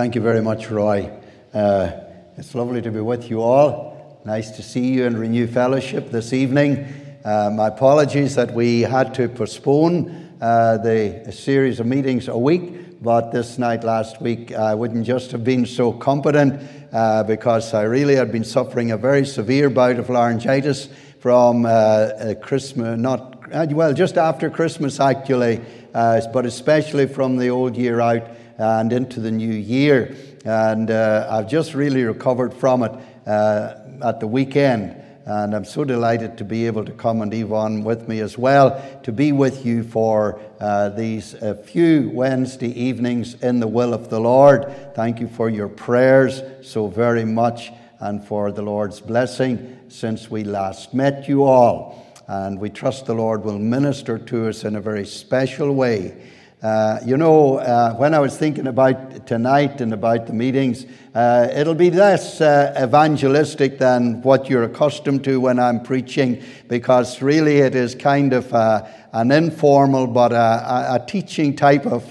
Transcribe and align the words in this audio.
Thank 0.00 0.14
you 0.14 0.22
very 0.22 0.40
much, 0.40 0.70
Roy. 0.70 1.12
Uh, 1.52 1.90
it's 2.38 2.54
lovely 2.54 2.80
to 2.80 2.90
be 2.90 3.00
with 3.00 3.28
you 3.28 3.42
all. 3.42 4.18
Nice 4.24 4.50
to 4.52 4.62
see 4.62 4.94
you 4.94 5.04
and 5.04 5.18
Renew 5.18 5.46
Fellowship 5.46 6.10
this 6.10 6.32
evening. 6.32 6.86
Uh, 7.22 7.50
my 7.50 7.68
apologies 7.68 8.34
that 8.36 8.54
we 8.54 8.80
had 8.80 9.12
to 9.16 9.28
postpone 9.28 10.38
uh, 10.40 10.78
the 10.78 11.30
series 11.30 11.80
of 11.80 11.86
meetings 11.86 12.28
a 12.28 12.38
week, 12.38 13.02
but 13.02 13.30
this 13.30 13.58
night 13.58 13.84
last 13.84 14.22
week 14.22 14.52
I 14.52 14.74
wouldn't 14.74 15.04
just 15.04 15.32
have 15.32 15.44
been 15.44 15.66
so 15.66 15.92
competent 15.92 16.62
uh, 16.94 17.22
because 17.24 17.74
I 17.74 17.82
really 17.82 18.16
had 18.16 18.32
been 18.32 18.42
suffering 18.42 18.92
a 18.92 18.96
very 18.96 19.26
severe 19.26 19.68
bout 19.68 19.98
of 19.98 20.08
laryngitis 20.08 20.88
from 21.18 21.66
uh, 21.66 22.32
Christmas, 22.40 22.98
not 22.98 23.36
uh, 23.52 23.66
well, 23.68 23.92
just 23.92 24.16
after 24.16 24.48
Christmas 24.48 24.98
actually, 24.98 25.60
but 25.92 26.46
especially 26.46 27.06
from 27.06 27.36
the 27.36 27.50
old 27.50 27.76
year 27.76 28.00
out 28.00 28.22
and 28.60 28.92
into 28.92 29.20
the 29.20 29.30
new 29.30 29.52
year. 29.52 30.14
And 30.44 30.90
uh, 30.90 31.26
I've 31.30 31.48
just 31.48 31.74
really 31.74 32.04
recovered 32.04 32.52
from 32.52 32.82
it 32.82 32.92
uh, 33.26 33.74
at 34.02 34.20
the 34.20 34.26
weekend. 34.26 34.96
And 35.26 35.54
I'm 35.54 35.64
so 35.64 35.84
delighted 35.84 36.38
to 36.38 36.44
be 36.44 36.66
able 36.66 36.84
to 36.84 36.92
come 36.92 37.22
and 37.22 37.32
Yvonne 37.32 37.84
with 37.84 38.08
me 38.08 38.20
as 38.20 38.36
well, 38.36 38.82
to 39.04 39.12
be 39.12 39.32
with 39.32 39.64
you 39.64 39.82
for 39.82 40.40
uh, 40.60 40.88
these 40.90 41.34
uh, 41.34 41.54
few 41.54 42.10
Wednesday 42.12 42.68
evenings 42.78 43.34
in 43.34 43.60
the 43.60 43.68
will 43.68 43.94
of 43.94 44.10
the 44.10 44.18
Lord. 44.18 44.94
Thank 44.94 45.20
you 45.20 45.28
for 45.28 45.48
your 45.48 45.68
prayers 45.68 46.42
so 46.62 46.88
very 46.88 47.24
much 47.24 47.70
and 48.00 48.24
for 48.24 48.50
the 48.50 48.62
Lord's 48.62 49.00
blessing 49.00 49.78
since 49.88 50.30
we 50.30 50.42
last 50.42 50.94
met 50.94 51.28
you 51.28 51.44
all. 51.44 52.06
And 52.26 52.58
we 52.58 52.70
trust 52.70 53.06
the 53.06 53.14
Lord 53.14 53.44
will 53.44 53.58
minister 53.58 54.18
to 54.18 54.48
us 54.48 54.64
in 54.64 54.76
a 54.76 54.80
very 54.80 55.06
special 55.06 55.74
way. 55.74 56.16
Uh, 56.62 57.00
you 57.06 57.16
know, 57.16 57.56
uh, 57.56 57.94
when 57.94 58.12
I 58.12 58.18
was 58.18 58.36
thinking 58.36 58.66
about 58.66 59.26
tonight 59.26 59.80
and 59.80 59.94
about 59.94 60.26
the 60.26 60.34
meetings, 60.34 60.84
uh, 61.14 61.48
it'll 61.54 61.74
be 61.74 61.90
less 61.90 62.42
uh, 62.42 62.78
evangelistic 62.78 63.78
than 63.78 64.20
what 64.20 64.50
you're 64.50 64.64
accustomed 64.64 65.24
to 65.24 65.40
when 65.40 65.58
I'm 65.58 65.82
preaching, 65.82 66.42
because 66.68 67.22
really 67.22 67.58
it 67.60 67.74
is 67.74 67.94
kind 67.94 68.34
of 68.34 68.52
uh, 68.52 68.86
an 69.14 69.30
informal 69.30 70.06
but 70.06 70.32
a, 70.32 70.96
a, 70.96 71.04
teaching 71.08 71.56
type 71.56 71.86
of 71.86 72.04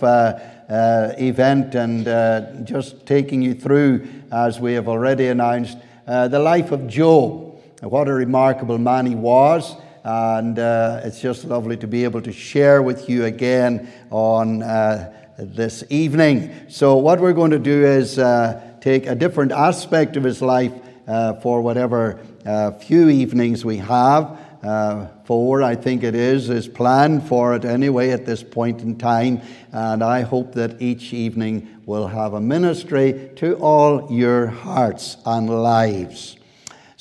event 1.19 1.75
and 1.75 2.67
just 2.67 3.05
taking 3.05 3.43
you 3.43 3.53
through, 3.53 4.07
as 4.31 4.59
we 4.59 4.73
have 4.73 4.87
already 4.87 5.27
announced, 5.27 5.77
the 6.07 6.39
life 6.39 6.71
of 6.71 6.87
Job. 6.87 7.61
What 7.81 8.07
a 8.07 8.13
remarkable 8.13 8.79
man 8.79 9.05
he 9.05 9.15
was. 9.15 9.75
And 10.03 10.57
uh, 10.57 11.01
it's 11.03 11.21
just 11.21 11.45
lovely 11.45 11.77
to 11.77 11.87
be 11.87 12.03
able 12.03 12.21
to 12.21 12.31
share 12.31 12.81
with 12.81 13.09
you 13.09 13.25
again 13.25 13.91
on 14.09 14.63
uh, 14.63 15.13
this 15.37 15.83
evening. 15.89 16.53
So, 16.67 16.97
what 16.97 17.19
we're 17.19 17.33
going 17.33 17.51
to 17.51 17.59
do 17.59 17.85
is 17.85 18.17
uh, 18.19 18.61
take 18.81 19.07
a 19.07 19.15
different 19.15 19.51
aspect 19.51 20.17
of 20.17 20.23
his 20.23 20.41
life 20.41 20.73
uh, 21.07 21.33
for 21.41 21.61
whatever 21.61 22.19
uh, 22.45 22.71
few 22.71 23.09
evenings 23.09 23.65
we 23.65 23.77
have. 23.77 24.39
Uh, 24.61 25.07
four, 25.23 25.63
I 25.63 25.75
think 25.75 26.03
it 26.03 26.15
is, 26.15 26.49
is 26.49 26.67
planned 26.67 27.27
for 27.27 27.55
it 27.55 27.63
anyway 27.63 28.09
at 28.11 28.25
this 28.25 28.43
point 28.43 28.81
in 28.81 28.97
time. 28.97 29.41
And 29.71 30.03
I 30.03 30.21
hope 30.21 30.53
that 30.53 30.81
each 30.81 31.13
evening 31.13 31.81
will 31.85 32.07
have 32.07 32.33
a 32.33 32.41
ministry 32.41 33.31
to 33.37 33.55
all 33.55 34.11
your 34.11 34.47
hearts 34.47 35.17
and 35.25 35.49
lives. 35.49 36.38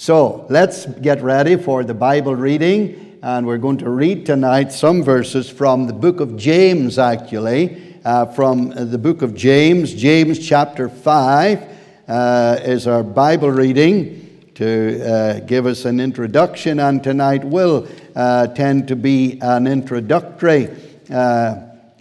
So 0.00 0.46
let's 0.48 0.86
get 0.86 1.22
ready 1.22 1.56
for 1.56 1.82
the 1.82 1.92
Bible 1.92 2.36
reading, 2.36 3.18
and 3.20 3.44
we're 3.44 3.58
going 3.58 3.78
to 3.78 3.90
read 3.90 4.26
tonight 4.26 4.70
some 4.70 5.02
verses 5.02 5.50
from 5.50 5.88
the 5.88 5.92
book 5.92 6.20
of 6.20 6.36
James, 6.36 7.00
actually, 7.00 7.98
uh, 8.04 8.26
from 8.26 8.68
the 8.68 8.96
book 8.96 9.22
of 9.22 9.34
James. 9.34 9.92
James 9.92 10.38
chapter 10.38 10.88
5 10.88 11.68
uh, 12.06 12.60
is 12.62 12.86
our 12.86 13.02
Bible 13.02 13.50
reading 13.50 14.40
to 14.54 15.02
uh, 15.04 15.40
give 15.40 15.66
us 15.66 15.84
an 15.84 15.98
introduction, 15.98 16.78
and 16.78 17.02
tonight 17.02 17.42
will 17.42 17.88
uh, 18.14 18.46
tend 18.46 18.86
to 18.86 18.94
be 18.94 19.40
an 19.40 19.66
introductory 19.66 20.68
uh, 21.10 21.56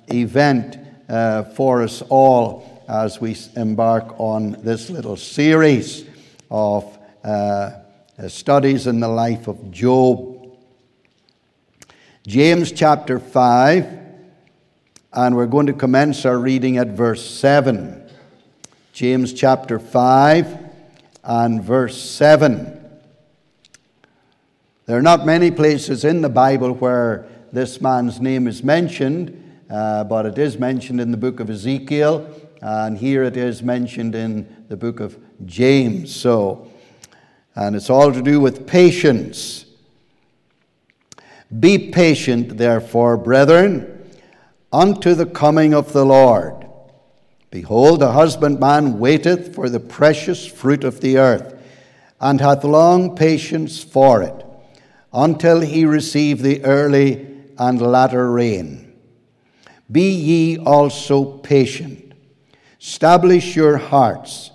event 0.09 0.77
uh, 1.09 1.45
for 1.45 1.81
us 1.81 2.03
all 2.09 2.85
as 2.87 3.19
we 3.19 3.35
embark 3.55 4.19
on 4.19 4.51
this 4.61 4.91
little 4.91 5.17
series 5.17 6.05
of 6.51 6.95
uh, 7.23 7.71
studies 8.25 8.87
in 8.87 8.99
the 8.99 9.07
life 9.07 9.47
of 9.47 9.69
Job. 9.69 10.57
James 12.25 12.71
chapter 12.71 13.19
5, 13.19 13.99
and 15.13 15.35
we're 15.35 15.45
going 15.45 15.67
to 15.67 15.73
commence 15.73 16.25
our 16.25 16.37
reading 16.37 16.77
at 16.77 16.87
verse 16.87 17.23
7. 17.23 18.09
James 18.91 19.33
chapter 19.33 19.77
5 19.77 20.57
and 21.23 21.63
verse 21.63 22.01
7. 22.01 22.73
There 24.87 24.97
are 24.97 25.03
not 25.03 25.25
many 25.25 25.51
places 25.51 26.03
in 26.03 26.21
the 26.21 26.29
Bible 26.29 26.73
where 26.73 27.27
this 27.53 27.79
man's 27.79 28.19
name 28.19 28.47
is 28.47 28.63
mentioned, 28.63 29.63
uh, 29.69 30.05
but 30.05 30.25
it 30.25 30.39
is 30.39 30.57
mentioned 30.57 30.99
in 30.99 31.11
the 31.11 31.17
book 31.17 31.39
of 31.39 31.51
Ezekiel, 31.51 32.27
and 32.61 32.97
here 32.97 33.23
it 33.23 33.37
is 33.37 33.61
mentioned 33.61 34.15
in 34.15 34.65
the 34.69 34.75
book 34.75 34.99
of 34.99 35.17
James. 35.45 36.15
So 36.15 36.71
and 37.57 37.75
it's 37.75 37.89
all 37.89 38.13
to 38.13 38.21
do 38.21 38.39
with 38.39 38.67
patience. 38.67 39.65
Be 41.59 41.89
patient, 41.91 42.59
therefore, 42.59 43.17
brethren, 43.17 44.07
unto 44.71 45.15
the 45.15 45.25
coming 45.25 45.73
of 45.73 45.91
the 45.91 46.05
Lord. 46.05 46.67
Behold, 47.49 48.03
a 48.03 48.11
husbandman 48.11 48.99
waiteth 48.99 49.55
for 49.55 49.69
the 49.69 49.79
precious 49.79 50.45
fruit 50.45 50.83
of 50.83 51.01
the 51.01 51.17
earth, 51.17 51.59
and 52.21 52.39
hath 52.39 52.63
long 52.63 53.15
patience 53.15 53.83
for 53.83 54.21
it, 54.21 54.45
until 55.11 55.61
he 55.61 55.83
receive 55.83 56.43
the 56.43 56.63
early 56.63 57.25
and 57.57 57.81
latter 57.81 58.31
rain. 58.31 58.93
Be 59.91 60.11
ye 60.11 60.57
also 60.59 61.39
patient. 61.39 62.13
Establish 62.79 63.55
your 63.55 63.77
hearts 63.77 64.51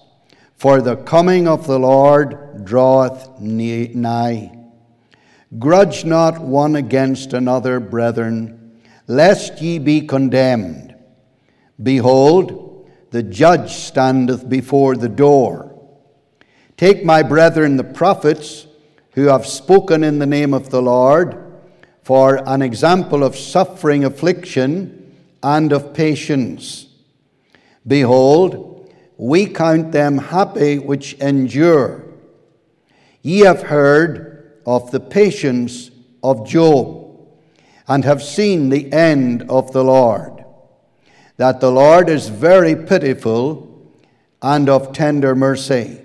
for 0.62 0.80
the 0.80 0.94
coming 0.94 1.48
of 1.48 1.66
the 1.66 1.76
Lord 1.76 2.64
draweth 2.64 3.40
nigh. 3.40 4.56
Grudge 5.58 6.04
not 6.04 6.40
one 6.40 6.76
against 6.76 7.32
another, 7.32 7.80
brethren, 7.80 8.80
lest 9.08 9.60
ye 9.60 9.80
be 9.80 10.02
condemned. 10.02 10.94
Behold, 11.82 12.88
the 13.10 13.24
judge 13.24 13.72
standeth 13.72 14.48
before 14.48 14.94
the 14.94 15.08
door. 15.08 15.84
Take 16.76 17.04
my 17.04 17.24
brethren 17.24 17.76
the 17.76 17.82
prophets, 17.82 18.68
who 19.14 19.26
have 19.26 19.44
spoken 19.44 20.04
in 20.04 20.20
the 20.20 20.26
name 20.26 20.54
of 20.54 20.70
the 20.70 20.80
Lord, 20.80 21.60
for 22.04 22.36
an 22.48 22.62
example 22.62 23.24
of 23.24 23.34
suffering, 23.34 24.04
affliction, 24.04 25.12
and 25.42 25.72
of 25.72 25.92
patience. 25.92 26.86
Behold, 27.84 28.71
we 29.22 29.46
count 29.46 29.92
them 29.92 30.18
happy 30.18 30.80
which 30.80 31.14
endure. 31.14 32.02
Ye 33.22 33.44
have 33.44 33.62
heard 33.62 34.60
of 34.66 34.90
the 34.90 34.98
patience 34.98 35.92
of 36.24 36.44
Job, 36.44 37.30
and 37.86 38.04
have 38.04 38.20
seen 38.20 38.68
the 38.68 38.92
end 38.92 39.48
of 39.48 39.70
the 39.70 39.84
Lord, 39.84 40.44
that 41.36 41.60
the 41.60 41.70
Lord 41.70 42.08
is 42.08 42.30
very 42.30 42.74
pitiful 42.74 43.92
and 44.42 44.68
of 44.68 44.92
tender 44.92 45.36
mercy. 45.36 46.00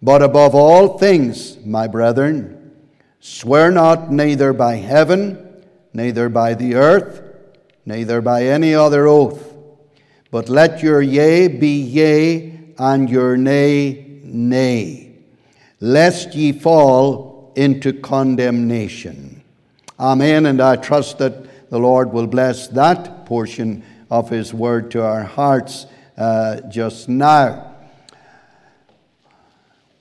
But 0.00 0.22
above 0.22 0.54
all 0.54 0.98
things, 0.98 1.58
my 1.66 1.88
brethren, 1.88 2.76
swear 3.18 3.72
not 3.72 4.12
neither 4.12 4.52
by 4.52 4.76
heaven, 4.76 5.64
neither 5.92 6.28
by 6.28 6.54
the 6.54 6.76
earth, 6.76 7.22
neither 7.84 8.20
by 8.20 8.44
any 8.44 8.72
other 8.72 9.08
oath 9.08 9.47
but 10.30 10.48
let 10.48 10.82
your 10.82 11.00
yea 11.00 11.48
be 11.48 11.80
yea, 11.80 12.58
and 12.78 13.10
your 13.10 13.36
nay, 13.36 14.20
nay, 14.22 15.12
lest 15.80 16.34
ye 16.34 16.52
fall 16.52 17.52
into 17.56 17.92
condemnation. 17.92 19.42
Amen. 19.98 20.46
And 20.46 20.60
I 20.60 20.76
trust 20.76 21.18
that 21.18 21.70
the 21.70 21.78
Lord 21.78 22.12
will 22.12 22.28
bless 22.28 22.68
that 22.68 23.26
portion 23.26 23.82
of 24.10 24.30
His 24.30 24.54
word 24.54 24.90
to 24.92 25.02
our 25.02 25.24
hearts 25.24 25.86
uh, 26.16 26.60
just 26.68 27.08
now. 27.08 27.74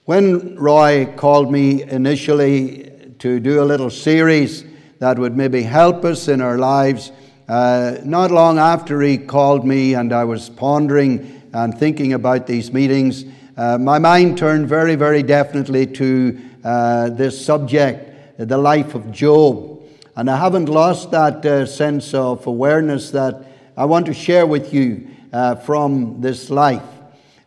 When 0.06 0.56
Roy 0.56 1.14
called 1.18 1.52
me 1.52 1.84
initially 1.84 2.92
to 3.20 3.40
do 3.40 3.62
a 3.62 3.66
little 3.66 3.90
series 3.90 4.64
that 5.00 5.18
would 5.20 5.36
maybe 5.36 5.64
help 5.64 6.06
us 6.06 6.28
in 6.28 6.42
our 6.42 6.58
lives, 6.58 7.12
uh, 7.48 7.98
not 8.04 8.32
long 8.32 8.60
after 8.60 9.02
he 9.02 9.18
called 9.18 9.66
me 9.66 9.94
and 9.94 10.12
I 10.12 10.26
was 10.26 10.50
pondering 10.50 11.42
and 11.54 11.78
thinking 11.78 12.14
about 12.14 12.46
these 12.46 12.74
meetings, 12.74 13.26
uh, 13.56 13.78
my 13.78 14.00
mind 14.00 14.38
turned 14.38 14.68
very, 14.68 14.96
very 14.96 15.24
definitely 15.24 15.88
to 15.88 16.40
uh, 16.64 17.10
this 17.10 17.44
subject, 17.44 18.38
the 18.38 18.58
life 18.58 18.96
of 18.96 19.12
Job. 19.12 19.82
And 20.16 20.30
I 20.30 20.38
haven't 20.38 20.68
lost 20.68 21.12
that 21.12 21.46
uh, 21.46 21.66
sense 21.66 22.14
of 22.14 22.46
awareness 22.48 23.12
that 23.12 23.46
I 23.78 23.86
want 23.86 24.06
to 24.08 24.14
share 24.14 24.46
with 24.46 24.74
you 24.74 25.08
uh, 25.32 25.56
from 25.56 26.20
this 26.20 26.50
life. 26.50 26.97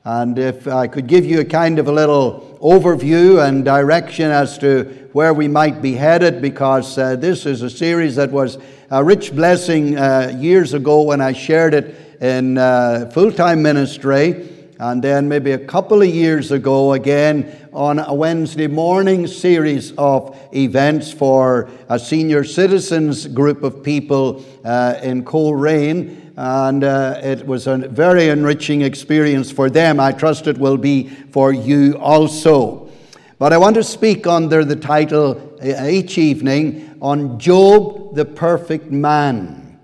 And 0.04 0.38
if 0.38 0.66
I 0.66 0.86
could 0.86 1.06
give 1.06 1.26
you 1.26 1.40
a 1.40 1.44
kind 1.44 1.78
of 1.78 1.86
a 1.86 1.92
little 1.92 2.58
overview 2.62 3.46
and 3.46 3.62
direction 3.62 4.30
as 4.30 4.56
to 4.58 4.84
where 5.12 5.34
we 5.34 5.46
might 5.46 5.82
be 5.82 5.92
headed, 5.92 6.40
because 6.40 6.96
uh, 6.96 7.16
this 7.16 7.44
is 7.44 7.60
a 7.60 7.68
series 7.68 8.16
that 8.16 8.30
was 8.30 8.56
a 8.90 9.04
rich 9.04 9.34
blessing 9.34 9.98
uh, 9.98 10.34
years 10.38 10.72
ago 10.72 11.02
when 11.02 11.20
I 11.20 11.34
shared 11.34 11.74
it 11.74 12.18
in 12.22 12.56
uh, 12.56 13.10
full 13.12 13.30
time 13.30 13.62
ministry. 13.62 14.48
And 14.78 15.04
then 15.04 15.28
maybe 15.28 15.52
a 15.52 15.58
couple 15.58 16.00
of 16.00 16.08
years 16.08 16.50
ago, 16.50 16.94
again, 16.94 17.68
on 17.70 17.98
a 17.98 18.14
Wednesday 18.14 18.68
morning 18.68 19.26
series 19.26 19.92
of 19.98 20.34
events 20.54 21.12
for 21.12 21.68
a 21.90 21.98
senior 21.98 22.44
citizens 22.44 23.26
group 23.26 23.62
of 23.62 23.82
people 23.82 24.42
uh, 24.64 24.98
in 25.02 25.26
Coleraine 25.26 26.29
and 26.40 26.84
uh, 26.84 27.20
it 27.22 27.46
was 27.46 27.66
a 27.66 27.76
very 27.76 28.30
enriching 28.30 28.80
experience 28.80 29.50
for 29.50 29.68
them. 29.68 30.00
I 30.00 30.12
trust 30.12 30.46
it 30.46 30.56
will 30.56 30.78
be 30.78 31.06
for 31.06 31.52
you 31.52 31.98
also. 31.98 32.90
But 33.38 33.52
I 33.52 33.58
want 33.58 33.74
to 33.74 33.84
speak 33.84 34.26
under 34.26 34.64
the 34.64 34.74
title 34.74 35.58
uh, 35.62 35.86
each 35.86 36.16
evening 36.16 36.96
on 37.02 37.38
Job, 37.38 38.14
the 38.14 38.24
perfect 38.24 38.90
man. 38.90 39.78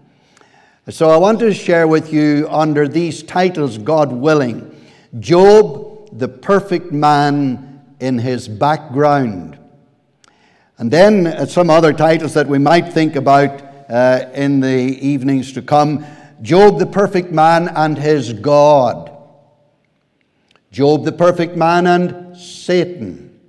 So 0.89 1.11
I 1.11 1.19
want 1.19 1.41
to 1.41 1.53
share 1.53 1.87
with 1.87 2.11
you 2.11 2.49
under 2.51 2.89
these 2.89 3.23
titles, 3.23 3.77
God 3.77 4.11
willing, 4.11 4.75
Job, 5.21 6.19
the 6.19 6.29
perfect 6.29 6.91
man 6.91 7.83
in 8.01 8.17
his 8.17 8.49
background. 8.49 9.59
And 10.79 10.91
then 10.91 11.27
uh, 11.27 11.45
some 11.45 11.69
other 11.69 11.93
titles 11.93 12.33
that 12.33 12.47
we 12.47 12.59
might 12.59 12.95
think 12.95 13.15
about 13.15 13.63
uh, 13.91 14.31
in 14.33 14.61
the 14.61 14.69
evenings 14.69 15.53
to 15.53 15.61
come. 15.61 16.07
Job, 16.43 16.79
the 16.79 16.87
perfect 16.87 17.33
man, 17.33 17.69
and 17.69 17.97
his 17.97 18.33
God. 18.33 19.11
Job, 20.71 21.05
the 21.05 21.13
perfect 21.13 21.57
man, 21.57 21.87
and 21.87 22.37
Satan. 22.37 23.41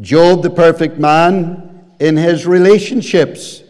Job, 0.00 0.42
the 0.42 0.50
perfect 0.50 0.98
man, 0.98 1.92
in 2.00 2.16
his 2.16 2.46
relationships. 2.46 3.62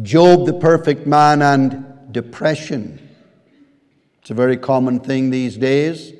Job, 0.00 0.46
the 0.46 0.54
perfect 0.54 1.06
man, 1.06 1.42
and 1.42 2.12
depression. 2.12 3.08
It's 4.20 4.30
a 4.30 4.34
very 4.34 4.56
common 4.56 5.00
thing 5.00 5.30
these 5.30 5.56
days. 5.56 6.12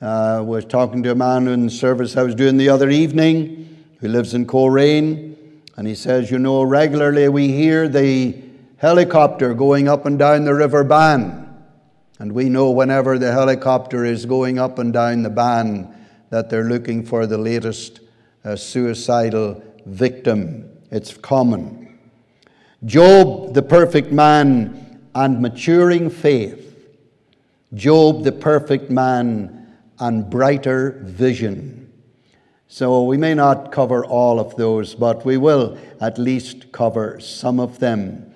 Uh, 0.00 0.36
I 0.36 0.40
was 0.40 0.64
talking 0.64 1.02
to 1.04 1.10
a 1.10 1.14
man 1.14 1.48
in 1.48 1.64
the 1.64 1.70
service 1.70 2.16
I 2.16 2.22
was 2.22 2.34
doing 2.34 2.56
the 2.56 2.68
other 2.68 2.90
evening 2.90 3.84
who 4.00 4.08
lives 4.08 4.34
in 4.34 4.46
Coleraine, 4.46 5.62
and 5.76 5.88
he 5.88 5.94
says, 5.94 6.30
You 6.30 6.38
know, 6.38 6.62
regularly 6.62 7.28
we 7.28 7.48
hear 7.48 7.88
the 7.88 8.47
helicopter 8.78 9.54
going 9.54 9.88
up 9.88 10.06
and 10.06 10.18
down 10.18 10.44
the 10.44 10.54
River 10.54 10.84
Bann. 10.84 11.44
And 12.18 12.32
we 12.32 12.48
know 12.48 12.70
whenever 12.70 13.18
the 13.18 13.32
helicopter 13.32 14.04
is 14.04 14.24
going 14.24 14.58
up 14.58 14.78
and 14.78 14.92
down 14.92 15.22
the 15.22 15.30
Bann 15.30 15.94
that 16.30 16.48
they're 16.48 16.64
looking 16.64 17.04
for 17.04 17.26
the 17.26 17.38
latest 17.38 18.00
uh, 18.44 18.56
suicidal 18.56 19.62
victim. 19.84 20.70
It's 20.90 21.16
common. 21.16 21.98
Job, 22.84 23.54
the 23.54 23.62
perfect 23.62 24.12
man, 24.12 25.00
and 25.14 25.42
maturing 25.42 26.10
faith. 26.10 26.64
Job, 27.74 28.22
the 28.22 28.32
perfect 28.32 28.90
man, 28.90 29.76
and 29.98 30.30
brighter 30.30 31.00
vision. 31.02 31.92
So 32.68 33.02
we 33.02 33.16
may 33.16 33.34
not 33.34 33.72
cover 33.72 34.04
all 34.04 34.38
of 34.38 34.54
those, 34.56 34.94
but 34.94 35.24
we 35.24 35.36
will 35.36 35.76
at 36.00 36.18
least 36.18 36.70
cover 36.70 37.18
some 37.18 37.58
of 37.58 37.80
them. 37.80 38.32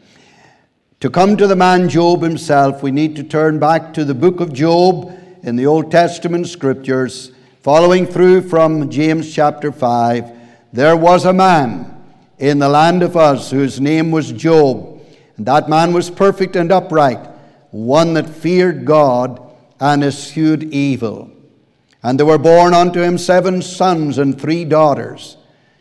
To 1.02 1.10
come 1.10 1.36
to 1.38 1.48
the 1.48 1.56
man 1.56 1.88
Job 1.88 2.22
himself, 2.22 2.80
we 2.80 2.92
need 2.92 3.16
to 3.16 3.24
turn 3.24 3.58
back 3.58 3.92
to 3.94 4.04
the 4.04 4.14
book 4.14 4.38
of 4.38 4.52
Job 4.52 5.12
in 5.42 5.56
the 5.56 5.66
Old 5.66 5.90
Testament 5.90 6.46
scriptures, 6.46 7.32
following 7.60 8.06
through 8.06 8.42
from 8.48 8.88
James 8.88 9.34
chapter 9.34 9.72
5. 9.72 10.30
There 10.72 10.96
was 10.96 11.24
a 11.24 11.32
man 11.32 12.00
in 12.38 12.60
the 12.60 12.68
land 12.68 13.02
of 13.02 13.16
Uz 13.16 13.50
whose 13.50 13.80
name 13.80 14.12
was 14.12 14.30
Job, 14.30 15.04
and 15.36 15.44
that 15.46 15.68
man 15.68 15.92
was 15.92 16.08
perfect 16.08 16.54
and 16.54 16.70
upright, 16.70 17.28
one 17.72 18.14
that 18.14 18.30
feared 18.30 18.84
God 18.84 19.42
and 19.80 20.04
eschewed 20.04 20.72
evil. 20.72 21.32
And 22.04 22.16
there 22.16 22.26
were 22.26 22.38
born 22.38 22.74
unto 22.74 23.02
him 23.02 23.18
seven 23.18 23.60
sons 23.60 24.18
and 24.18 24.40
three 24.40 24.64
daughters. 24.64 25.36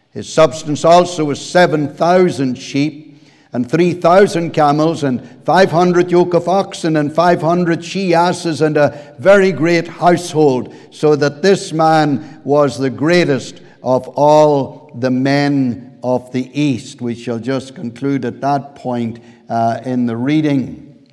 His 0.10 0.34
substance 0.34 0.84
also 0.84 1.26
was 1.26 1.40
seven 1.40 1.94
thousand 1.94 2.58
sheep 2.58 3.11
and 3.54 3.70
3,000 3.70 4.52
camels, 4.52 5.04
and 5.04 5.28
500 5.46 6.10
yoke 6.10 6.34
of 6.34 6.48
oxen, 6.48 6.96
and 6.96 7.14
500 7.14 7.84
she 7.84 8.14
asses, 8.14 8.62
and 8.62 8.78
a 8.78 9.16
very 9.20 9.52
great 9.52 9.88
household, 9.88 10.74
so 10.90 11.16
that 11.18 11.42
this 11.42 11.74
man 11.74 12.42
was 12.46 12.78
the 12.78 12.90
greatest 12.90 13.62
of 13.84 14.08
all 14.10 14.92
the 14.96 15.12
men 15.12 16.00
of 16.02 16.32
the 16.32 16.50
East. 16.60 17.02
We 17.02 17.14
shall 17.14 17.40
just 17.40 17.76
conclude 17.76 18.24
at 18.24 18.40
that 18.40 18.76
point 18.76 19.20
uh, 19.50 19.82
in 19.84 20.06
the 20.06 20.16
reading. 20.16 21.10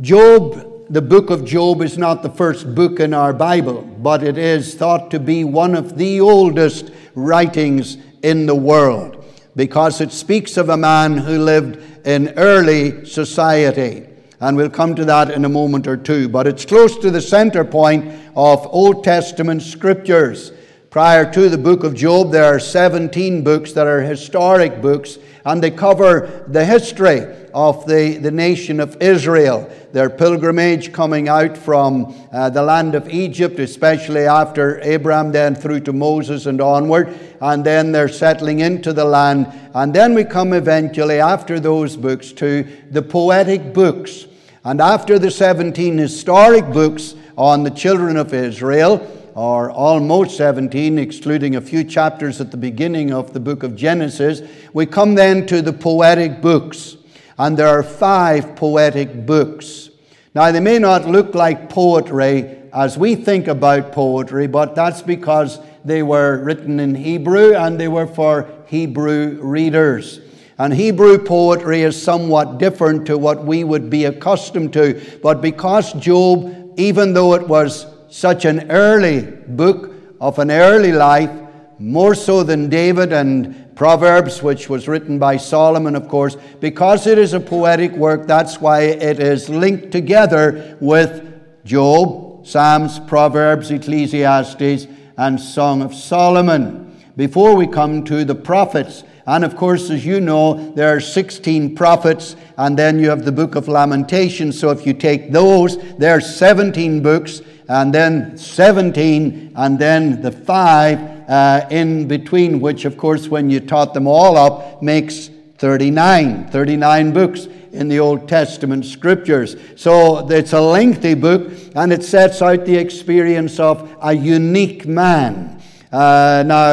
Job, 0.00 0.86
the 0.88 1.02
book 1.02 1.28
of 1.28 1.44
Job, 1.44 1.82
is 1.82 1.98
not 1.98 2.22
the 2.22 2.30
first 2.30 2.74
book 2.74 2.98
in 2.98 3.12
our 3.12 3.34
Bible, 3.34 3.82
but 3.82 4.22
it 4.22 4.38
is 4.38 4.74
thought 4.74 5.10
to 5.10 5.20
be 5.20 5.44
one 5.44 5.74
of 5.74 5.98
the 5.98 6.20
oldest 6.20 6.92
writings 7.14 7.98
in 8.22 8.46
the 8.46 8.54
world 8.54 9.17
because 9.58 10.00
it 10.00 10.12
speaks 10.12 10.56
of 10.56 10.68
a 10.68 10.76
man 10.76 11.16
who 11.16 11.36
lived 11.36 12.06
in 12.06 12.28
early 12.36 13.04
society. 13.04 14.06
And 14.38 14.56
we'll 14.56 14.70
come 14.70 14.94
to 14.94 15.04
that 15.06 15.32
in 15.32 15.44
a 15.44 15.48
moment 15.48 15.88
or 15.88 15.96
two. 15.96 16.28
But 16.28 16.46
it's 16.46 16.64
close 16.64 16.96
to 16.98 17.10
the 17.10 17.20
center 17.20 17.64
point 17.64 18.04
of 18.36 18.64
Old 18.68 19.02
Testament 19.02 19.62
scriptures. 19.62 20.52
Prior 20.90 21.30
to 21.32 21.50
the 21.50 21.58
book 21.58 21.84
of 21.84 21.94
Job, 21.94 22.32
there 22.32 22.46
are 22.46 22.58
17 22.58 23.44
books 23.44 23.72
that 23.72 23.86
are 23.86 24.00
historic 24.00 24.80
books, 24.80 25.18
and 25.44 25.62
they 25.62 25.70
cover 25.70 26.46
the 26.48 26.64
history 26.64 27.26
of 27.52 27.86
the, 27.86 28.16
the 28.16 28.30
nation 28.30 28.80
of 28.80 28.96
Israel, 29.02 29.70
their 29.92 30.08
pilgrimage 30.08 30.90
coming 30.94 31.28
out 31.28 31.58
from 31.58 32.14
uh, 32.32 32.48
the 32.48 32.62
land 32.62 32.94
of 32.94 33.06
Egypt, 33.10 33.58
especially 33.58 34.22
after 34.22 34.80
Abraham, 34.80 35.30
then 35.30 35.54
through 35.54 35.80
to 35.80 35.92
Moses 35.92 36.46
and 36.46 36.58
onward, 36.58 37.14
and 37.42 37.62
then 37.62 37.92
they're 37.92 38.08
settling 38.08 38.60
into 38.60 38.94
the 38.94 39.04
land. 39.04 39.46
And 39.74 39.92
then 39.92 40.14
we 40.14 40.24
come 40.24 40.54
eventually, 40.54 41.20
after 41.20 41.60
those 41.60 41.98
books, 41.98 42.32
to 42.32 42.66
the 42.90 43.02
poetic 43.02 43.74
books. 43.74 44.24
And 44.64 44.80
after 44.80 45.18
the 45.18 45.30
17 45.30 45.98
historic 45.98 46.64
books 46.72 47.14
on 47.36 47.62
the 47.62 47.70
children 47.70 48.16
of 48.16 48.32
Israel, 48.32 49.06
or 49.38 49.70
almost 49.70 50.36
17, 50.36 50.98
excluding 50.98 51.54
a 51.54 51.60
few 51.60 51.84
chapters 51.84 52.40
at 52.40 52.50
the 52.50 52.56
beginning 52.56 53.12
of 53.12 53.32
the 53.32 53.38
book 53.38 53.62
of 53.62 53.76
Genesis, 53.76 54.42
we 54.72 54.84
come 54.84 55.14
then 55.14 55.46
to 55.46 55.62
the 55.62 55.72
poetic 55.72 56.42
books. 56.42 56.96
And 57.38 57.56
there 57.56 57.68
are 57.68 57.84
five 57.84 58.56
poetic 58.56 59.26
books. 59.26 59.90
Now, 60.34 60.50
they 60.50 60.58
may 60.58 60.80
not 60.80 61.06
look 61.06 61.36
like 61.36 61.70
poetry 61.70 62.58
as 62.72 62.98
we 62.98 63.14
think 63.14 63.46
about 63.46 63.92
poetry, 63.92 64.48
but 64.48 64.74
that's 64.74 65.02
because 65.02 65.60
they 65.84 66.02
were 66.02 66.42
written 66.42 66.80
in 66.80 66.96
Hebrew 66.96 67.54
and 67.54 67.78
they 67.78 67.86
were 67.86 68.08
for 68.08 68.50
Hebrew 68.66 69.38
readers. 69.40 70.20
And 70.58 70.74
Hebrew 70.74 71.16
poetry 71.16 71.82
is 71.82 72.02
somewhat 72.02 72.58
different 72.58 73.06
to 73.06 73.16
what 73.16 73.44
we 73.44 73.62
would 73.62 73.88
be 73.88 74.06
accustomed 74.06 74.72
to. 74.72 75.00
But 75.22 75.40
because 75.40 75.92
Job, 75.92 76.74
even 76.76 77.12
though 77.12 77.34
it 77.34 77.46
was 77.46 77.86
such 78.08 78.44
an 78.44 78.70
early 78.70 79.22
book 79.22 79.94
of 80.20 80.38
an 80.38 80.50
early 80.50 80.92
life, 80.92 81.30
more 81.78 82.14
so 82.14 82.42
than 82.42 82.68
David 82.68 83.12
and 83.12 83.76
Proverbs, 83.76 84.42
which 84.42 84.68
was 84.68 84.88
written 84.88 85.18
by 85.18 85.36
Solomon, 85.36 85.94
of 85.94 86.08
course, 86.08 86.36
because 86.58 87.06
it 87.06 87.18
is 87.18 87.32
a 87.32 87.40
poetic 87.40 87.92
work, 87.92 88.26
that's 88.26 88.60
why 88.60 88.82
it 88.82 89.20
is 89.20 89.48
linked 89.48 89.92
together 89.92 90.76
with 90.80 91.24
Job, 91.64 92.44
Psalms, 92.46 92.98
Proverbs, 92.98 93.70
Ecclesiastes, 93.70 94.88
and 95.16 95.40
Song 95.40 95.82
of 95.82 95.94
Solomon. 95.94 96.96
Before 97.16 97.54
we 97.54 97.66
come 97.66 98.04
to 98.04 98.24
the 98.24 98.34
prophets, 98.34 99.04
and 99.28 99.44
of 99.44 99.56
course, 99.56 99.90
as 99.90 100.06
you 100.06 100.20
know, 100.20 100.72
there 100.72 100.88
are 100.88 101.00
16 101.00 101.76
prophets, 101.76 102.34
and 102.56 102.78
then 102.78 102.98
you 102.98 103.10
have 103.10 103.26
the 103.26 103.32
book 103.32 103.56
of 103.56 103.68
Lamentations. 103.68 104.58
So 104.58 104.70
if 104.70 104.86
you 104.86 104.94
take 104.94 105.30
those, 105.32 105.76
there 105.98 106.16
are 106.16 106.20
17 106.20 107.02
books, 107.02 107.42
and 107.68 107.92
then 107.92 108.38
17, 108.38 109.52
and 109.54 109.78
then 109.78 110.22
the 110.22 110.32
five 110.32 110.98
uh, 111.28 111.66
in 111.70 112.08
between, 112.08 112.58
which, 112.58 112.86
of 112.86 112.96
course, 112.96 113.28
when 113.28 113.50
you 113.50 113.60
taught 113.60 113.92
them 113.92 114.06
all 114.06 114.38
up, 114.38 114.82
makes 114.82 115.28
39, 115.58 116.48
39 116.48 117.12
books 117.12 117.48
in 117.72 117.88
the 117.88 118.00
Old 118.00 118.28
Testament 118.28 118.86
scriptures. 118.86 119.56
So 119.76 120.26
it's 120.30 120.54
a 120.54 120.60
lengthy 120.62 121.12
book, 121.12 121.52
and 121.74 121.92
it 121.92 122.02
sets 122.02 122.40
out 122.40 122.64
the 122.64 122.76
experience 122.76 123.60
of 123.60 123.94
a 124.00 124.14
unique 124.14 124.86
man. 124.86 125.57
Uh, 125.90 126.44
now, 126.46 126.64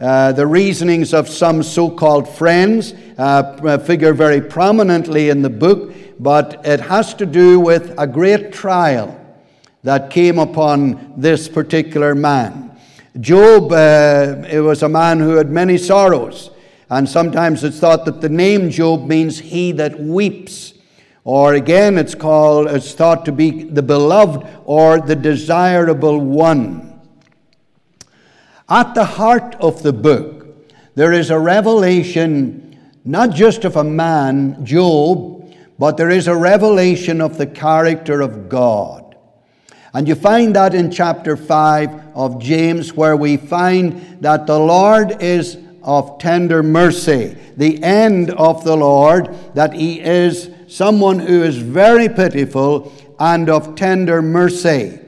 uh, 0.00 0.32
the 0.32 0.46
reasonings 0.46 1.12
of 1.12 1.28
some 1.28 1.62
so 1.62 1.90
called 1.90 2.26
friends 2.26 2.94
uh, 3.18 3.78
figure 3.78 4.14
very 4.14 4.40
prominently 4.40 5.28
in 5.28 5.42
the 5.42 5.50
book. 5.50 5.92
but 6.18 6.64
it 6.64 6.78
has 6.80 7.14
to 7.14 7.26
do 7.26 7.58
with 7.58 7.92
a 7.98 8.06
great 8.06 8.52
trial 8.52 9.18
that 9.82 10.10
came 10.10 10.38
upon 10.38 11.12
this 11.16 11.48
particular 11.48 12.14
man. 12.14 12.70
Job, 13.20 13.72
uh, 13.72 14.46
it 14.48 14.60
was 14.60 14.82
a 14.82 14.88
man 14.88 15.18
who 15.18 15.32
had 15.32 15.50
many 15.50 15.76
sorrows, 15.76 16.50
and 16.88 17.08
sometimes 17.08 17.64
it's 17.64 17.80
thought 17.80 18.04
that 18.04 18.20
the 18.20 18.28
name 18.28 18.70
Job 18.70 19.06
means 19.06 19.40
he 19.40 19.72
that 19.72 19.98
weeps. 19.98 20.74
Or 21.24 21.54
again, 21.54 21.98
it's 21.98 22.14
called, 22.14 22.68
it's 22.68 22.94
thought 22.94 23.24
to 23.24 23.32
be 23.32 23.64
the 23.64 23.82
beloved 23.82 24.46
or 24.64 25.00
the 25.00 25.16
desirable 25.16 26.20
one. 26.20 26.91
At 28.72 28.94
the 28.94 29.04
heart 29.04 29.54
of 29.60 29.82
the 29.82 29.92
book, 29.92 30.46
there 30.94 31.12
is 31.12 31.28
a 31.28 31.38
revelation 31.38 32.74
not 33.04 33.34
just 33.34 33.66
of 33.66 33.76
a 33.76 33.84
man, 33.84 34.64
Job, 34.64 35.54
but 35.78 35.98
there 35.98 36.08
is 36.08 36.26
a 36.26 36.34
revelation 36.34 37.20
of 37.20 37.36
the 37.36 37.46
character 37.46 38.22
of 38.22 38.48
God. 38.48 39.14
And 39.92 40.08
you 40.08 40.14
find 40.14 40.56
that 40.56 40.74
in 40.74 40.90
chapter 40.90 41.36
5 41.36 42.16
of 42.16 42.40
James, 42.40 42.94
where 42.94 43.14
we 43.14 43.36
find 43.36 44.22
that 44.22 44.46
the 44.46 44.58
Lord 44.58 45.22
is 45.22 45.58
of 45.82 46.18
tender 46.18 46.62
mercy, 46.62 47.36
the 47.58 47.82
end 47.82 48.30
of 48.30 48.64
the 48.64 48.78
Lord, 48.78 49.36
that 49.54 49.74
He 49.74 50.00
is 50.00 50.48
someone 50.66 51.18
who 51.18 51.42
is 51.42 51.58
very 51.58 52.08
pitiful 52.08 52.90
and 53.18 53.50
of 53.50 53.74
tender 53.74 54.22
mercy. 54.22 54.98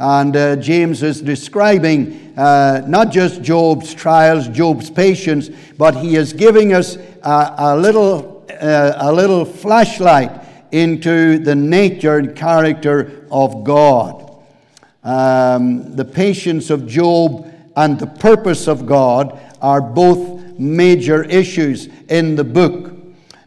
And 0.00 0.34
uh, 0.34 0.56
James 0.56 1.02
is 1.02 1.20
describing 1.20 2.32
uh, 2.34 2.82
not 2.86 3.10
just 3.10 3.42
Job's 3.42 3.92
trials, 3.92 4.48
Job's 4.48 4.88
patience, 4.88 5.50
but 5.76 5.94
he 5.94 6.16
is 6.16 6.32
giving 6.32 6.72
us 6.72 6.96
a, 7.22 7.54
a 7.58 7.76
little, 7.76 8.46
uh, 8.48 8.94
a 8.96 9.12
little 9.12 9.44
flashlight 9.44 10.32
into 10.72 11.38
the 11.38 11.54
nature 11.54 12.16
and 12.16 12.34
character 12.34 13.26
of 13.30 13.62
God. 13.62 14.42
Um, 15.04 15.94
the 15.96 16.06
patience 16.06 16.70
of 16.70 16.86
Job 16.86 17.52
and 17.76 17.98
the 17.98 18.06
purpose 18.06 18.68
of 18.68 18.86
God 18.86 19.38
are 19.60 19.82
both 19.82 20.58
major 20.58 21.24
issues 21.24 21.90
in 22.08 22.36
the 22.36 22.44
book. 22.44 22.94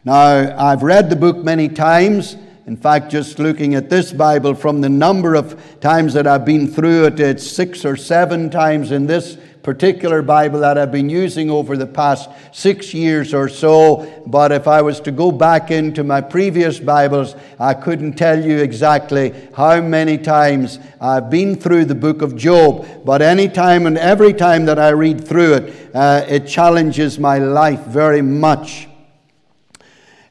Now, 0.04 0.56
I've 0.56 0.84
read 0.84 1.10
the 1.10 1.16
book 1.16 1.38
many 1.38 1.68
times. 1.68 2.36
In 2.66 2.76
fact, 2.78 3.10
just 3.10 3.38
looking 3.38 3.74
at 3.74 3.90
this 3.90 4.10
Bible 4.10 4.54
from 4.54 4.80
the 4.80 4.88
number 4.88 5.34
of 5.34 5.80
times 5.80 6.14
that 6.14 6.26
I've 6.26 6.46
been 6.46 6.66
through 6.66 7.04
it, 7.06 7.20
it's 7.20 7.46
six 7.46 7.84
or 7.84 7.94
seven 7.94 8.48
times 8.48 8.90
in 8.90 9.06
this 9.06 9.36
particular 9.62 10.22
Bible 10.22 10.60
that 10.60 10.78
I've 10.78 10.92
been 10.92 11.10
using 11.10 11.50
over 11.50 11.76
the 11.76 11.86
past 11.86 12.30
six 12.52 12.94
years 12.94 13.34
or 13.34 13.50
so. 13.50 14.22
But 14.26 14.50
if 14.50 14.66
I 14.66 14.80
was 14.80 15.00
to 15.00 15.10
go 15.10 15.30
back 15.30 15.70
into 15.70 16.04
my 16.04 16.22
previous 16.22 16.78
Bibles, 16.78 17.34
I 17.58 17.74
couldn't 17.74 18.14
tell 18.14 18.42
you 18.42 18.58
exactly 18.58 19.34
how 19.54 19.80
many 19.82 20.16
times 20.16 20.78
I've 21.02 21.28
been 21.30 21.56
through 21.56 21.86
the 21.86 21.94
book 21.94 22.22
of 22.22 22.36
Job. 22.36 22.86
But 23.04 23.20
any 23.20 23.48
time 23.48 23.86
and 23.86 23.98
every 23.98 24.32
time 24.32 24.66
that 24.66 24.78
I 24.78 24.90
read 24.90 25.26
through 25.26 25.54
it, 25.54 25.90
uh, 25.94 26.24
it 26.28 26.46
challenges 26.46 27.18
my 27.18 27.38
life 27.38 27.80
very 27.80 28.22
much. 28.22 28.88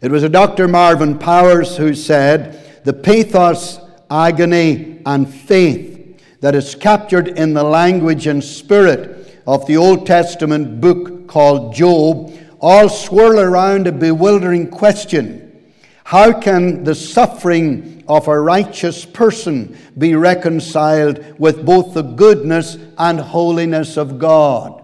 It 0.03 0.11
was 0.11 0.23
a 0.23 0.27
Dr. 0.29 0.67
Marvin 0.67 1.17
Powers 1.17 1.77
who 1.77 1.95
said, 1.95 2.83
The 2.83 2.91
pathos, 2.91 3.79
agony, 4.11 5.01
and 5.05 5.33
faith 5.33 6.19
that 6.41 6.55
is 6.55 6.75
captured 6.75 7.29
in 7.29 7.53
the 7.53 7.63
language 7.63 8.27
and 8.27 8.43
spirit 8.43 9.41
of 9.47 9.65
the 9.65 9.77
Old 9.77 10.05
Testament 10.05 10.81
book 10.81 11.29
called 11.29 11.73
Job 11.73 12.37
all 12.59 12.89
swirl 12.89 13.39
around 13.39 13.87
a 13.87 13.93
bewildering 13.93 14.69
question 14.69 15.71
How 16.03 16.37
can 16.37 16.83
the 16.83 16.95
suffering 16.95 18.03
of 18.05 18.27
a 18.27 18.37
righteous 18.37 19.05
person 19.05 19.77
be 19.97 20.15
reconciled 20.15 21.39
with 21.39 21.65
both 21.65 21.93
the 21.93 22.01
goodness 22.01 22.77
and 22.97 23.21
holiness 23.21 23.95
of 23.95 24.19
God? 24.19 24.82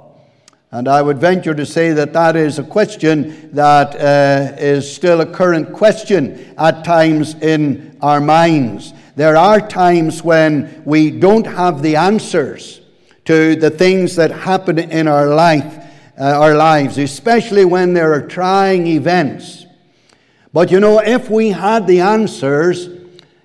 And 0.72 0.88
I 0.88 1.02
would 1.02 1.18
venture 1.18 1.56
to 1.56 1.66
say 1.66 1.94
that 1.94 2.14
that 2.14 2.36
is 2.36 2.60
a 2.60 2.64
question 2.64 3.50
that 3.54 3.96
uh, 3.96 4.56
is 4.60 4.94
still 4.94 5.22
a 5.22 5.26
current 5.26 5.74
question 5.74 6.54
at 6.60 6.84
times 6.84 7.34
in 7.34 7.98
our 8.04 8.22
minds. 8.22 8.94
There 9.16 9.36
are 9.36 9.68
times 9.68 10.24
when 10.24 10.84
we 10.86 11.10
don't 11.10 11.48
have 11.48 11.82
the 11.82 11.96
answers 11.96 12.82
to 13.26 13.56
the 13.56 13.72
things 13.72 14.16
that 14.18 14.30
happen 14.30 14.78
in 14.78 15.08
our 15.08 15.34
life, 15.34 15.84
uh, 16.20 16.24
our 16.24 16.56
lives, 16.56 17.00
especially 17.00 17.66
when 17.66 17.96
there 17.96 18.14
are 18.14 18.28
trying 18.28 18.86
events. 18.86 19.66
But 20.54 20.70
you 20.70 20.80
know, 20.80 21.00
if 21.00 21.32
we 21.32 21.50
had 21.50 21.88
the 21.88 22.02
answers 22.02 22.90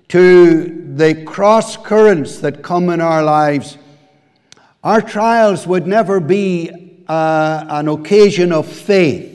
to 0.09 0.93
the 0.95 1.23
cross 1.25 1.75
currents 1.75 2.37
that 2.39 2.61
come 2.61 2.89
in 2.89 3.01
our 3.01 3.23
lives, 3.23 3.79
our 4.83 5.01
trials 5.01 5.65
would 5.65 5.87
never 5.87 6.19
be 6.19 6.84
uh, 7.07 7.65
an 7.69 7.87
occasion 7.87 8.51
of 8.51 8.67
faith. 8.67 9.31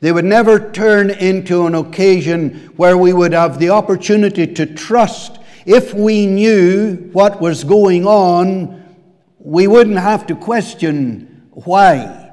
They 0.00 0.10
would 0.10 0.24
never 0.24 0.70
turn 0.72 1.10
into 1.10 1.66
an 1.66 1.74
occasion 1.74 2.72
where 2.76 2.96
we 2.96 3.12
would 3.12 3.32
have 3.32 3.58
the 3.58 3.70
opportunity 3.70 4.46
to 4.46 4.66
trust. 4.66 5.38
If 5.64 5.94
we 5.94 6.26
knew 6.26 6.96
what 7.12 7.40
was 7.40 7.62
going 7.62 8.04
on, 8.04 8.96
we 9.38 9.66
wouldn't 9.66 9.98
have 9.98 10.26
to 10.26 10.36
question 10.36 11.48
why. 11.52 12.30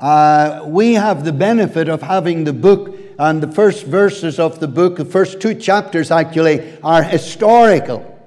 Uh, 0.00 0.64
we 0.66 0.94
have 0.94 1.24
the 1.24 1.32
benefit 1.32 1.88
of 1.88 2.02
having 2.02 2.44
the 2.44 2.52
book 2.52 2.96
and 3.18 3.42
the 3.42 3.52
first 3.52 3.84
verses 3.84 4.38
of 4.38 4.60
the 4.60 4.66
book, 4.66 4.96
the 4.96 5.04
first 5.04 5.40
two 5.40 5.54
chapters 5.54 6.10
actually, 6.10 6.78
are 6.82 7.02
historical. 7.02 8.19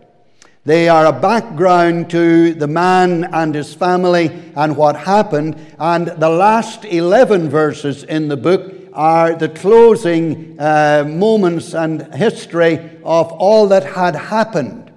They 0.66 0.88
are 0.88 1.08
a 1.08 1.12
background 1.12 2.10
to 2.12 2.54
the 2.54 2.68
man 2.68 3.26
and 3.26 3.54
his 3.54 3.74
family 3.74 4.28
and 4.56 4.78
what 4.78 4.96
happened. 4.96 5.58
And 5.78 6.08
the 6.08 6.30
last 6.30 6.86
11 6.86 7.50
verses 7.50 8.06
in 8.06 8.30
the 8.30 8.38
book 8.38 8.74
are 8.94 9.36
the 9.36 9.50
closing 9.50 10.58
uh, 10.58 11.04
moments 11.06 11.74
and 11.74 12.14
history 12.14 12.76
of 13.04 13.30
all 13.34 13.68
that 13.68 13.84
had 13.84 14.16
happened. 14.16 14.90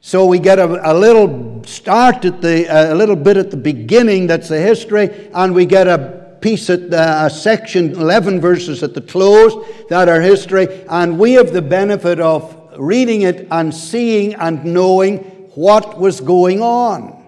So 0.00 0.26
we 0.26 0.40
get 0.40 0.58
a, 0.58 0.90
a 0.90 0.94
little 0.94 1.62
start 1.62 2.24
at 2.24 2.42
the, 2.42 2.66
a 2.66 2.94
little 2.94 3.16
bit 3.16 3.36
at 3.36 3.52
the 3.52 3.56
beginning, 3.56 4.26
that's 4.26 4.48
the 4.48 4.60
history, 4.60 5.30
and 5.34 5.54
we 5.54 5.66
get 5.66 5.86
a 5.86 6.36
piece 6.40 6.68
at 6.68 6.90
the, 6.90 7.26
a 7.26 7.30
section, 7.30 7.92
11 7.92 8.40
verses 8.40 8.82
at 8.82 8.94
the 8.94 9.00
close, 9.00 9.54
that 9.88 10.08
are 10.08 10.20
history, 10.20 10.66
and 10.88 11.16
we 11.16 11.32
have 11.34 11.52
the 11.52 11.62
benefit 11.62 12.18
of 12.18 12.55
reading 12.78 13.22
it 13.22 13.48
and 13.50 13.74
seeing 13.74 14.34
and 14.34 14.64
knowing 14.64 15.18
what 15.54 15.98
was 15.98 16.20
going 16.20 16.60
on. 16.60 17.26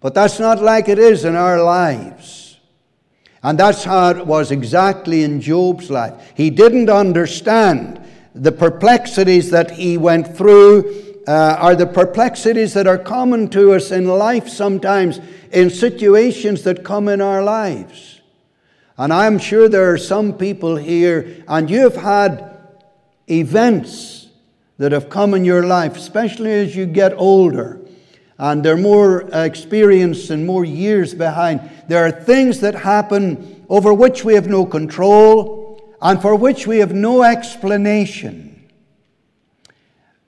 But 0.00 0.14
that's 0.14 0.40
not 0.40 0.62
like 0.62 0.88
it 0.88 0.98
is 0.98 1.24
in 1.24 1.36
our 1.36 1.62
lives. 1.62 2.58
And 3.42 3.58
that's 3.58 3.84
how 3.84 4.10
it 4.10 4.26
was 4.26 4.50
exactly 4.50 5.22
in 5.24 5.40
Job's 5.40 5.90
life. 5.90 6.32
He 6.34 6.50
didn't 6.50 6.90
understand 6.90 8.00
the 8.34 8.52
perplexities 8.52 9.50
that 9.50 9.70
he 9.70 9.96
went 9.96 10.36
through. 10.36 11.06
Uh, 11.28 11.56
are 11.60 11.76
the 11.76 11.86
perplexities 11.86 12.72
that 12.72 12.86
are 12.86 12.98
common 12.98 13.48
to 13.50 13.72
us 13.74 13.90
in 13.90 14.06
life 14.06 14.48
sometimes 14.48 15.20
in 15.52 15.68
situations 15.68 16.62
that 16.62 16.82
come 16.82 17.08
in 17.08 17.20
our 17.20 17.42
lives. 17.42 18.20
And 18.96 19.12
I'm 19.12 19.38
sure 19.38 19.68
there 19.68 19.92
are 19.92 19.98
some 19.98 20.32
people 20.36 20.76
here, 20.76 21.44
and 21.46 21.70
you've 21.70 21.96
had 21.96 22.58
events 23.28 24.19
that 24.80 24.92
have 24.92 25.10
come 25.10 25.34
in 25.34 25.44
your 25.44 25.66
life, 25.66 25.94
especially 25.94 26.50
as 26.50 26.74
you 26.74 26.86
get 26.86 27.12
older 27.18 27.78
and 28.38 28.64
they're 28.64 28.78
more 28.78 29.28
experienced 29.34 30.30
and 30.30 30.46
more 30.46 30.64
years 30.64 31.12
behind. 31.12 31.60
There 31.86 32.02
are 32.02 32.10
things 32.10 32.60
that 32.60 32.74
happen 32.74 33.66
over 33.68 33.92
which 33.92 34.24
we 34.24 34.32
have 34.32 34.46
no 34.48 34.64
control 34.64 35.94
and 36.00 36.22
for 36.22 36.34
which 36.34 36.66
we 36.66 36.78
have 36.78 36.94
no 36.94 37.22
explanation. 37.22 38.70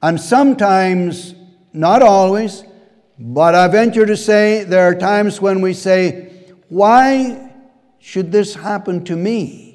And 0.02 0.20
sometimes, 0.20 1.34
not 1.72 2.02
always, 2.02 2.64
but 3.18 3.54
I 3.54 3.68
venture 3.68 4.04
to 4.04 4.18
say 4.18 4.64
there 4.64 4.86
are 4.86 4.94
times 4.94 5.40
when 5.40 5.62
we 5.62 5.72
say, 5.72 6.30
Why 6.68 7.50
should 8.00 8.30
this 8.30 8.54
happen 8.56 9.02
to 9.06 9.16
me? 9.16 9.71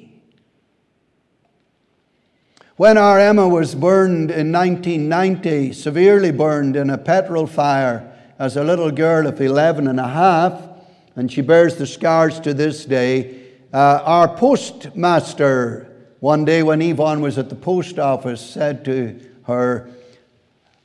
When 2.78 2.96
our 2.96 3.18
Emma 3.18 3.48
was 3.48 3.74
burned 3.74 4.30
in 4.30 4.52
1990, 4.52 5.72
severely 5.72 6.30
burned 6.30 6.76
in 6.76 6.90
a 6.90 6.96
petrol 6.96 7.48
fire 7.48 8.08
as 8.38 8.56
a 8.56 8.62
little 8.62 8.92
girl 8.92 9.26
of 9.26 9.40
11 9.40 9.88
and 9.88 9.98
a 9.98 10.06
half, 10.06 10.62
and 11.16 11.28
she 11.28 11.40
bears 11.40 11.74
the 11.74 11.88
scars 11.88 12.38
to 12.38 12.54
this 12.54 12.84
day, 12.84 13.46
uh, 13.74 14.00
our 14.04 14.28
postmaster, 14.28 15.92
one 16.20 16.44
day 16.44 16.62
when 16.62 16.80
Yvonne 16.80 17.20
was 17.20 17.36
at 17.36 17.48
the 17.48 17.56
post 17.56 17.98
office, 17.98 18.40
said 18.40 18.84
to 18.84 19.18
her, 19.46 19.90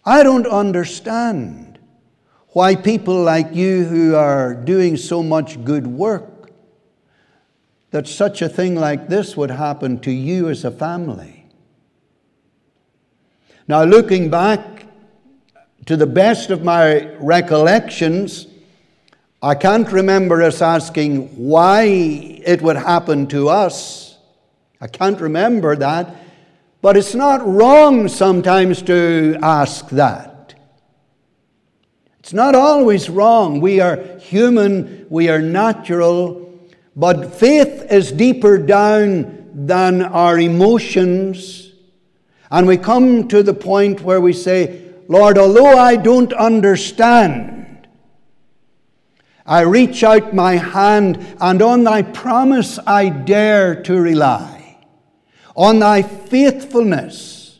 I 0.03 0.23
don't 0.23 0.47
understand 0.47 1.77
why 2.53 2.75
people 2.75 3.21
like 3.21 3.53
you 3.53 3.85
who 3.85 4.15
are 4.15 4.55
doing 4.55 4.97
so 4.97 5.21
much 5.21 5.63
good 5.63 5.85
work, 5.85 6.49
that 7.91 8.07
such 8.07 8.41
a 8.41 8.49
thing 8.49 8.73
like 8.73 9.09
this 9.09 9.37
would 9.37 9.51
happen 9.51 9.99
to 9.99 10.11
you 10.11 10.49
as 10.49 10.65
a 10.65 10.71
family. 10.71 11.32
Now, 13.67 13.83
looking 13.83 14.29
back 14.29 14.85
to 15.85 15.95
the 15.95 16.07
best 16.07 16.49
of 16.49 16.63
my 16.63 17.07
recollections, 17.15 18.47
I 19.41 19.55
can't 19.55 19.89
remember 19.91 20.41
us 20.41 20.61
asking 20.61 21.27
why 21.35 21.83
it 21.83 22.61
would 22.61 22.75
happen 22.75 23.27
to 23.27 23.49
us. 23.49 24.17
I 24.81 24.87
can't 24.87 25.19
remember 25.19 25.75
that. 25.77 26.15
But 26.81 26.97
it's 26.97 27.15
not 27.15 27.47
wrong 27.47 28.09
sometimes 28.09 28.81
to 28.83 29.37
ask 29.41 29.87
that. 29.91 30.55
It's 32.19 32.33
not 32.33 32.55
always 32.55 33.09
wrong. 33.09 33.61
We 33.61 33.79
are 33.79 33.95
human, 34.17 35.05
we 35.09 35.29
are 35.29 35.41
natural, 35.41 36.53
but 36.95 37.33
faith 37.33 37.89
is 37.89 38.11
deeper 38.11 38.57
down 38.57 39.49
than 39.53 40.01
our 40.01 40.37
emotions. 40.37 41.62
And 42.53 42.67
we 42.67 42.77
come 42.77 43.27
to 43.29 43.41
the 43.41 43.55
point 43.55 44.01
where 44.01 44.21
we 44.21 44.31
say, 44.31 44.79
Lord, 45.07 45.39
although 45.39 45.75
I 45.75 45.95
don't 45.95 46.31
understand, 46.33 47.87
I 49.43 49.61
reach 49.61 50.03
out 50.03 50.35
my 50.35 50.57
hand, 50.57 51.35
and 51.41 51.63
on 51.63 51.83
thy 51.83 52.03
promise 52.03 52.77
I 52.85 53.09
dare 53.09 53.81
to 53.81 53.99
rely 53.99 54.77
on 55.55 55.79
thy 55.79 56.03
faithfulness, 56.03 57.59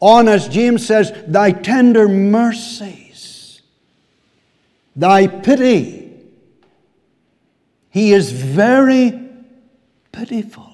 on, 0.00 0.28
as 0.28 0.48
James 0.48 0.86
says, 0.86 1.12
thy 1.26 1.52
tender 1.52 2.08
mercies, 2.08 3.60
thy 4.94 5.26
pity. 5.26 6.10
He 7.90 8.14
is 8.14 8.32
very 8.32 9.28
pitiful. 10.10 10.65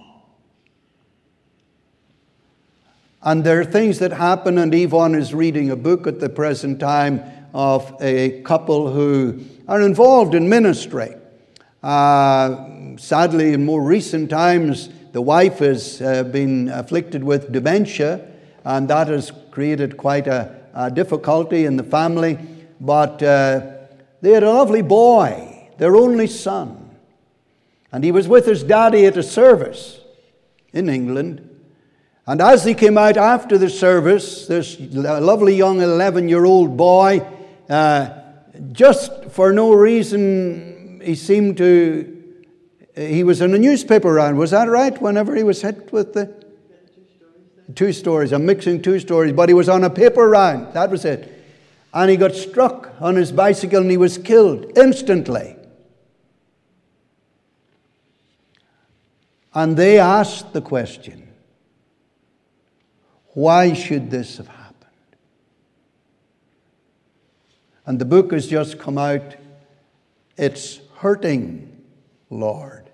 And 3.25 3.45
there 3.45 3.61
are 3.61 3.65
things 3.65 4.01
that 4.01 4.13
happen, 4.13 4.59
and 4.59 4.75
Yvonne 4.75 5.15
is 5.15 5.33
reading 5.33 5.71
a 5.71 5.77
book 5.77 6.09
at 6.09 6.19
the 6.19 6.29
present 6.29 6.81
time 6.81 7.23
of 7.55 7.95
a 8.01 8.43
couple 8.43 8.93
who 8.93 9.45
are 9.69 9.81
involved 9.81 10.35
in 10.35 10.49
ministry. 10.49 11.15
Uh, 11.85 12.97
sadly, 12.97 13.53
in 13.53 13.65
more 13.65 13.81
recent 13.81 14.29
times, 14.29 14.89
the 15.13 15.23
wife 15.23 15.61
has 15.61 16.03
uh, 16.03 16.25
been 16.25 16.69
afflicted 16.71 17.23
with 17.23 17.53
dementia, 17.53 18.27
and 18.65 18.89
that 18.89 19.07
has 19.07 19.31
created 19.53 19.97
quite 19.97 20.27
a, 20.27 20.57
a 20.75 20.91
difficulty 20.91 21.65
in 21.65 21.77
the 21.77 21.85
family. 21.85 22.39
But 22.81 23.23
uh, 23.23 23.67
they 24.21 24.33
had 24.33 24.43
a 24.43 24.51
lovely 24.51 24.83
boy, 24.83 25.71
their 25.79 25.95
only 25.95 26.27
son. 26.27 26.91
And 27.93 28.03
he 28.03 28.11
was 28.11 28.27
with 28.27 28.47
his 28.47 28.65
daddy 28.65 29.07
at 29.07 29.17
a 29.17 29.23
service 29.23 30.01
in 30.73 30.89
England. 30.89 31.51
And 32.27 32.41
as 32.41 32.65
he 32.65 32.75
came 32.75 32.97
out 32.97 33.17
after 33.17 33.59
the 33.59 33.69
service, 33.69 34.47
this 34.47 34.79
lovely 34.81 35.57
young 35.57 35.81
11 35.81 36.29
year 36.29 36.45
old 36.45 36.77
boy, 36.77 37.27
uh, 37.69 38.11
just 38.71 39.25
for 39.31 39.53
no 39.53 39.73
reason, 39.73 41.01
he 41.05 41.15
seemed 41.15 41.57
to 41.57 42.23
he 42.95 43.25
was 43.25 43.41
in 43.41 43.55
a 43.55 43.59
newspaper 43.59 44.13
round, 44.13 44.37
was 44.37 44.51
that 44.51 44.69
right? 44.69 45.01
Whenever 45.01 45.35
he 45.35 45.43
was 45.43 45.63
hit 45.63 45.93
with 45.93 46.13
the. 46.13 46.43
Two 47.75 47.93
stories. 47.93 48.33
I'm 48.33 48.45
mixing 48.45 48.83
two 48.83 48.99
stories, 48.99 49.33
but 49.33 49.49
he 49.49 49.55
was 49.55 49.69
on 49.69 49.85
a 49.85 49.89
paper 49.89 50.29
round. 50.29 50.75
That 50.75 50.91
was 50.91 51.05
it. 51.05 51.33
And 51.95 52.11
he 52.11 52.17
got 52.17 52.35
struck 52.35 52.93
on 53.01 53.17
his 53.17 53.33
bicycle 53.33 53.81
and 53.81 53.91
he 53.91 53.97
was 53.97 54.19
killed 54.19 54.77
instantly. 54.77 55.57
And 59.55 59.77
they 59.77 59.99
asked 59.99 60.53
the 60.53 60.61
question 60.61 61.22
why 63.35 63.73
should 63.73 64.11
this 64.11 64.37
have 64.37 64.49
happened? 64.49 64.91
And 67.87 67.99
the 67.99 68.05
book 68.05 68.33
has 68.33 68.47
just 68.47 68.79
come 68.79 68.99
out. 68.99 69.37
It's 70.37 70.81
hurting, 70.97 71.83
Lord. 72.31 72.91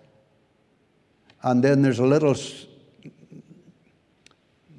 And 1.42 1.62
then 1.62 1.82
there's 1.82 1.98
a 1.98 2.06
little, 2.06 2.34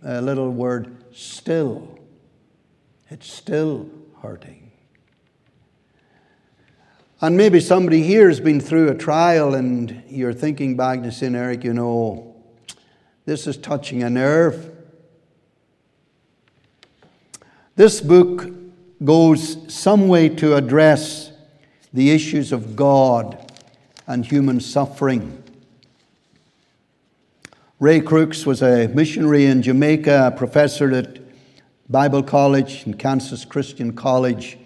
a 0.04 0.22
little 0.22 0.50
word, 0.50 1.04
still. 1.13 2.00
It's 3.10 3.32
still 3.32 3.89
hurting. 4.22 4.72
And 7.22 7.36
maybe 7.36 7.60
somebody 7.60 8.02
here 8.02 8.30
has 8.30 8.39
been 8.39 8.62
through 8.62 8.89
a 8.89 8.95
trial 8.95 9.54
and 9.54 10.04
you're 10.08 10.34
thinking 10.34 10.78
back 10.78 11.04
to 11.04 11.26
Eric, 11.36 11.65
you 11.65 11.74
know, 11.74 12.36
this 13.26 13.45
is 13.45 13.58
touching 13.58 14.04
a 14.04 14.10
nerve. 14.10 14.69
This 17.80 18.02
book 18.02 18.46
goes 19.06 19.74
some 19.74 20.10
way 20.10 20.28
to 20.28 20.58
address 20.58 21.32
the 21.94 22.12
issues 22.12 22.52
of 22.52 22.76
God 22.76 23.54
and 24.06 24.26
human 24.26 24.60
suffering. 24.60 25.42
Ray 27.80 28.02
Crooks 28.02 28.46
was 28.46 28.62
a 28.62 28.89
missionary 28.89 29.46
in 29.46 29.62
Jamaica, 29.62 30.28
a 30.28 30.38
professor 30.38 30.94
at 30.94 31.20
Bible 31.89 32.22
College 32.22 32.84
and 32.86 33.00
Kansas 33.00 33.46
Christian 33.46 33.94
College. 33.94 34.58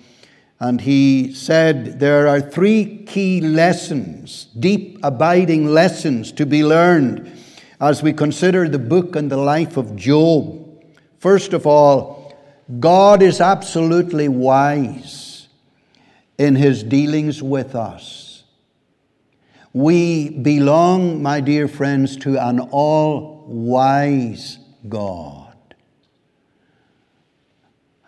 And 0.60 0.82
he 0.82 1.36
said 1.36 2.00
there 2.00 2.28
are 2.28 2.42
three 2.42 3.04
key 3.06 3.42
lessons, 3.42 4.46
deep, 4.60 4.98
abiding 5.04 5.68
lessons 5.68 6.32
to 6.32 6.48
be 6.48 6.66
learned 6.66 7.32
as 7.80 8.02
we 8.02 8.12
consider 8.12 8.68
the 8.68 8.80
book 8.80 9.16
and 9.16 9.30
the 9.30 9.38
life 9.38 9.78
of 9.78 9.96
Job. 9.96 10.84
First 11.20 11.54
of 11.54 11.68
all, 11.68 12.23
God 12.80 13.22
is 13.22 13.42
absolutely 13.42 14.28
wise 14.28 15.48
in 16.38 16.56
his 16.56 16.84
dealings 16.84 17.44
with 17.44 17.76
us. 17.76 18.44
We 19.74 20.30
belong, 20.30 21.22
my 21.22 21.42
dear 21.42 21.68
friends, 21.68 22.16
to 22.18 22.38
an 22.38 22.60
all 22.60 23.44
wise 23.48 24.60
God. 24.88 25.56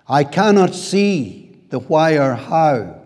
I 0.07 0.23
cannot 0.23 0.75
see 0.75 1.57
the 1.69 1.79
why 1.79 2.17
or 2.17 2.35
how 2.35 3.01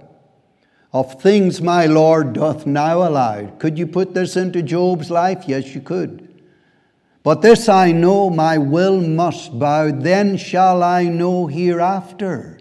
of 0.91 1.21
things 1.21 1.61
my 1.61 1.85
Lord 1.85 2.33
doth 2.33 2.65
now 2.65 3.07
allow. 3.07 3.47
Could 3.57 3.77
you 3.77 3.87
put 3.87 4.13
this 4.13 4.35
into 4.35 4.61
Job's 4.61 5.09
life? 5.09 5.45
Yes, 5.47 5.73
you 5.73 5.81
could. 5.81 6.28
But 7.29 7.43
this 7.43 7.69
I 7.69 7.91
know, 7.91 8.31
my 8.31 8.57
will 8.57 8.99
must 8.99 9.59
bow, 9.59 9.91
then 9.91 10.35
shall 10.35 10.81
I 10.81 11.03
know 11.03 11.45
hereafter. 11.45 12.57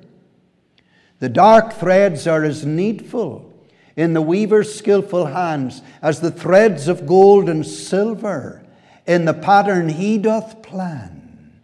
The 1.20 1.30
dark 1.30 1.72
threads 1.72 2.26
are 2.26 2.44
as 2.44 2.66
needful 2.66 3.50
in 3.96 4.12
the 4.12 4.20
weaver's 4.20 4.74
skillful 4.74 5.24
hands 5.24 5.80
as 6.02 6.20
the 6.20 6.30
threads 6.30 6.86
of 6.86 7.06
gold 7.06 7.48
and 7.48 7.66
silver 7.66 8.62
in 9.06 9.24
the 9.24 9.32
pattern 9.32 9.88
he 9.88 10.18
doth 10.18 10.60
plan. 10.60 11.62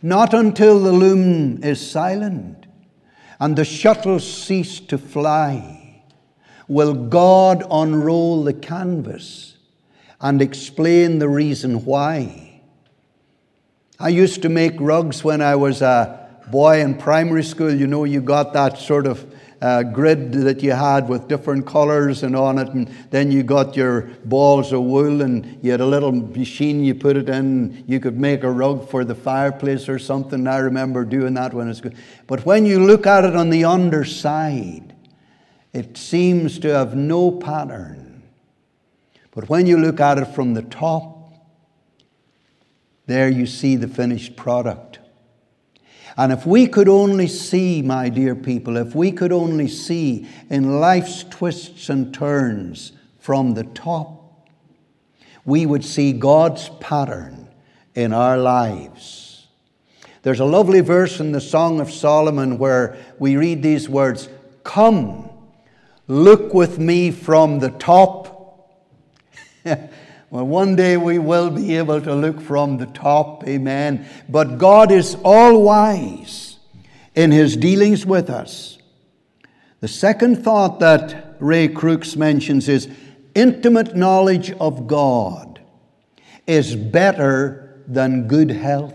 Not 0.00 0.32
until 0.32 0.80
the 0.80 0.92
loom 0.92 1.62
is 1.62 1.90
silent 1.90 2.66
and 3.38 3.54
the 3.54 3.66
shuttles 3.66 4.26
cease 4.26 4.80
to 4.80 4.96
fly 4.96 6.04
will 6.68 6.94
God 6.94 7.66
unroll 7.70 8.44
the 8.44 8.54
canvas 8.54 9.58
and 10.22 10.40
explain 10.40 11.18
the 11.18 11.28
reason 11.28 11.84
why. 11.84 12.44
I 13.98 14.10
used 14.10 14.42
to 14.42 14.50
make 14.50 14.74
rugs 14.78 15.24
when 15.24 15.40
I 15.40 15.56
was 15.56 15.80
a 15.80 16.28
boy 16.50 16.80
in 16.80 16.96
primary 16.96 17.42
school. 17.42 17.72
You 17.72 17.86
know, 17.86 18.04
you 18.04 18.20
got 18.20 18.52
that 18.52 18.76
sort 18.78 19.06
of 19.06 19.34
uh, 19.62 19.84
grid 19.84 20.32
that 20.32 20.62
you 20.62 20.72
had 20.72 21.08
with 21.08 21.28
different 21.28 21.66
colors 21.66 22.22
and 22.22 22.36
on 22.36 22.58
it, 22.58 22.68
and 22.68 22.88
then 23.10 23.30
you 23.30 23.42
got 23.42 23.74
your 23.74 24.02
balls 24.26 24.72
of 24.74 24.82
wool, 24.82 25.22
and 25.22 25.58
you 25.62 25.70
had 25.70 25.80
a 25.80 25.86
little 25.86 26.12
machine 26.12 26.84
you 26.84 26.94
put 26.94 27.16
it 27.16 27.30
in. 27.30 27.84
You 27.86 27.98
could 27.98 28.20
make 28.20 28.44
a 28.44 28.50
rug 28.50 28.86
for 28.90 29.02
the 29.02 29.14
fireplace 29.14 29.88
or 29.88 29.98
something. 29.98 30.46
I 30.46 30.58
remember 30.58 31.06
doing 31.06 31.32
that 31.34 31.54
when 31.54 31.68
it's 31.68 31.80
good. 31.80 31.96
But 32.26 32.44
when 32.44 32.66
you 32.66 32.84
look 32.84 33.06
at 33.06 33.24
it 33.24 33.34
on 33.34 33.48
the 33.48 33.64
underside, 33.64 34.94
it 35.72 35.96
seems 35.96 36.58
to 36.58 36.68
have 36.68 36.94
no 36.94 37.30
pattern. 37.30 38.22
But 39.30 39.48
when 39.48 39.66
you 39.66 39.78
look 39.78 40.00
at 40.00 40.18
it 40.18 40.26
from 40.26 40.52
the 40.52 40.62
top, 40.62 41.15
there 43.06 43.28
you 43.28 43.46
see 43.46 43.76
the 43.76 43.88
finished 43.88 44.36
product. 44.36 44.98
And 46.16 46.32
if 46.32 46.46
we 46.46 46.66
could 46.66 46.88
only 46.88 47.28
see, 47.28 47.82
my 47.82 48.08
dear 48.08 48.34
people, 48.34 48.76
if 48.76 48.94
we 48.94 49.12
could 49.12 49.32
only 49.32 49.68
see 49.68 50.26
in 50.48 50.80
life's 50.80 51.24
twists 51.24 51.90
and 51.90 52.12
turns 52.12 52.92
from 53.18 53.54
the 53.54 53.64
top, 53.64 54.48
we 55.44 55.66
would 55.66 55.84
see 55.84 56.12
God's 56.12 56.70
pattern 56.80 57.48
in 57.94 58.12
our 58.12 58.38
lives. 58.38 59.46
There's 60.22 60.40
a 60.40 60.44
lovely 60.44 60.80
verse 60.80 61.20
in 61.20 61.32
the 61.32 61.40
Song 61.40 61.80
of 61.80 61.90
Solomon 61.90 62.58
where 62.58 62.96
we 63.18 63.36
read 63.36 63.62
these 63.62 63.88
words 63.88 64.28
Come, 64.64 65.30
look 66.08 66.52
with 66.52 66.78
me 66.78 67.12
from 67.12 67.60
the 67.60 67.70
top. 67.70 68.25
Well, 70.30 70.44
one 70.44 70.74
day 70.74 70.96
we 70.96 71.18
will 71.18 71.50
be 71.50 71.76
able 71.76 72.00
to 72.00 72.14
look 72.14 72.40
from 72.40 72.78
the 72.78 72.86
top, 72.86 73.46
amen. 73.46 74.06
But 74.28 74.58
God 74.58 74.90
is 74.90 75.16
all 75.24 75.62
wise 75.62 76.58
in 77.14 77.30
his 77.30 77.56
dealings 77.56 78.04
with 78.04 78.28
us. 78.28 78.78
The 79.80 79.88
second 79.88 80.42
thought 80.42 80.80
that 80.80 81.36
Ray 81.38 81.68
Crooks 81.68 82.16
mentions 82.16 82.68
is 82.68 82.88
intimate 83.34 83.94
knowledge 83.94 84.50
of 84.52 84.86
God 84.86 85.60
is 86.46 86.74
better 86.74 87.82
than 87.86 88.26
good 88.26 88.50
health. 88.50 88.94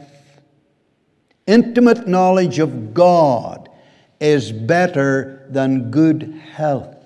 Intimate 1.48 2.08
knowledge 2.08 2.60
of 2.60 2.94
God 2.94 3.70
is 4.20 4.52
better 4.52 5.48
than 5.50 5.92
good 5.92 6.42
health. 6.54 6.98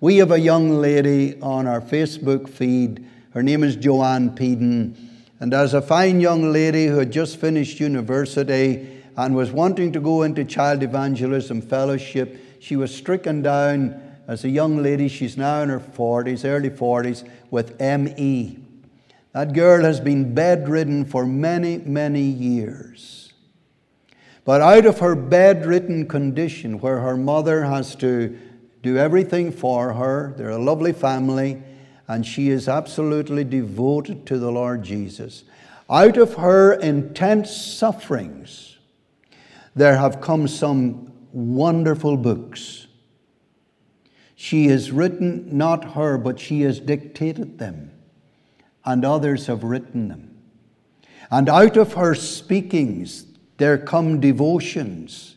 We 0.00 0.16
have 0.18 0.30
a 0.30 0.40
young 0.40 0.80
lady 0.80 1.40
on 1.40 1.66
our 1.66 1.80
Facebook 1.80 2.48
feed. 2.48 3.08
Her 3.34 3.42
name 3.42 3.64
is 3.64 3.74
Joanne 3.74 4.36
Peden. 4.36 5.10
And 5.40 5.52
as 5.52 5.74
a 5.74 5.82
fine 5.82 6.20
young 6.20 6.52
lady 6.52 6.86
who 6.86 6.98
had 6.98 7.10
just 7.10 7.36
finished 7.36 7.80
university 7.80 9.02
and 9.16 9.34
was 9.34 9.50
wanting 9.50 9.90
to 9.92 10.00
go 10.00 10.22
into 10.22 10.44
child 10.44 10.84
evangelism 10.84 11.60
fellowship, 11.60 12.38
she 12.60 12.76
was 12.76 12.94
stricken 12.94 13.42
down 13.42 14.00
as 14.28 14.44
a 14.44 14.48
young 14.48 14.80
lady. 14.84 15.08
She's 15.08 15.36
now 15.36 15.62
in 15.62 15.68
her 15.68 15.80
40s, 15.80 16.44
early 16.44 16.70
40s, 16.70 17.28
with 17.50 17.80
ME. 17.80 18.60
That 19.32 19.52
girl 19.52 19.82
has 19.82 19.98
been 19.98 20.32
bedridden 20.32 21.04
for 21.04 21.26
many, 21.26 21.78
many 21.78 22.22
years. 22.22 23.32
But 24.44 24.60
out 24.60 24.86
of 24.86 25.00
her 25.00 25.16
bedridden 25.16 26.06
condition, 26.06 26.78
where 26.78 27.00
her 27.00 27.16
mother 27.16 27.64
has 27.64 27.96
to 27.96 28.38
do 28.84 28.96
everything 28.96 29.50
for 29.50 29.94
her, 29.94 30.34
they're 30.36 30.50
a 30.50 30.58
lovely 30.58 30.92
family, 30.92 31.60
and 32.06 32.26
she 32.26 32.50
is 32.50 32.68
absolutely 32.68 33.44
devoted 33.44 34.26
to 34.26 34.38
the 34.38 34.50
Lord 34.50 34.82
Jesus. 34.82 35.44
Out 35.88 36.16
of 36.16 36.34
her 36.34 36.72
intense 36.72 37.54
sufferings, 37.54 38.78
there 39.74 39.96
have 39.96 40.20
come 40.20 40.48
some 40.48 41.12
wonderful 41.32 42.16
books. 42.16 42.86
She 44.36 44.66
has 44.66 44.90
written, 44.90 45.56
not 45.56 45.92
her, 45.92 46.18
but 46.18 46.38
she 46.38 46.62
has 46.62 46.80
dictated 46.80 47.58
them, 47.58 47.90
and 48.84 49.04
others 49.04 49.46
have 49.46 49.64
written 49.64 50.08
them. 50.08 50.36
And 51.30 51.48
out 51.48 51.76
of 51.76 51.94
her 51.94 52.14
speakings, 52.14 53.26
there 53.56 53.78
come 53.78 54.20
devotions. 54.20 55.36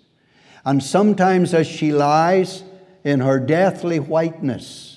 And 0.65 0.84
sometimes 0.84 1.53
as 1.53 1.67
she 1.67 1.91
lies 1.91 2.63
in 3.03 3.21
her 3.21 3.39
deathly 3.39 3.99
whiteness, 3.99 4.96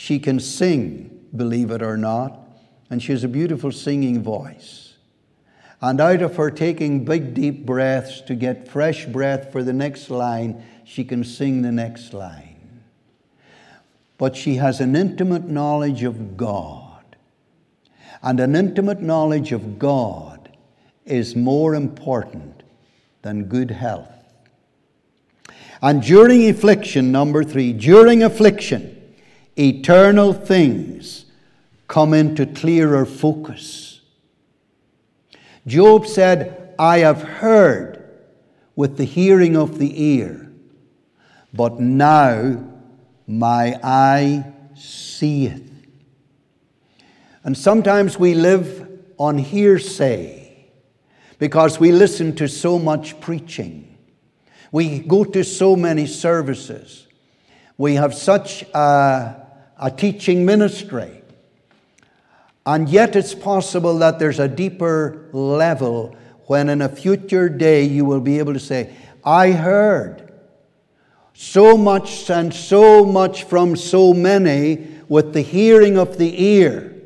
she 0.00 0.20
can 0.20 0.38
sing, 0.38 1.26
believe 1.34 1.72
it 1.72 1.82
or 1.82 1.96
not, 1.96 2.38
and 2.88 3.02
she 3.02 3.10
has 3.10 3.24
a 3.24 3.28
beautiful 3.28 3.72
singing 3.72 4.22
voice. 4.22 4.94
And 5.80 6.00
out 6.00 6.22
of 6.22 6.36
her 6.36 6.52
taking 6.52 7.04
big, 7.04 7.34
deep 7.34 7.66
breaths 7.66 8.20
to 8.28 8.36
get 8.36 8.68
fresh 8.68 9.06
breath 9.06 9.50
for 9.50 9.64
the 9.64 9.72
next 9.72 10.08
line, 10.08 10.64
she 10.84 11.02
can 11.02 11.24
sing 11.24 11.62
the 11.62 11.72
next 11.72 12.12
line. 12.14 12.80
But 14.18 14.36
she 14.36 14.54
has 14.54 14.78
an 14.78 14.94
intimate 14.94 15.48
knowledge 15.48 16.04
of 16.04 16.36
God. 16.36 17.16
And 18.22 18.38
an 18.38 18.54
intimate 18.54 19.02
knowledge 19.02 19.50
of 19.50 19.80
God 19.80 20.56
is 21.06 21.34
more 21.34 21.74
important 21.74 22.62
than 23.22 23.46
good 23.46 23.72
health. 23.72 24.14
And 25.82 26.00
during 26.00 26.48
affliction, 26.48 27.10
number 27.10 27.42
three, 27.42 27.72
during 27.72 28.22
affliction, 28.22 28.94
eternal 29.58 30.32
things 30.32 31.24
come 31.88 32.14
into 32.14 32.46
clearer 32.46 33.04
focus. 33.04 34.00
Job 35.66 36.06
said, 36.06 36.74
I 36.78 36.98
have 36.98 37.22
heard 37.22 38.04
with 38.76 38.96
the 38.96 39.04
hearing 39.04 39.56
of 39.56 39.78
the 39.78 40.02
ear, 40.02 40.52
but 41.52 41.80
now 41.80 42.64
my 43.26 43.78
eye 43.82 44.52
seeth. 44.74 45.64
And 47.42 47.56
sometimes 47.56 48.18
we 48.18 48.34
live 48.34 48.88
on 49.18 49.38
hearsay 49.38 50.68
because 51.38 51.80
we 51.80 51.92
listen 51.92 52.34
to 52.36 52.48
so 52.48 52.78
much 52.78 53.20
preaching. 53.20 53.96
We 54.70 55.00
go 55.00 55.24
to 55.24 55.42
so 55.42 55.74
many 55.76 56.06
services. 56.06 57.06
We 57.76 57.94
have 57.94 58.14
such 58.14 58.64
a, 58.74 59.47
a 59.78 59.90
teaching 59.90 60.44
ministry. 60.44 61.22
And 62.66 62.88
yet, 62.88 63.16
it's 63.16 63.34
possible 63.34 63.98
that 63.98 64.18
there's 64.18 64.38
a 64.38 64.48
deeper 64.48 65.28
level 65.32 66.14
when 66.46 66.68
in 66.68 66.82
a 66.82 66.88
future 66.88 67.48
day 67.48 67.84
you 67.84 68.04
will 68.04 68.20
be 68.20 68.38
able 68.38 68.52
to 68.52 68.60
say, 68.60 68.94
I 69.24 69.52
heard 69.52 70.32
so 71.32 71.76
much 71.76 72.28
and 72.30 72.52
so 72.52 73.04
much 73.04 73.44
from 73.44 73.76
so 73.76 74.12
many 74.12 74.88
with 75.08 75.32
the 75.32 75.40
hearing 75.40 75.96
of 75.96 76.18
the 76.18 76.42
ear. 76.42 76.97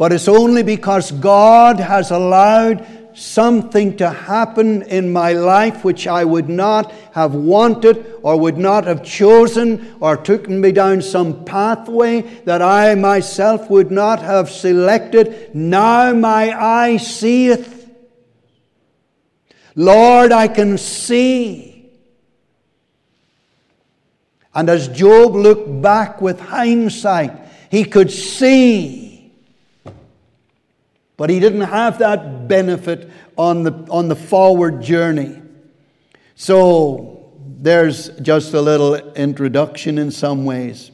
But 0.00 0.14
it's 0.14 0.28
only 0.28 0.62
because 0.62 1.12
God 1.12 1.78
has 1.78 2.10
allowed 2.10 2.86
something 3.12 3.98
to 3.98 4.08
happen 4.08 4.80
in 4.80 5.12
my 5.12 5.34
life 5.34 5.84
which 5.84 6.06
I 6.06 6.24
would 6.24 6.48
not 6.48 6.90
have 7.12 7.34
wanted 7.34 8.06
or 8.22 8.40
would 8.40 8.56
not 8.56 8.86
have 8.86 9.04
chosen 9.04 9.98
or 10.00 10.16
taken 10.16 10.58
me 10.58 10.72
down 10.72 11.02
some 11.02 11.44
pathway 11.44 12.22
that 12.46 12.62
I 12.62 12.94
myself 12.94 13.68
would 13.68 13.90
not 13.90 14.22
have 14.22 14.48
selected. 14.48 15.54
Now 15.54 16.14
my 16.14 16.58
eye 16.58 16.96
seeth. 16.96 17.86
Lord, 19.74 20.32
I 20.32 20.48
can 20.48 20.78
see. 20.78 21.90
And 24.54 24.70
as 24.70 24.88
Job 24.88 25.34
looked 25.34 25.82
back 25.82 26.22
with 26.22 26.40
hindsight, 26.40 27.38
he 27.70 27.84
could 27.84 28.10
see 28.10 29.09
but 31.20 31.28
he 31.28 31.38
didn't 31.38 31.60
have 31.60 31.98
that 31.98 32.48
benefit 32.48 33.10
on 33.36 33.62
the, 33.62 33.72
on 33.90 34.08
the 34.08 34.16
forward 34.16 34.80
journey. 34.80 35.42
So 36.34 37.34
there's 37.58 38.08
just 38.20 38.54
a 38.54 38.60
little 38.62 38.94
introduction 38.94 39.98
in 39.98 40.12
some 40.12 40.46
ways. 40.46 40.90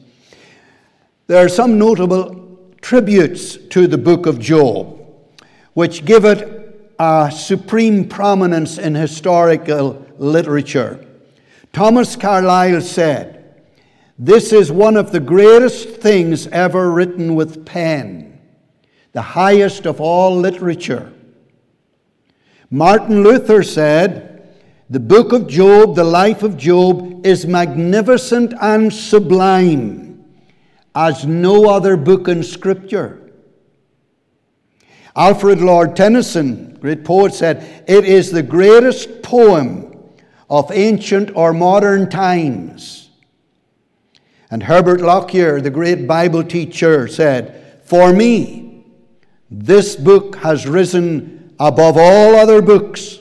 There 1.27 1.45
are 1.45 1.47
some 1.47 1.79
notable 1.79 2.59
tributes 2.81 3.55
to 3.55 3.87
the 3.87 3.97
book 3.97 4.25
of 4.25 4.37
Job, 4.37 4.99
which 5.75 6.03
give 6.03 6.25
it 6.25 6.93
a 6.99 7.31
supreme 7.33 8.09
prominence 8.09 8.77
in 8.77 8.95
historical 8.95 10.05
literature. 10.17 11.07
Thomas 11.71 12.17
Carlyle 12.17 12.81
said, 12.81 13.63
This 14.19 14.51
is 14.51 14.73
one 14.73 14.97
of 14.97 15.13
the 15.13 15.21
greatest 15.21 15.87
things 15.87 16.47
ever 16.47 16.91
written 16.91 17.35
with 17.35 17.65
pen 17.65 18.26
the 19.17 19.23
highest 19.23 19.87
of 19.87 19.99
all 19.99 20.37
literature. 20.37 21.11
Martin 22.69 23.23
Luther 23.23 23.63
said, 23.63 24.47
The 24.91 24.99
book 24.99 25.33
of 25.33 25.47
Job, 25.47 25.95
the 25.95 26.03
life 26.03 26.43
of 26.43 26.55
Job, 26.55 27.25
is 27.25 27.47
magnificent 27.47 28.53
and 28.61 28.93
sublime 28.93 30.23
as 30.93 31.25
no 31.25 31.67
other 31.67 31.97
book 31.97 32.27
in 32.27 32.43
Scripture. 32.43 33.31
Alfred 35.15 35.61
Lord 35.61 35.95
Tennyson, 35.95 36.77
great 36.79 37.03
poet, 37.03 37.33
said, 37.33 37.85
It 37.87 38.05
is 38.05 38.29
the 38.29 38.43
greatest 38.43 39.23
poem 39.23 39.97
of 40.47 40.71
ancient 40.71 41.35
or 41.35 41.53
modern 41.53 42.07
times. 42.07 43.09
And 44.51 44.61
Herbert 44.61 45.01
Lockyer, 45.01 45.59
the 45.59 45.71
great 45.71 46.05
Bible 46.05 46.43
teacher, 46.43 47.07
said, 47.07 47.81
For 47.83 48.13
me, 48.13 48.66
this 49.49 49.95
book 49.95 50.37
has 50.37 50.67
risen 50.67 51.53
above 51.59 51.97
all 51.97 52.35
other 52.35 52.61
books, 52.61 53.19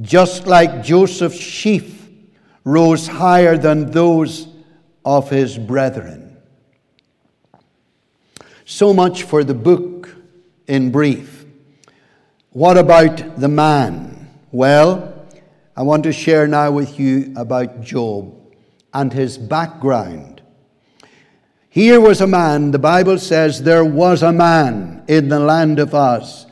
just 0.00 0.46
like 0.46 0.82
Joseph's 0.82 1.40
sheaf 1.40 2.08
rose 2.64 3.06
higher 3.06 3.56
than 3.56 3.90
those 3.90 4.46
of 5.04 5.30
his 5.30 5.58
brethren. 5.58 6.36
So 8.64 8.92
much 8.92 9.22
for 9.22 9.42
the 9.42 9.54
book 9.54 10.14
in 10.66 10.90
brief. 10.90 11.46
What 12.50 12.76
about 12.76 13.40
the 13.40 13.48
man? 13.48 14.30
Well, 14.52 15.26
I 15.76 15.82
want 15.82 16.02
to 16.04 16.12
share 16.12 16.46
now 16.46 16.70
with 16.70 16.98
you 16.98 17.32
about 17.36 17.80
Job 17.80 18.34
and 18.92 19.12
his 19.12 19.38
background 19.38 20.37
here 21.78 22.00
was 22.00 22.20
a 22.20 22.26
man, 22.26 22.72
the 22.72 22.78
Bible 22.80 23.18
says 23.18 23.62
there 23.62 23.84
was 23.84 24.24
a 24.24 24.32
man 24.32 25.04
in 25.06 25.28
the 25.28 25.38
land 25.38 25.78
of 25.78 25.94
Uz. 25.94 26.44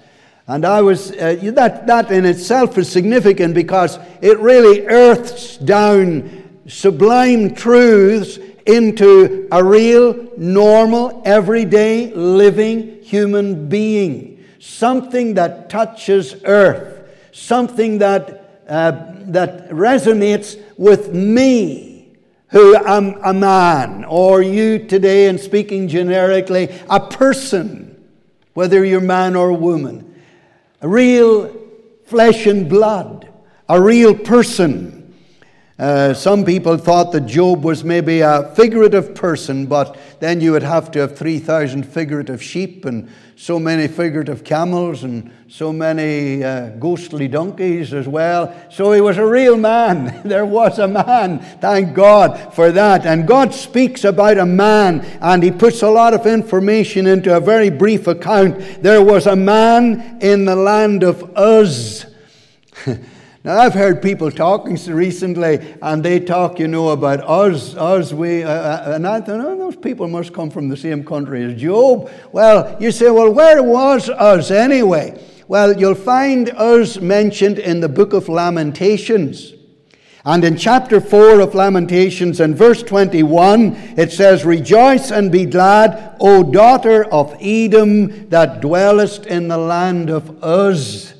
And 0.47 0.65
I 0.65 0.83
was, 0.83 1.11
uh, 1.11 1.37
that, 1.55 1.89
that 1.89 2.13
in 2.13 2.25
itself 2.25 2.79
is 2.79 2.89
significant 2.89 3.53
because 3.53 3.99
it 4.23 4.39
really 4.39 4.87
earths 4.87 5.57
down 5.57 6.61
sublime 6.69 7.57
truths 7.57 8.39
into 8.67 9.49
a 9.51 9.65
real, 9.65 10.29
normal, 10.37 11.23
everyday, 11.25 12.15
living 12.15 13.03
human 13.03 13.69
being. 13.69 14.45
Something 14.61 15.35
that 15.35 15.69
touches 15.69 16.37
earth. 16.45 17.05
Something 17.33 17.99
that, 17.99 18.63
uh, 18.69 18.93
that 19.23 19.71
resonates 19.71 20.57
with 20.77 21.13
me, 21.13 21.86
who 22.49 22.77
am 22.77 23.19
a 23.25 23.35
man, 23.35 24.05
or 24.05 24.43
you 24.43 24.87
today, 24.87 25.29
and 25.29 25.39
speaking 25.39 25.89
generically, 25.89 26.69
a 26.89 27.01
person, 27.01 28.05
whether 28.55 28.85
you're 28.85 29.01
man 29.01 29.35
or 29.37 29.53
woman. 29.53 30.15
A 30.81 30.89
real 30.89 31.53
flesh 32.05 32.47
and 32.47 32.69
blood, 32.69 33.29
a 33.69 33.81
real 33.81 34.15
person 34.15 34.96
uh, 35.79 36.15
some 36.15 36.43
people 36.43 36.79
thought 36.79 37.13
that 37.13 37.27
Job 37.27 37.63
was 37.63 37.85
maybe 37.85 38.21
a 38.21 38.51
figurative 38.55 39.15
person, 39.15 39.67
but 39.67 39.99
then 40.21 40.41
you 40.41 40.53
would 40.53 40.63
have 40.63 40.91
to 40.93 41.01
have 41.01 41.19
3,000 41.19 41.83
figurative 41.83 42.43
sheep 42.43 42.87
and 42.87 43.11
so 43.37 43.59
many 43.59 43.87
figurative 43.87 44.43
camels 44.43 45.05
and 45.05 45.31
so 45.49 45.75
many 45.75 46.43
uh, 46.43 46.71
ghostly 46.79 47.29
donkeys 47.29 47.93
as 47.93 48.09
well. 48.09 48.55
So 48.71 48.93
he 48.93 49.03
was 49.03 49.19
a 49.19 49.27
real 49.27 49.59
man. 49.59 50.23
there 50.25 50.47
was 50.47 50.79
a 50.79 50.89
man. 50.89 51.41
Thank 51.61 51.95
God 51.95 52.55
for 52.55 52.73
that. 52.73 53.05
And 53.05 53.29
God 53.29 53.53
speaks 53.53 54.05
about 54.05 54.39
a 54.39 54.47
man 54.47 55.01
and 55.21 55.43
he 55.43 55.51
puts 55.51 55.83
a 55.83 55.91
lot 55.91 56.15
of 56.15 56.27
information 56.27 57.07
into 57.07 57.37
a 57.37 57.41
very 57.41 57.69
brief 57.69 58.07
account. 58.07 58.83
There 58.83 59.03
was 59.03 59.27
a 59.27 59.37
man 59.37 60.21
in 60.23 60.47
the 60.47 60.57
land 60.57 61.03
of 61.03 61.37
Uz. 61.37 62.07
Now, 63.47 63.61
I've 63.61 63.75
heard 63.75 64.03
people 64.03 64.33
talking 64.33 64.77
recently, 64.89 65.77
and 65.81 66.05
they 66.05 66.19
talk, 66.19 66.59
you 66.59 66.67
know, 66.67 66.89
about 66.89 67.21
us, 67.21 67.77
us, 67.77 68.13
we, 68.13 68.43
uh, 68.43 68.51
uh, 68.51 68.93
and 68.97 69.07
I 69.07 69.21
thought, 69.21 69.39
oh, 69.39 69.57
those 69.57 69.77
people 69.77 70.09
must 70.09 70.33
come 70.33 70.51
from 70.51 70.69
the 70.69 70.77
same 70.77 71.05
country 71.05 71.45
as 71.45 71.55
Job. 71.55 72.11
Well, 72.33 72.77
you 72.81 72.91
say, 72.91 73.09
well, 73.09 73.33
where 73.33 73.63
was 73.63 74.09
Uz 74.09 74.51
anyway? 74.51 75.25
Well, 75.47 75.79
you'll 75.79 75.95
find 75.95 76.51
Uz 76.61 77.01
mentioned 77.01 77.61
in 77.61 77.79
the 77.79 77.89
book 77.89 78.15
of 78.15 78.29
Lamentations. 78.29 79.55
And 80.25 80.43
in 80.43 80.57
chapter 80.57 81.01
4 81.01 81.39
of 81.39 81.55
Lamentations 81.55 82.41
in 82.41 82.57
verse 82.57 82.83
21, 82.83 83.77
it 83.97 84.11
says, 84.11 84.45
Rejoice 84.45 85.13
and 85.13 85.31
be 85.31 85.45
glad, 85.45 86.17
O 86.19 86.43
daughter 86.43 87.05
of 87.13 87.37
Edom, 87.41 88.29
that 88.31 88.61
dwellest 88.61 89.25
in 89.25 89.47
the 89.47 89.57
land 89.57 90.11
of 90.11 90.43
Uz. 90.43 91.15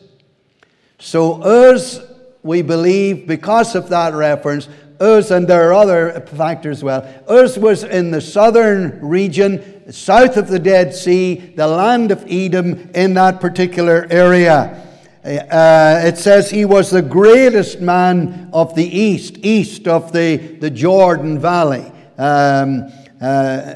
So 0.99 1.41
Uz 1.45 2.01
we 2.47 2.63
believe 2.63 3.27
because 3.27 3.75
of 3.75 3.89
that 3.91 4.15
reference, 4.15 4.69
Uz, 5.03 5.31
and 5.31 5.47
there 5.47 5.69
are 5.69 5.75
other 5.75 6.21
factors 6.21 6.79
as 6.79 6.85
well. 6.85 7.25
Uz 7.31 7.59
was 7.59 7.85
in 7.85 8.11
the 8.11 8.21
southern 8.21 8.99
region, 9.07 9.93
south 9.93 10.37
of 10.37 10.49
the 10.49 10.59
Dead 10.59 10.95
Sea, 10.95 11.35
the 11.35 11.67
land 11.67 12.11
of 12.11 12.25
Edom 12.29 12.91
in 12.95 13.15
that 13.15 13.41
particular 13.41 14.07
area. 14.11 14.83
Uh, 15.23 16.03
it 16.05 16.17
says 16.17 16.49
he 16.49 16.65
was 16.65 16.91
the 16.91 17.03
greatest 17.03 17.81
man 17.81 18.49
of 18.53 18.75
the 18.77 18.87
east, 18.87 19.39
east 19.43 19.89
of 19.89 20.13
the, 20.13 20.37
the 20.37 20.71
Jordan 20.71 21.39
Valley. 21.39 21.93
Um, 22.17 22.91
uh, 23.21 23.75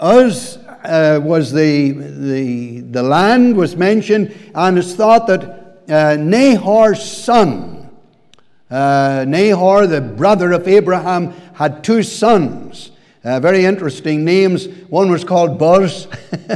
Uz 0.00 0.56
uh, 0.56 1.20
was 1.22 1.52
the, 1.52 1.90
the, 1.92 2.80
the 2.80 3.02
land 3.02 3.56
was 3.56 3.76
mentioned, 3.76 4.34
and 4.54 4.78
it's 4.78 4.94
thought 4.94 5.26
that 5.26 5.62
uh, 5.88 6.16
Nahor's 6.16 7.02
son, 7.02 7.71
uh, 8.72 9.24
Nahor, 9.28 9.86
the 9.86 10.00
brother 10.00 10.52
of 10.52 10.66
Abraham, 10.66 11.32
had 11.54 11.84
two 11.84 12.02
sons. 12.02 12.90
Uh, 13.22 13.38
very 13.38 13.64
interesting 13.64 14.24
names. 14.24 14.66
One 14.88 15.10
was 15.10 15.24
called 15.24 15.58
Buz, 15.58 16.08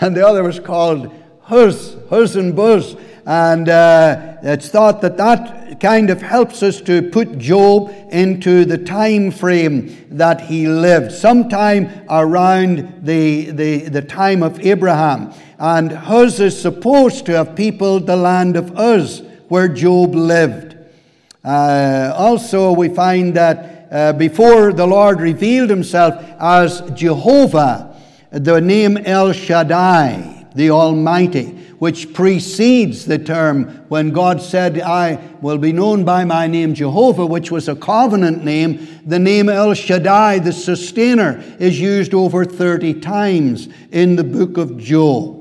and 0.00 0.16
the 0.16 0.26
other 0.26 0.42
was 0.44 0.60
called 0.60 1.12
Huz, 1.42 1.96
Huz 2.08 2.36
and 2.36 2.54
Buz. 2.54 2.96
And 3.26 3.68
uh, 3.68 4.36
it's 4.42 4.68
thought 4.68 5.02
that 5.02 5.18
that 5.18 5.80
kind 5.80 6.08
of 6.08 6.22
helps 6.22 6.62
us 6.62 6.80
to 6.82 7.10
put 7.10 7.38
Job 7.38 7.92
into 8.10 8.64
the 8.64 8.78
time 8.78 9.30
frame 9.30 10.06
that 10.10 10.40
he 10.42 10.66
lived, 10.68 11.12
sometime 11.12 11.90
around 12.08 13.04
the, 13.04 13.50
the, 13.50 13.80
the 13.88 14.02
time 14.02 14.42
of 14.42 14.60
Abraham. 14.60 15.34
And 15.58 15.90
Huz 15.90 16.40
is 16.40 16.58
supposed 16.58 17.26
to 17.26 17.32
have 17.32 17.56
peopled 17.56 18.06
the 18.06 18.16
land 18.16 18.56
of 18.56 18.78
Uz, 18.78 19.22
where 19.48 19.68
Job 19.68 20.14
lived. 20.14 20.67
Uh, 21.48 22.12
also, 22.14 22.72
we 22.72 22.90
find 22.90 23.32
that 23.32 23.88
uh, 23.90 24.12
before 24.12 24.70
the 24.70 24.86
Lord 24.86 25.18
revealed 25.18 25.70
himself 25.70 26.22
as 26.38 26.82
Jehovah, 26.90 27.98
the 28.30 28.60
name 28.60 28.98
El 28.98 29.32
Shaddai, 29.32 30.46
the 30.54 30.68
Almighty, 30.68 31.46
which 31.78 32.12
precedes 32.12 33.06
the 33.06 33.18
term 33.18 33.64
when 33.88 34.10
God 34.10 34.42
said, 34.42 34.78
I 34.78 35.26
will 35.40 35.56
be 35.56 35.72
known 35.72 36.04
by 36.04 36.26
my 36.26 36.48
name 36.48 36.74
Jehovah, 36.74 37.24
which 37.24 37.50
was 37.50 37.66
a 37.66 37.76
covenant 37.76 38.44
name. 38.44 38.86
The 39.06 39.18
name 39.18 39.48
El 39.48 39.72
Shaddai, 39.72 40.40
the 40.40 40.52
sustainer, 40.52 41.42
is 41.58 41.80
used 41.80 42.12
over 42.12 42.44
30 42.44 43.00
times 43.00 43.70
in 43.90 44.16
the 44.16 44.24
book 44.24 44.58
of 44.58 44.76
Job. 44.76 45.38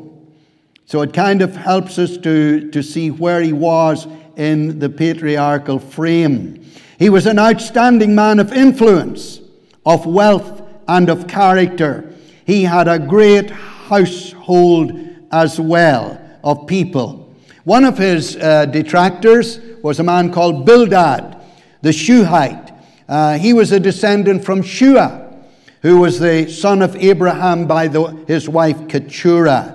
So 0.85 1.01
it 1.01 1.11
kind 1.11 1.41
of 1.41 1.53
helps 1.53 1.99
us 1.99 2.15
to, 2.19 2.71
to 2.71 2.81
see 2.81 3.11
where 3.11 3.41
he 3.41 3.51
was 3.51 4.07
in 4.37 4.79
the 4.79 4.89
patriarchal 4.89 5.79
frame. 5.79 6.63
He 6.97 7.09
was 7.09 7.25
an 7.25 7.37
outstanding 7.37 8.15
man 8.15 8.39
of 8.39 8.53
influence, 8.53 9.41
of 9.85 10.05
wealth, 10.05 10.61
and 10.87 11.09
of 11.09 11.27
character. 11.27 12.13
He 12.45 12.63
had 12.63 12.87
a 12.87 12.99
great 12.99 13.49
household 13.49 14.97
as 15.31 15.59
well 15.59 16.21
of 16.43 16.65
people. 16.67 17.35
One 17.65 17.83
of 17.83 17.97
his 17.97 18.37
uh, 18.37 18.65
detractors 18.67 19.59
was 19.83 19.99
a 19.99 20.03
man 20.03 20.31
called 20.31 20.65
Bildad, 20.65 21.35
the 21.81 21.91
Shuhite. 21.91 22.71
Uh, 23.09 23.37
he 23.37 23.53
was 23.53 23.71
a 23.71 23.79
descendant 23.79 24.45
from 24.45 24.61
Shua, 24.61 25.35
who 25.81 25.99
was 25.99 26.19
the 26.19 26.49
son 26.49 26.81
of 26.81 26.95
Abraham 26.95 27.67
by 27.67 27.87
the, 27.87 28.05
his 28.27 28.47
wife 28.47 28.87
Keturah. 28.87 29.73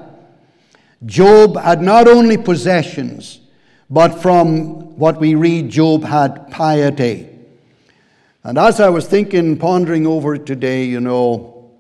Job 1.05 1.59
had 1.59 1.83
not 1.83 2.09
only 2.09 2.38
possessions, 2.38 3.40
but 3.92 4.22
from 4.22 4.96
what 4.96 5.20
we 5.20 5.35
read, 5.35 5.68
Job 5.68 6.02
had 6.02 6.50
piety. 6.50 7.28
And 8.42 8.57
as 8.57 8.81
I 8.81 8.88
was 8.88 9.07
thinking, 9.07 9.59
pondering 9.59 10.07
over 10.07 10.35
it 10.35 10.46
today, 10.46 10.87
you 10.87 10.98
know, 10.98 11.70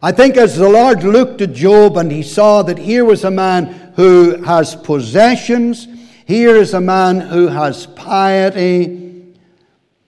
I 0.00 0.12
think 0.12 0.36
as 0.36 0.56
the 0.56 0.68
Lord 0.68 1.02
looked 1.02 1.40
at 1.40 1.52
Job 1.52 1.96
and 1.96 2.12
he 2.12 2.22
saw 2.22 2.62
that 2.62 2.78
here 2.78 3.04
was 3.04 3.24
a 3.24 3.30
man 3.30 3.92
who 3.96 4.40
has 4.44 4.76
possessions, 4.76 5.88
here 6.26 6.54
is 6.54 6.74
a 6.74 6.80
man 6.80 7.18
who 7.18 7.48
has 7.48 7.86
piety, 7.86 9.34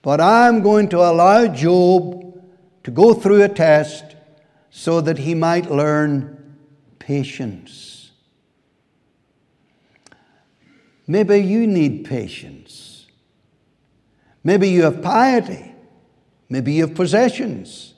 but 0.03 0.21
I'm 0.21 0.63
going 0.63 0.89
to 0.91 0.99
allow 0.99 1.49
Job 1.49 2.41
to 2.85 2.91
go 2.93 3.13
through 3.13 3.43
a 3.43 3.49
test 3.49 4.15
so 4.71 5.01
that 5.01 5.19
he 5.19 5.35
might 5.35 5.69
learn 5.69 6.57
patience. 7.01 7.92
Maybe 11.07 11.39
you 11.39 11.67
need 11.67 12.05
patience. 12.05 13.07
Maybe 14.45 14.69
you 14.69 14.83
have 14.83 15.03
piety. 15.03 15.75
Maybe 16.49 16.75
you 16.75 16.87
have 16.87 16.95
possessions. 16.95 17.95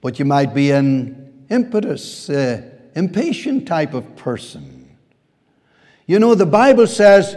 But 0.00 0.18
you 0.18 0.24
might 0.24 0.54
be 0.54 0.70
an 0.70 1.46
impetus, 1.50 2.30
uh, 2.30 2.62
impatient 2.94 3.66
type 3.66 3.94
of 3.94 4.16
person. 4.16 4.96
You 6.06 6.18
know, 6.18 6.34
the 6.34 6.46
Bible 6.46 6.86
says, 6.86 7.36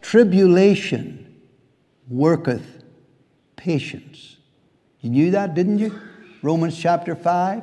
tribulation 0.00 1.42
worketh 2.08 2.84
patience. 3.56 4.36
You 5.00 5.10
knew 5.10 5.30
that, 5.32 5.54
didn't 5.54 5.78
you? 5.78 6.00
Romans 6.42 6.78
chapter 6.78 7.14
5. 7.14 7.62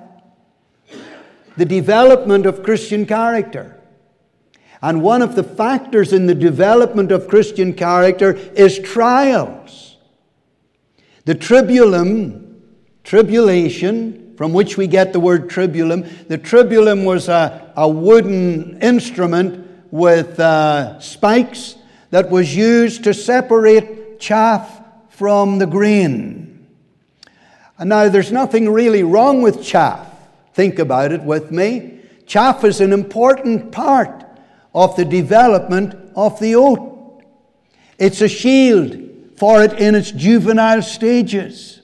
The 1.58 1.66
development 1.66 2.46
of 2.46 2.64
Christian 2.64 3.06
character. 3.06 3.80
And 4.84 5.02
one 5.02 5.22
of 5.22 5.36
the 5.36 5.44
factors 5.44 6.12
in 6.12 6.26
the 6.26 6.36
development 6.36 7.14
of 7.14 7.30
Christian 7.30 7.74
character 7.74 8.34
is 8.34 8.78
trials. 8.80 9.96
The 11.24 11.36
tribulum, 11.36 12.60
tribulation, 13.06 14.36
from 14.36 14.52
which 14.52 14.76
we 14.76 14.88
get 14.88 15.14
the 15.14 15.22
word 15.22 15.50
tribulum, 15.50 16.28
the 16.28 16.38
tribulum 16.38 17.06
was 17.06 17.30
a, 17.30 17.72
a 17.78 17.88
wooden 17.88 18.82
instrument 18.82 19.66
with 19.90 20.38
uh, 20.38 21.00
spikes 21.00 21.76
that 22.10 22.30
was 22.30 22.54
used 22.54 23.06
to 23.06 23.14
separate 23.14 24.20
chaff 24.20 24.82
from 25.08 25.60
the 25.60 25.66
grain. 25.66 26.68
And 27.78 27.88
now, 27.88 28.10
there's 28.10 28.34
nothing 28.34 28.70
really 28.70 29.04
wrong 29.04 29.42
with 29.42 29.64
chaff. 29.64 30.10
Think 30.54 30.78
about 30.78 31.14
it 31.14 31.24
with 31.24 31.52
me. 31.52 32.02
Chaff 32.26 32.66
is 32.66 32.82
an 32.82 32.92
important 32.92 33.72
part 33.72 34.23
of 34.74 34.96
the 34.96 35.06
development 35.06 35.96
of 36.16 36.40
the 36.40 36.56
oat. 36.56 37.24
It's 37.98 38.22
a 38.22 38.28
shield 38.28 38.98
for 39.38 39.64
it 39.64 39.74
in 39.74 39.96
its 39.96 40.12
juvenile 40.12 40.82
stages. 40.82 41.82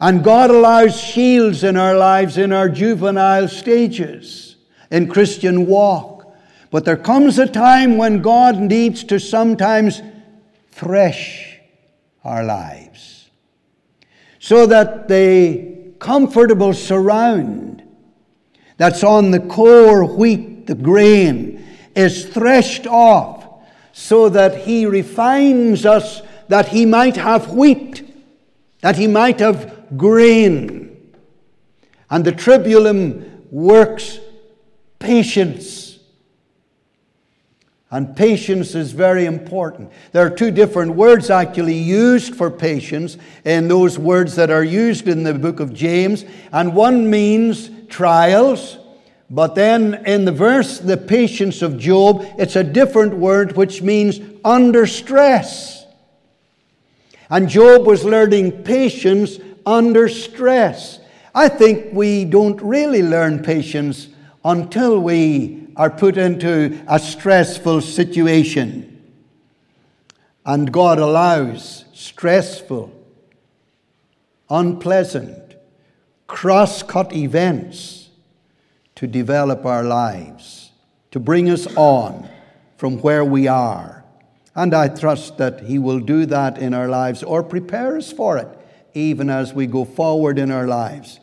And 0.00 0.22
God 0.22 0.50
allows 0.50 1.00
shields 1.00 1.64
in 1.64 1.76
our 1.76 1.96
lives 1.96 2.36
in 2.36 2.52
our 2.52 2.68
juvenile 2.68 3.48
stages 3.48 4.56
in 4.90 5.08
Christian 5.08 5.66
walk. 5.66 6.34
But 6.70 6.84
there 6.84 6.96
comes 6.96 7.38
a 7.38 7.46
time 7.46 7.96
when 7.96 8.20
God 8.20 8.58
needs 8.58 9.04
to 9.04 9.20
sometimes 9.20 10.02
thresh 10.70 11.58
our 12.24 12.42
lives 12.42 13.30
so 14.40 14.66
that 14.66 15.08
the 15.08 15.94
comfortable 16.00 16.74
surround 16.74 17.82
that's 18.76 19.04
on 19.04 19.30
the 19.30 19.40
core 19.40 20.04
wheat, 20.04 20.66
the 20.66 20.74
grain, 20.74 21.53
is 21.94 22.26
threshed 22.26 22.86
off 22.86 23.46
so 23.92 24.28
that 24.28 24.64
He 24.64 24.86
refines 24.86 25.86
us 25.86 26.22
that 26.48 26.68
He 26.68 26.84
might 26.86 27.16
have 27.16 27.52
wheat, 27.52 28.02
that 28.80 28.96
He 28.96 29.06
might 29.06 29.40
have 29.40 29.96
grain. 29.96 31.14
And 32.10 32.24
the 32.24 32.32
tribulum 32.32 33.50
works 33.50 34.18
patience. 34.98 35.98
And 37.90 38.16
patience 38.16 38.74
is 38.74 38.90
very 38.90 39.24
important. 39.24 39.92
There 40.10 40.26
are 40.26 40.30
two 40.30 40.50
different 40.50 40.96
words 40.96 41.30
actually 41.30 41.78
used 41.78 42.34
for 42.34 42.50
patience 42.50 43.16
in 43.44 43.68
those 43.68 43.98
words 43.98 44.34
that 44.34 44.50
are 44.50 44.64
used 44.64 45.06
in 45.06 45.22
the 45.22 45.34
book 45.34 45.60
of 45.60 45.72
James. 45.72 46.24
And 46.52 46.74
one 46.74 47.08
means 47.08 47.70
trials, 47.88 48.78
but 49.34 49.56
then 49.56 50.06
in 50.06 50.26
the 50.26 50.32
verse, 50.32 50.78
the 50.78 50.96
patience 50.96 51.60
of 51.60 51.76
Job, 51.76 52.24
it's 52.38 52.54
a 52.54 52.62
different 52.62 53.14
word 53.14 53.56
which 53.56 53.82
means 53.82 54.20
under 54.44 54.86
stress. 54.86 55.84
And 57.28 57.48
Job 57.48 57.84
was 57.84 58.04
learning 58.04 58.62
patience 58.62 59.40
under 59.66 60.08
stress. 60.08 61.00
I 61.34 61.48
think 61.48 61.92
we 61.92 62.24
don't 62.24 62.62
really 62.62 63.02
learn 63.02 63.42
patience 63.42 64.06
until 64.44 65.00
we 65.00 65.66
are 65.74 65.90
put 65.90 66.16
into 66.16 66.80
a 66.86 67.00
stressful 67.00 67.80
situation. 67.80 69.02
And 70.46 70.72
God 70.72 71.00
allows 71.00 71.86
stressful, 71.92 72.92
unpleasant, 74.48 75.56
cross 76.28 76.84
cut 76.84 77.12
events 77.12 78.03
to 79.04 79.08
develop 79.08 79.66
our 79.66 79.84
lives, 79.84 80.72
to 81.10 81.20
bring 81.20 81.50
us 81.50 81.66
on 81.76 82.26
from 82.78 82.96
where 83.02 83.22
we 83.22 83.46
are. 83.46 84.02
And 84.54 84.72
I 84.72 84.88
trust 84.88 85.36
that 85.36 85.60
He 85.60 85.78
will 85.78 86.00
do 86.00 86.24
that 86.24 86.56
in 86.56 86.72
our 86.72 86.88
lives 86.88 87.22
or 87.22 87.42
prepare 87.42 87.98
us 87.98 88.10
for 88.10 88.38
it 88.38 88.48
even 88.94 89.28
as 89.28 89.52
we 89.52 89.66
go 89.66 89.84
forward 89.84 90.38
in 90.38 90.50
our 90.50 90.66
lives. 90.66 91.20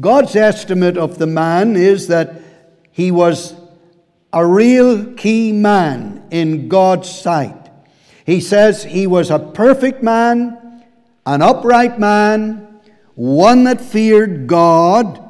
God's 0.00 0.36
estimate 0.36 0.96
of 0.96 1.18
the 1.18 1.26
man 1.26 1.76
is 1.76 2.06
that 2.06 2.40
he 2.92 3.10
was 3.10 3.54
a 4.32 4.46
real 4.46 5.12
key 5.14 5.52
man 5.52 6.28
in 6.30 6.68
God's 6.68 7.10
sight. 7.10 7.68
He 8.24 8.40
says 8.40 8.84
he 8.84 9.06
was 9.06 9.30
a 9.30 9.38
perfect 9.38 10.02
man, 10.02 10.82
an 11.26 11.42
upright 11.42 11.98
man, 11.98 12.80
one 13.16 13.64
that 13.64 13.82
feared 13.82 14.46
God, 14.46 15.27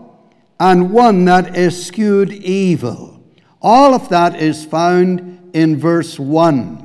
and 0.61 0.91
one 0.91 1.25
that 1.27 1.57
eschewed 1.57 2.33
evil. 2.33 3.23
All 3.63 3.95
of 3.95 4.09
that 4.09 4.37
is 4.41 4.65
found 4.65 5.51
in 5.53 5.77
verse 5.79 6.19
1. 6.19 6.85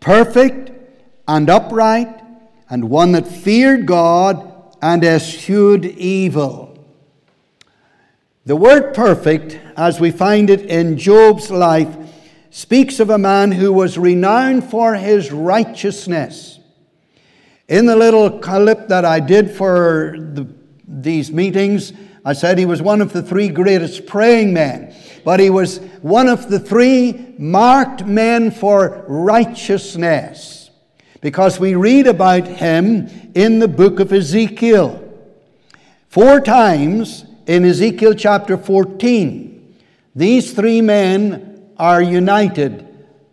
Perfect 0.00 0.70
and 1.28 1.48
upright, 1.48 2.20
and 2.68 2.90
one 2.90 3.12
that 3.12 3.28
feared 3.28 3.86
God 3.86 4.76
and 4.80 5.04
eschewed 5.04 5.84
evil. 5.84 6.68
The 8.44 8.56
word 8.56 8.94
perfect, 8.94 9.58
as 9.76 10.00
we 10.00 10.10
find 10.10 10.50
it 10.50 10.62
in 10.62 10.98
Job's 10.98 11.50
life, 11.50 11.96
speaks 12.50 12.98
of 12.98 13.08
a 13.08 13.18
man 13.18 13.52
who 13.52 13.72
was 13.72 13.96
renowned 13.96 14.68
for 14.68 14.94
his 14.94 15.30
righteousness. 15.30 16.58
In 17.68 17.86
the 17.86 17.96
little 17.96 18.40
clip 18.40 18.88
that 18.88 19.04
I 19.04 19.20
did 19.20 19.50
for 19.50 20.16
the, 20.18 20.52
these 20.86 21.30
meetings, 21.30 21.92
I 22.24 22.34
said 22.34 22.56
he 22.56 22.66
was 22.66 22.80
one 22.80 23.00
of 23.00 23.12
the 23.12 23.22
three 23.22 23.48
greatest 23.48 24.06
praying 24.06 24.52
men, 24.52 24.94
but 25.24 25.40
he 25.40 25.50
was 25.50 25.78
one 26.02 26.28
of 26.28 26.48
the 26.48 26.60
three 26.60 27.34
marked 27.38 28.06
men 28.06 28.50
for 28.50 29.04
righteousness 29.08 30.70
because 31.20 31.58
we 31.58 31.74
read 31.74 32.06
about 32.06 32.46
him 32.46 33.08
in 33.34 33.58
the 33.58 33.68
book 33.68 34.00
of 34.00 34.12
Ezekiel. 34.12 34.98
Four 36.08 36.40
times 36.40 37.24
in 37.46 37.64
Ezekiel 37.64 38.14
chapter 38.14 38.56
14. 38.56 39.76
These 40.14 40.52
three 40.52 40.80
men 40.80 41.70
are 41.78 42.02
united 42.02 42.86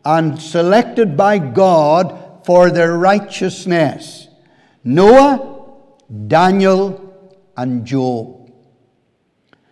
and 0.06 0.42
selected 0.42 1.18
by 1.18 1.38
God 1.38 2.46
for 2.46 2.72
their 2.72 2.98
righteousness 2.98 4.28
Noah, 4.84 5.76
Daniel, 6.28 7.14
and 7.58 7.86
Job. 7.86 8.39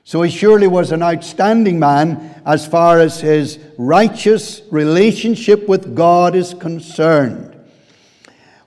So 0.08 0.22
he 0.22 0.32
surely 0.32 0.68
was 0.68 0.94
an 0.94 1.04
outstanding 1.04 1.80
man 1.80 2.42
as 2.46 2.66
far 2.66 2.98
as 2.98 3.20
his 3.20 3.60
righteous 3.78 4.62
relationship 4.72 5.68
with 5.68 5.98
God 5.98 6.34
is 6.34 6.54
concerned. 6.54 7.54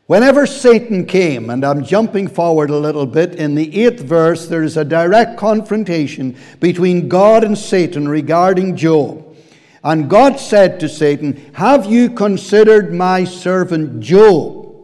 Whenever 0.05 0.45
Satan 0.45 1.07
came, 1.07 1.49
and 1.49 1.65
I'm 1.65 1.83
jumping 1.83 2.29
forward 2.29 2.69
a 2.69 2.77
little 2.77 3.07
bit, 3.07 3.37
in 3.37 3.55
the 3.55 3.83
eighth 3.83 4.03
verse, 4.03 4.49
there 4.49 4.63
is 4.63 4.77
a 4.77 4.85
direct 4.85 5.39
confrontation 5.39 6.37
between 6.61 7.09
God 7.09 7.43
and 7.43 7.57
Satan 7.57 8.07
regarding 8.07 8.77
Job. 8.77 9.35
And 9.83 10.11
God 10.11 10.39
said 10.39 10.79
to 10.81 10.91
Satan, 10.91 11.55
Have 11.55 11.87
you 11.87 12.11
considered 12.11 12.93
my 12.93 13.25
servant 13.25 14.01
Job, 14.01 14.77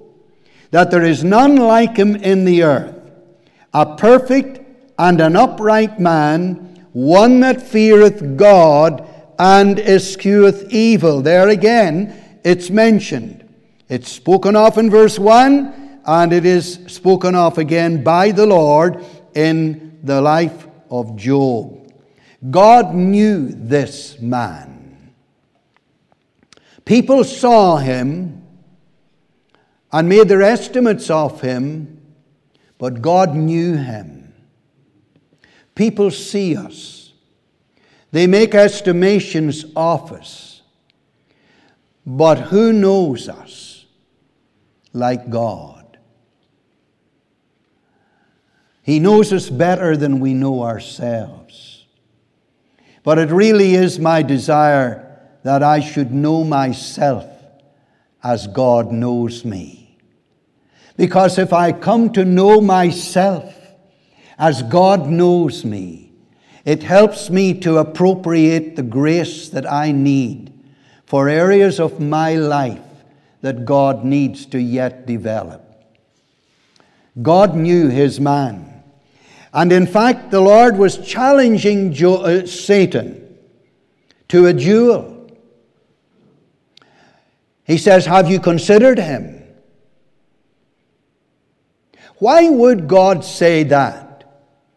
that 0.70 0.90
there 0.90 1.04
is 1.04 1.22
none 1.22 1.56
like 1.56 1.98
him 1.98 2.16
in 2.16 2.46
the 2.46 2.62
earth, 2.62 2.98
a 3.74 3.94
perfect 3.94 4.65
and 4.98 5.20
an 5.20 5.36
upright 5.36 6.00
man, 6.00 6.86
one 6.92 7.40
that 7.40 7.62
feareth 7.62 8.36
God 8.36 9.06
and 9.38 9.78
escheweth 9.78 10.70
evil? 10.70 11.22
There 11.22 11.48
again, 11.48 12.40
it's 12.44 12.70
mentioned. 12.70 13.42
It's 13.88 14.10
spoken 14.10 14.56
of 14.56 14.78
in 14.78 14.90
verse 14.90 15.18
1, 15.18 16.00
and 16.04 16.32
it 16.32 16.44
is 16.44 16.80
spoken 16.86 17.34
of 17.34 17.58
again 17.58 18.02
by 18.02 18.30
the 18.30 18.46
Lord 18.46 19.04
in 19.34 19.98
the 20.02 20.20
life 20.20 20.66
of 20.90 21.16
Job. 21.16 21.92
God 22.50 22.94
knew 22.94 23.48
this 23.48 24.18
man. 24.20 25.12
People 26.84 27.24
saw 27.24 27.76
him 27.78 28.44
and 29.92 30.08
made 30.08 30.28
their 30.28 30.42
estimates 30.42 31.10
of 31.10 31.40
him, 31.40 32.00
but 32.78 33.02
God 33.02 33.34
knew 33.34 33.76
him. 33.76 34.15
People 35.76 36.10
see 36.10 36.56
us, 36.56 37.12
they 38.10 38.26
make 38.26 38.56
estimations 38.56 39.64
of 39.76 40.10
us, 40.10 40.62
but 42.04 42.38
who 42.38 42.72
knows 42.72 43.28
us? 43.28 43.66
like 44.96 45.28
God. 45.28 45.98
He 48.82 48.98
knows 48.98 49.32
us 49.32 49.50
better 49.50 49.96
than 49.96 50.20
we 50.20 50.32
know 50.32 50.62
ourselves. 50.62 51.84
But 53.02 53.18
it 53.18 53.30
really 53.30 53.74
is 53.74 53.98
my 53.98 54.22
desire 54.22 55.20
that 55.42 55.62
I 55.62 55.80
should 55.80 56.12
know 56.12 56.44
myself 56.44 57.26
as 58.22 58.46
God 58.46 58.90
knows 58.90 59.44
me. 59.44 59.98
Because 60.96 61.38
if 61.38 61.52
I 61.52 61.72
come 61.72 62.12
to 62.14 62.24
know 62.24 62.60
myself 62.60 63.54
as 64.38 64.62
God 64.62 65.08
knows 65.08 65.64
me, 65.64 66.12
it 66.64 66.82
helps 66.82 67.30
me 67.30 67.54
to 67.60 67.78
appropriate 67.78 68.76
the 68.76 68.82
grace 68.82 69.48
that 69.50 69.70
I 69.70 69.92
need 69.92 70.52
for 71.04 71.28
areas 71.28 71.78
of 71.78 72.00
my 72.00 72.34
life 72.34 72.82
that 73.40 73.64
God 73.64 74.04
needs 74.04 74.44
to 74.46 74.58
yet 74.60 75.06
develop. 75.06 75.62
God 77.22 77.54
knew 77.54 77.88
his 77.88 78.20
man. 78.20 78.82
And 79.52 79.72
in 79.72 79.86
fact, 79.86 80.30
the 80.30 80.40
Lord 80.40 80.76
was 80.76 80.98
challenging 80.98 81.92
jo- 81.92 82.16
uh, 82.16 82.46
Satan 82.46 83.38
to 84.28 84.46
a 84.46 84.52
duel. 84.52 85.30
He 87.64 87.78
says, 87.78 88.04
Have 88.06 88.30
you 88.30 88.38
considered 88.38 88.98
him? 88.98 89.42
Why 92.18 92.48
would 92.48 92.88
God 92.88 93.24
say 93.24 93.62
that 93.64 94.05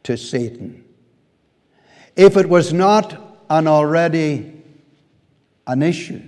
to 0.03 0.17
Satan 0.17 0.83
if 2.15 2.35
it 2.37 2.49
was 2.49 2.73
not 2.73 3.43
an 3.49 3.67
already 3.67 4.53
an 5.67 5.83
issue? 5.83 6.21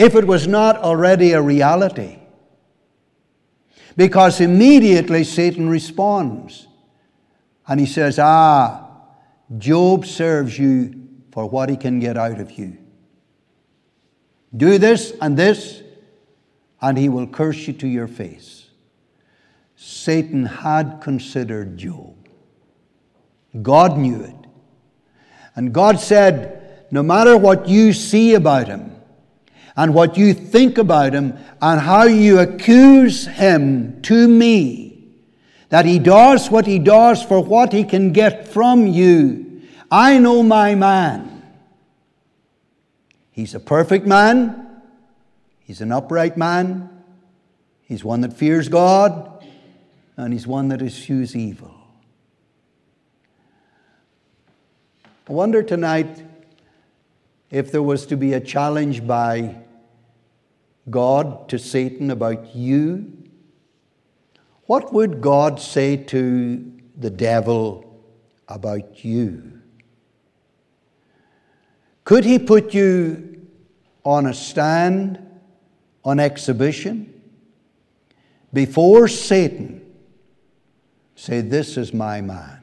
if 0.00 0.14
it 0.14 0.26
was 0.26 0.46
not 0.46 0.78
already 0.78 1.32
a 1.32 1.42
reality. 1.42 2.18
Because 3.98 4.40
immediately 4.40 5.24
Satan 5.24 5.68
responds 5.68 6.66
And 7.68 7.78
he 7.78 7.86
says, 7.86 8.18
Ah, 8.18 8.88
Job 9.58 10.06
serves 10.06 10.58
you 10.58 11.06
for 11.32 11.48
what 11.48 11.68
he 11.68 11.76
can 11.76 12.00
get 12.00 12.16
out 12.16 12.40
of 12.40 12.52
you. 12.52 12.78
Do 14.56 14.78
this 14.78 15.12
and 15.20 15.36
this, 15.36 15.82
and 16.80 16.96
he 16.96 17.08
will 17.08 17.26
curse 17.26 17.68
you 17.68 17.74
to 17.74 17.86
your 17.86 18.08
face. 18.08 18.70
Satan 19.76 20.46
had 20.46 21.00
considered 21.02 21.76
Job. 21.76 22.19
God 23.60 23.98
knew 23.98 24.22
it. 24.22 24.36
And 25.56 25.72
God 25.72 26.00
said, 26.00 26.86
No 26.90 27.02
matter 27.02 27.36
what 27.36 27.68
you 27.68 27.92
see 27.92 28.34
about 28.34 28.68
him, 28.68 28.96
and 29.76 29.94
what 29.94 30.16
you 30.16 30.34
think 30.34 30.78
about 30.78 31.12
him, 31.12 31.36
and 31.60 31.80
how 31.80 32.04
you 32.04 32.38
accuse 32.38 33.26
him 33.26 34.02
to 34.02 34.28
me, 34.28 35.08
that 35.68 35.84
he 35.84 35.98
does 35.98 36.50
what 36.50 36.66
he 36.66 36.78
does 36.78 37.22
for 37.22 37.42
what 37.42 37.72
he 37.72 37.84
can 37.84 38.12
get 38.12 38.48
from 38.48 38.86
you, 38.86 39.62
I 39.90 40.18
know 40.18 40.42
my 40.42 40.74
man. 40.74 41.42
He's 43.30 43.54
a 43.54 43.60
perfect 43.60 44.06
man. 44.06 44.82
He's 45.60 45.80
an 45.80 45.92
upright 45.92 46.36
man. 46.36 46.90
He's 47.82 48.04
one 48.04 48.20
that 48.20 48.32
fears 48.32 48.68
God. 48.68 49.44
And 50.16 50.32
he's 50.32 50.46
one 50.46 50.68
that 50.68 50.82
eschews 50.82 51.34
evil. 51.34 51.79
I 55.30 55.32
wonder 55.32 55.62
tonight 55.62 56.24
if 57.52 57.70
there 57.70 57.84
was 57.84 58.04
to 58.06 58.16
be 58.16 58.32
a 58.32 58.40
challenge 58.40 59.06
by 59.06 59.58
God 60.90 61.48
to 61.50 61.56
Satan 61.56 62.10
about 62.10 62.56
you, 62.56 63.12
what 64.64 64.92
would 64.92 65.20
God 65.20 65.60
say 65.60 65.96
to 65.96 66.72
the 66.98 67.10
devil 67.10 68.02
about 68.48 69.04
you? 69.04 69.60
Could 72.02 72.24
he 72.24 72.40
put 72.40 72.74
you 72.74 73.46
on 74.04 74.26
a 74.26 74.34
stand, 74.34 75.24
on 76.04 76.18
exhibition, 76.18 77.22
before 78.52 79.06
Satan? 79.06 79.94
Say, 81.14 81.40
This 81.40 81.76
is 81.76 81.94
my 81.94 82.20
man. 82.20 82.59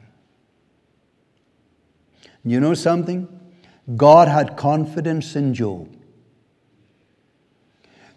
You 2.50 2.60
know 2.60 2.74
something? 2.74 3.28
God 3.96 4.28
had 4.28 4.56
confidence 4.56 5.36
in 5.36 5.54
Job. 5.54 5.94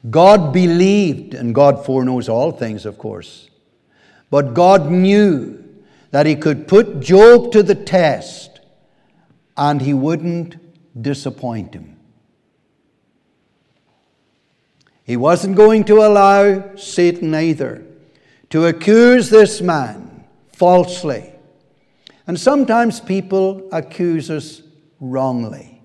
God 0.10 0.52
believed, 0.52 1.34
and 1.34 1.54
God 1.54 1.86
foreknows 1.86 2.28
all 2.28 2.52
things, 2.52 2.86
of 2.86 2.98
course, 2.98 3.50
but 4.30 4.54
God 4.54 4.90
knew 4.90 5.64
that 6.12 6.26
He 6.26 6.36
could 6.36 6.68
put 6.68 7.00
Job 7.00 7.52
to 7.52 7.62
the 7.62 7.76
test 7.76 8.60
and 9.56 9.82
He 9.82 9.94
wouldn't 9.94 10.58
disappoint 11.00 11.74
him. 11.74 11.98
He 15.04 15.18
wasn't 15.18 15.56
going 15.56 15.84
to 15.86 16.06
allow 16.06 16.76
Satan 16.76 17.34
either 17.36 17.86
to 18.50 18.66
accuse 18.66 19.30
this 19.30 19.62
man 19.62 20.26
falsely. 20.54 21.31
And 22.32 22.40
sometimes 22.40 23.02
people 23.02 23.68
accuse 23.74 24.30
us 24.30 24.62
wrongly. 25.02 25.82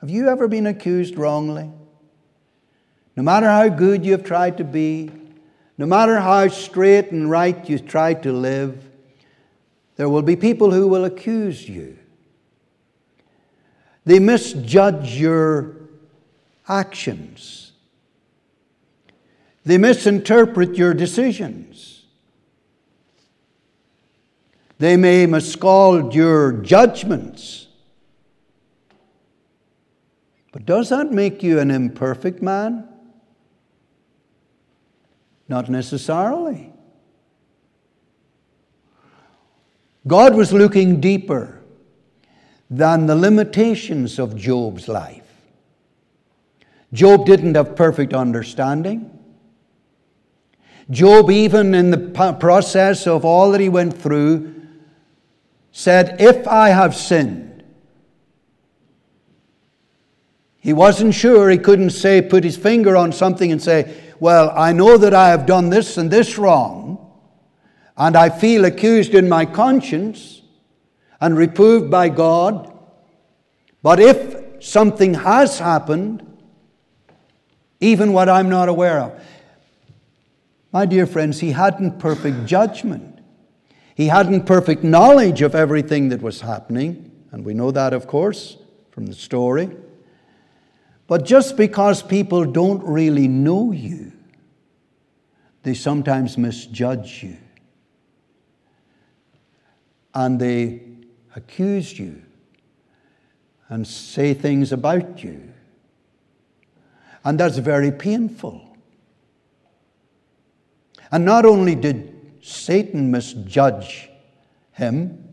Have 0.00 0.08
you 0.08 0.28
ever 0.28 0.46
been 0.46 0.68
accused 0.68 1.16
wrongly? 1.16 1.72
No 3.16 3.24
matter 3.24 3.46
how 3.46 3.68
good 3.68 4.06
you've 4.06 4.22
tried 4.22 4.58
to 4.58 4.64
be, 4.64 5.10
no 5.76 5.86
matter 5.86 6.20
how 6.20 6.46
straight 6.46 7.10
and 7.10 7.28
right 7.28 7.68
you 7.68 7.80
try 7.80 8.14
to 8.14 8.32
live, 8.32 8.80
there 9.96 10.08
will 10.08 10.22
be 10.22 10.36
people 10.36 10.70
who 10.70 10.86
will 10.86 11.04
accuse 11.04 11.68
you. 11.68 11.98
They 14.04 14.20
misjudge 14.20 15.18
your 15.18 15.78
actions. 16.68 17.72
They 19.64 19.78
misinterpret 19.78 20.76
your 20.76 20.94
decisions. 20.94 21.97
They 24.78 24.96
may 24.96 25.26
miscall 25.26 26.14
your 26.14 26.52
judgments. 26.52 27.66
But 30.52 30.64
does 30.64 30.88
that 30.88 31.12
make 31.12 31.42
you 31.42 31.58
an 31.58 31.70
imperfect 31.70 32.40
man? 32.40 32.88
Not 35.48 35.68
necessarily. 35.68 36.72
God 40.06 40.34
was 40.36 40.52
looking 40.52 41.00
deeper 41.00 41.60
than 42.70 43.06
the 43.06 43.16
limitations 43.16 44.18
of 44.18 44.36
Job's 44.36 44.88
life. 44.88 45.24
Job 46.92 47.26
didn't 47.26 47.56
have 47.56 47.76
perfect 47.76 48.14
understanding. 48.14 49.10
Job, 50.90 51.30
even 51.30 51.74
in 51.74 51.90
the 51.90 51.98
process 52.38 53.06
of 53.06 53.24
all 53.24 53.50
that 53.52 53.60
he 53.60 53.68
went 53.68 53.96
through, 53.96 54.57
said, 55.72 56.20
If 56.20 56.46
I 56.46 56.70
have 56.70 56.94
sinned, 56.94 57.48
he 60.60 60.72
wasn't 60.72 61.14
sure. 61.14 61.48
He 61.48 61.58
couldn't 61.58 61.90
say, 61.90 62.20
put 62.20 62.44
his 62.44 62.56
finger 62.56 62.96
on 62.96 63.12
something 63.12 63.50
and 63.50 63.62
say, 63.62 63.94
well, 64.20 64.52
I 64.54 64.72
know 64.72 64.98
that 64.98 65.14
I 65.14 65.28
have 65.30 65.46
done 65.46 65.70
this 65.70 65.96
and 65.96 66.10
this 66.10 66.38
wrong, 66.38 67.10
and 67.96 68.16
I 68.16 68.28
feel 68.28 68.64
accused 68.64 69.14
in 69.14 69.28
my 69.28 69.46
conscience 69.46 70.42
and 71.20 71.36
reproved 71.36 71.90
by 71.90 72.08
God. 72.08 72.72
But 73.82 74.00
if 74.00 74.62
something 74.62 75.14
has 75.14 75.58
happened, 75.58 76.24
even 77.80 78.12
what 78.12 78.28
I'm 78.28 78.48
not 78.48 78.68
aware 78.68 79.00
of, 79.00 79.22
my 80.72 80.84
dear 80.84 81.06
friends, 81.06 81.40
he 81.40 81.52
hadn't 81.52 81.98
perfect 81.98 82.44
judgment. 82.44 83.17
He 83.98 84.06
hadn't 84.06 84.46
perfect 84.46 84.84
knowledge 84.84 85.42
of 85.42 85.56
everything 85.56 86.10
that 86.10 86.22
was 86.22 86.42
happening, 86.42 87.10
and 87.32 87.44
we 87.44 87.52
know 87.52 87.72
that, 87.72 87.92
of 87.92 88.06
course, 88.06 88.56
from 88.92 89.06
the 89.06 89.12
story. 89.12 89.76
But 91.08 91.24
just 91.24 91.56
because 91.56 92.00
people 92.00 92.44
don't 92.44 92.80
really 92.84 93.26
know 93.26 93.72
you, 93.72 94.12
they 95.64 95.74
sometimes 95.74 96.38
misjudge 96.38 97.24
you. 97.24 97.38
And 100.14 100.38
they 100.38 100.80
accuse 101.34 101.98
you 101.98 102.22
and 103.68 103.84
say 103.84 104.32
things 104.32 104.70
about 104.70 105.24
you. 105.24 105.52
And 107.24 107.40
that's 107.40 107.58
very 107.58 107.90
painful. 107.90 108.76
And 111.10 111.24
not 111.24 111.44
only 111.44 111.74
did 111.74 112.14
Satan 112.40 113.10
misjudge 113.10 114.10
him 114.72 115.28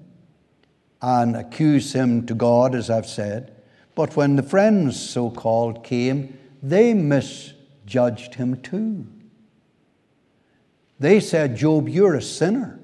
and 1.02 1.36
accuse 1.36 1.94
him 1.94 2.26
to 2.26 2.34
God, 2.34 2.74
as 2.74 2.90
I've 2.90 3.06
said, 3.06 3.56
but 3.96 4.16
when 4.16 4.36
the 4.36 4.44
friends, 4.44 5.00
so 5.00 5.30
called, 5.30 5.84
came, 5.84 6.38
they 6.62 6.94
misjudged 6.94 8.36
him 8.36 8.62
too. 8.62 9.08
They 11.00 11.20
said, 11.20 11.58
Job, 11.58 11.88
you're 11.88 12.16
a 12.16 12.22
sinner. 12.22 12.80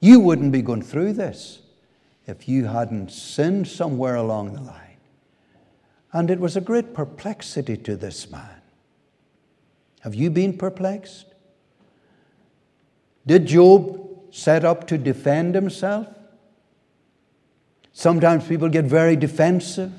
You 0.00 0.20
wouldn't 0.20 0.52
be 0.52 0.62
going 0.62 0.82
through 0.82 1.14
this 1.14 1.60
if 2.26 2.48
you 2.48 2.66
hadn't 2.66 3.10
sinned 3.10 3.68
somewhere 3.68 4.16
along 4.16 4.54
the 4.54 4.62
line. 4.62 4.98
And 6.12 6.30
it 6.30 6.40
was 6.40 6.56
a 6.56 6.60
great 6.60 6.94
perplexity 6.94 7.76
to 7.78 7.96
this 7.96 8.30
man. 8.30 8.60
Have 10.00 10.14
you 10.14 10.30
been 10.30 10.56
perplexed? 10.56 11.29
Did 13.26 13.46
Job 13.46 14.08
set 14.30 14.64
up 14.64 14.86
to 14.88 14.98
defend 14.98 15.54
himself? 15.54 16.06
Sometimes 17.92 18.46
people 18.46 18.68
get 18.68 18.84
very 18.84 19.16
defensive. 19.16 19.92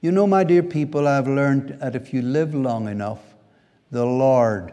You 0.00 0.10
know, 0.10 0.26
my 0.26 0.42
dear 0.42 0.62
people, 0.62 1.06
I've 1.06 1.28
learned 1.28 1.78
that 1.80 1.94
if 1.94 2.12
you 2.12 2.22
live 2.22 2.54
long 2.54 2.88
enough, 2.88 3.20
the 3.90 4.04
Lord 4.04 4.72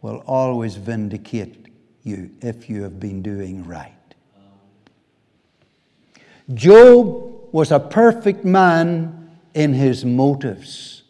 will 0.00 0.22
always 0.26 0.76
vindicate 0.76 1.66
you 2.02 2.30
if 2.40 2.70
you 2.70 2.82
have 2.82 2.98
been 2.98 3.22
doing 3.22 3.66
right. 3.66 3.92
Job 6.54 7.52
was 7.52 7.70
a 7.70 7.78
perfect 7.78 8.44
man 8.44 9.30
in 9.54 9.74
his 9.74 10.04
motives. 10.04 11.02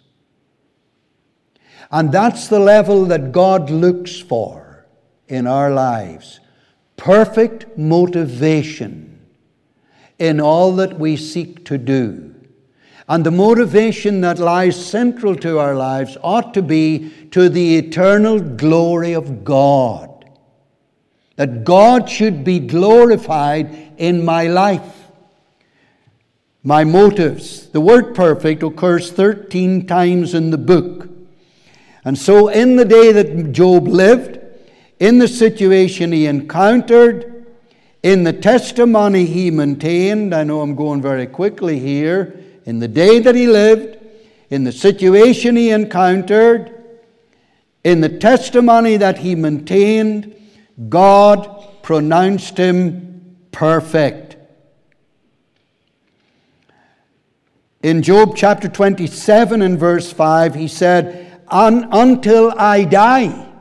And 1.91 2.11
that's 2.11 2.49
the 2.49 2.59
level 2.59 3.05
that 3.07 3.33
God 3.33 3.71
looks 3.71 4.19
for 4.19 4.72
in 5.33 5.47
our 5.47 5.71
lives 5.73 6.41
perfect 6.97 7.77
motivation 7.77 9.19
in 10.19 10.41
all 10.41 10.77
that 10.77 10.99
we 11.01 11.17
seek 11.17 11.65
to 11.65 11.77
do. 11.77 12.33
And 13.09 13.27
the 13.27 13.33
motivation 13.33 14.21
that 14.21 14.39
lies 14.39 14.87
central 14.87 15.35
to 15.37 15.59
our 15.59 15.75
lives 15.75 16.17
ought 16.23 16.55
to 16.55 16.63
be 16.63 17.11
to 17.33 17.49
the 17.49 17.77
eternal 17.77 18.39
glory 18.39 19.15
of 19.15 19.45
God. 19.45 20.09
that 21.37 21.65
God 21.65 22.09
should 22.09 22.45
be 22.45 22.59
glorified 22.61 23.95
in 23.97 24.23
my 24.25 24.47
life. 24.47 25.09
My 26.63 26.85
motives. 26.85 27.69
The 27.69 27.81
word 27.81 28.15
perfect 28.15 28.63
occurs 28.63 29.11
13 29.11 29.87
times 29.87 30.35
in 30.35 30.51
the 30.51 30.59
book. 30.59 31.09
And 32.05 32.19
so, 32.19 32.49
in 32.49 32.77
the 32.77 32.85
day 32.85 33.13
that 33.13 33.53
Job 33.53 33.89
lived, 33.89 34.42
in 35.03 35.19
the 35.19 35.27
situation 35.27 36.13
he 36.13 36.27
encountered, 36.27 37.45
in 38.05 38.23
the 38.23 38.33
testimony 38.33 39.25
he 39.25 39.51
maintained, 39.51 40.33
I 40.33 40.45
know 40.45 40.61
I'm 40.61 40.77
going 40.77 41.03
very 41.03 41.27
quickly 41.27 41.81
here, 41.81 42.39
in 42.67 42.79
the 42.79 42.87
day 42.87 43.19
that 43.19 43.35
he 43.35 43.49
lived, 43.49 43.99
in 44.49 44.63
the 44.63 44.71
situation 44.71 45.57
he 45.57 45.71
encountered, 45.71 46.85
in 47.83 48.01
the 48.01 48.17
testimony 48.21 48.97
that 48.97 49.19
he 49.19 49.35
maintained, 49.35 50.37
God 50.89 51.83
pronounced 51.83 52.57
him 52.57 53.37
perfect. 53.51 54.37
In 57.83 58.05
Job 58.05 58.37
chapter 58.37 58.69
27 58.69 59.63
and 59.63 59.81
verse 59.81 60.13
5, 60.13 60.55
he 60.55 60.69
said, 60.69 61.43
Until 61.51 62.53
I 62.57 62.85
die, 62.85 63.52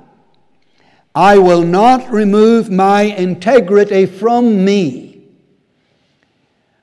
I 1.14 1.38
will 1.38 1.64
not 1.64 2.09
remove 2.09 2.70
my 2.70 3.01
integrity 3.01 4.05
from 4.05 4.64
me. 4.64 5.24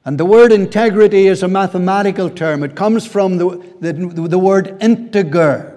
And 0.04 0.18
the 0.18 0.24
word 0.24 0.52
integrity 0.52 1.26
is 1.26 1.42
a 1.42 1.48
mathematical 1.48 2.30
term. 2.30 2.62
It 2.62 2.74
comes 2.74 3.06
from 3.06 3.38
the, 3.38 3.62
the, 3.80 3.92
the 3.92 4.38
word 4.38 4.76
integer. 4.80 5.74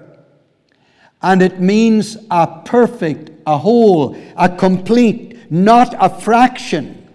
And 1.22 1.40
it 1.40 1.60
means 1.60 2.16
a 2.30 2.46
perfect, 2.64 3.30
a 3.46 3.58
whole, 3.58 4.16
a 4.36 4.48
complete, 4.48 5.50
not 5.50 5.94
a 5.98 6.08
fraction. 6.08 7.08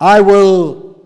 I 0.00 0.20
will 0.20 1.00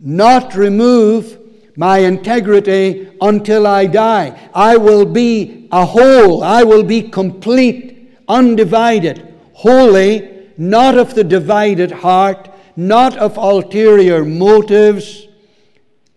not 0.00 0.54
remove 0.54 1.38
my 1.76 1.98
integrity 1.98 3.10
until 3.20 3.66
I 3.66 3.86
die. 3.86 4.50
I 4.54 4.76
will 4.76 5.04
be 5.04 5.68
a 5.70 5.84
whole, 5.84 6.42
I 6.42 6.62
will 6.62 6.82
be 6.82 7.02
complete, 7.02 8.16
undivided, 8.28 9.34
holy, 9.52 10.48
not 10.56 10.96
of 10.96 11.14
the 11.14 11.24
divided 11.24 11.92
heart, 11.92 12.48
not 12.76 13.16
of 13.18 13.36
ulterior 13.36 14.24
motives. 14.24 15.26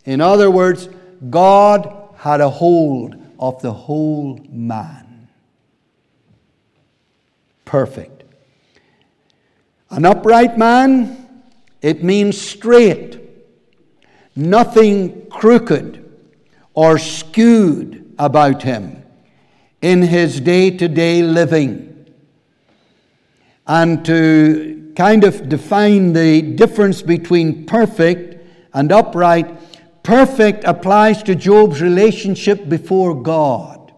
In 0.06 0.22
other 0.22 0.50
words, 0.50 0.90
God 1.30 2.10
had 2.16 2.42
a 2.42 2.50
hold 2.50 3.16
of 3.40 3.62
the 3.62 3.72
whole 3.72 4.40
man. 4.50 5.28
Perfect. 7.66 8.24
An 9.90 10.06
upright 10.06 10.58
man, 10.58 11.44
it 11.82 12.04
means 12.04 12.40
straight, 12.40 13.20
nothing 14.40 15.28
crooked 15.30 16.04
or 16.74 16.98
skewed 16.98 18.14
about 18.18 18.64
him 18.64 19.04
in 19.82 20.02
his 20.02 20.40
day 20.40 20.72
to 20.72 20.88
day 20.88 21.22
living. 21.22 21.86
And 23.68 24.04
to 24.06 24.92
kind 24.96 25.24
of 25.24 25.48
define 25.48 26.14
the 26.14 26.42
difference 26.42 27.02
between 27.02 27.66
perfect 27.66 28.44
and 28.74 28.92
upright, 28.92 30.04
perfect 30.04 30.64
applies 30.64 31.22
to 31.24 31.36
Job's 31.36 31.82
relationship 31.82 32.68
before 32.68 33.22
God. 33.22 33.94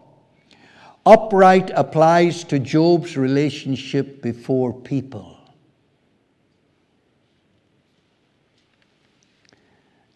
Upright 1.04 1.70
applies 1.74 2.44
to 2.44 2.58
Job's 2.58 3.16
relationship 3.16 4.22
before 4.22 4.72
people. 4.72 5.31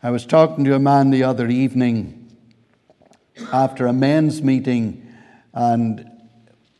I 0.07 0.11
was 0.11 0.24
talking 0.24 0.62
to 0.66 0.74
a 0.76 0.78
man 0.78 1.11
the 1.11 1.24
other 1.24 1.48
evening 1.48 2.30
after 3.52 3.88
a 3.88 3.92
men's 3.92 4.40
meeting, 4.40 5.04
and 5.52 6.09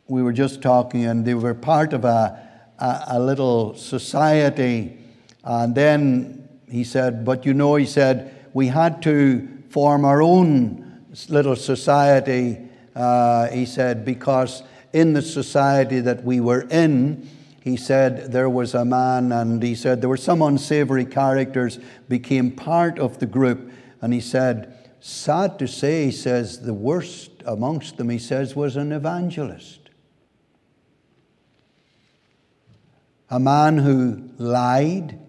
we 0.07 0.23
were 0.23 0.31
just 0.31 0.61
talking, 0.61 1.03
and 1.03 1.25
they 1.25 1.33
were 1.33 1.53
part 1.53 1.91
of 1.91 2.05
a, 2.05 2.39
a, 2.79 3.03
a 3.07 3.19
little 3.19 3.75
society. 3.75 4.97
And 5.43 5.75
then 5.75 6.47
he 6.69 6.85
said, 6.85 7.25
But 7.25 7.45
you 7.45 7.53
know, 7.53 7.75
he 7.75 7.85
said, 7.85 8.33
we 8.53 8.67
had 8.67 9.01
to 9.01 9.45
form 9.71 10.05
our 10.05 10.21
own 10.21 11.03
little 11.27 11.57
society, 11.57 12.59
uh, 12.95 13.49
he 13.49 13.65
said, 13.65 14.05
because 14.05 14.63
in 14.93 15.11
the 15.11 15.21
society 15.21 15.99
that 15.99 16.23
we 16.23 16.39
were 16.39 16.61
in, 16.69 17.29
he 17.67 17.75
said 17.75 18.31
there 18.31 18.49
was 18.49 18.73
a 18.73 18.85
man, 18.85 19.33
and 19.33 19.61
he 19.61 19.75
said 19.75 19.99
there 19.99 20.09
were 20.09 20.15
some 20.15 20.41
unsavory 20.41 21.03
characters 21.03 21.79
became 22.07 22.49
part 22.49 22.97
of 22.97 23.19
the 23.19 23.25
group, 23.25 23.71
and 24.01 24.13
he 24.13 24.21
said, 24.21 24.73
sad 25.01 25.59
to 25.59 25.67
say, 25.67 26.05
he 26.05 26.11
says 26.11 26.61
the 26.61 26.73
worst 26.73 27.29
amongst 27.45 27.97
them, 27.97 28.09
he 28.09 28.19
says, 28.19 28.55
was 28.55 28.77
an 28.77 28.93
evangelist. 28.93 29.89
A 33.29 33.39
man 33.39 33.79
who 33.79 34.29
lied, 34.37 35.19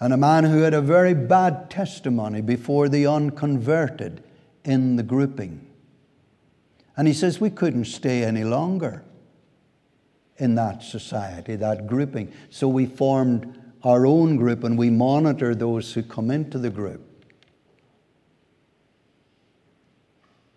and 0.00 0.12
a 0.12 0.18
man 0.18 0.44
who 0.44 0.60
had 0.60 0.74
a 0.74 0.82
very 0.82 1.14
bad 1.14 1.70
testimony 1.70 2.42
before 2.42 2.90
the 2.90 3.06
unconverted 3.06 4.22
in 4.64 4.96
the 4.96 5.02
grouping. 5.02 5.66
And 6.94 7.08
he 7.08 7.14
says, 7.14 7.40
We 7.40 7.48
couldn't 7.48 7.86
stay 7.86 8.22
any 8.22 8.44
longer 8.44 9.02
in 10.42 10.56
that 10.56 10.82
society, 10.82 11.54
that 11.54 11.86
grouping. 11.86 12.32
So 12.50 12.66
we 12.66 12.84
formed 12.84 13.56
our 13.84 14.04
own 14.04 14.36
group 14.36 14.64
and 14.64 14.76
we 14.76 14.90
monitor 14.90 15.54
those 15.54 15.92
who 15.92 16.02
come 16.02 16.32
into 16.32 16.58
the 16.58 16.68
group. 16.68 17.00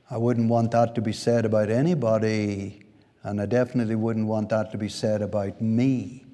I 0.10 0.18
wouldn't 0.18 0.50
want 0.50 0.72
that 0.72 0.96
to 0.96 1.02
be 1.02 1.14
said 1.14 1.46
about 1.46 1.70
anybody, 1.70 2.84
and 3.22 3.40
I 3.40 3.46
definitely 3.46 3.96
wouldn't 3.96 4.26
want 4.26 4.50
that 4.50 4.72
to 4.72 4.78
be 4.78 4.90
said 4.90 5.22
about 5.22 5.62
me. 5.62 6.26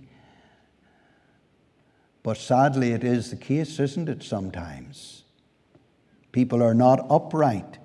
But 2.24 2.38
sadly, 2.38 2.92
it 2.92 3.04
is 3.04 3.32
the 3.32 3.36
case, 3.36 3.80
isn't 3.80 4.08
it, 4.08 4.24
sometimes? 4.24 5.24
People 6.32 6.64
are 6.64 6.74
not 6.74 7.06
upright 7.10 7.80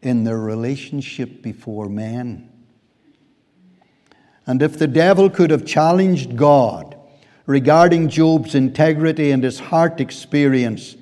in 0.00 0.22
their 0.22 0.38
relationship 0.38 1.42
before 1.42 1.88
men. 1.88 2.47
And 4.48 4.62
if 4.62 4.78
the 4.78 4.86
devil 4.86 5.28
could 5.28 5.50
have 5.50 5.66
challenged 5.66 6.34
God 6.34 6.96
regarding 7.44 8.08
Job's 8.08 8.54
integrity 8.54 9.30
and 9.30 9.44
his 9.44 9.60
heart 9.60 10.00
experience, 10.00 10.96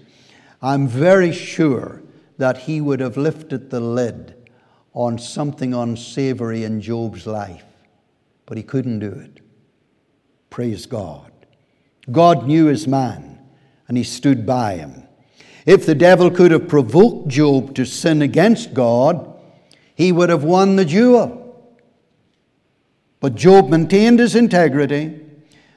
I'm 0.61 0.89
very 0.89 1.33
sure 1.33 2.03
that 2.39 2.59
he 2.59 2.81
would 2.81 2.99
have 2.99 3.17
lifted 3.17 3.71
the 3.71 3.79
lid 3.79 4.35
on 4.95 5.17
something 5.17 5.73
unsavory 5.73 6.65
in 6.65 6.81
Job's 6.81 7.25
life. 7.25 7.63
But 8.47 8.57
he 8.57 8.65
couldn't 8.65 8.99
do 8.99 9.13
it. 9.13 9.41
Praise 10.51 10.87
God. 10.87 11.31
God 12.11 12.49
knew 12.49 12.67
his 12.67 12.89
man, 12.89 13.39
and 13.87 13.97
he 13.97 14.03
stood 14.03 14.45
by 14.45 14.75
him. 14.75 15.05
If 15.67 15.87
the 15.87 15.95
devil 15.95 16.33
could 16.33 16.51
have 16.51 16.67
provoked 16.67 17.29
Job 17.29 17.77
to 17.77 17.85
sin 17.85 18.23
against 18.23 18.75
God, 18.75 19.41
he 19.95 20.11
would 20.11 20.31
have 20.31 20.43
won 20.43 20.75
the 20.75 20.85
duel. 20.85 21.46
But 23.27 23.35
Job 23.35 23.71
maintained 23.71 24.21
his 24.21 24.37
integrity, 24.37 25.21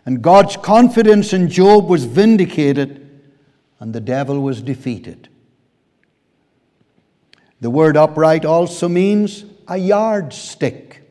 and 0.05 0.21
God's 0.21 0.55
confidence 0.55 1.33
in 1.33 1.49
Job 1.49 1.89
was 1.89 2.05
vindicated, 2.05 3.23
and 3.79 3.91
the 3.91 3.99
devil 3.99 4.39
was 4.39 4.61
defeated. 4.61 5.29
The 7.59 7.71
word 7.71 7.97
upright 7.97 8.45
also 8.45 8.87
means 8.87 9.45
a 9.67 9.77
yardstick, 9.77 11.01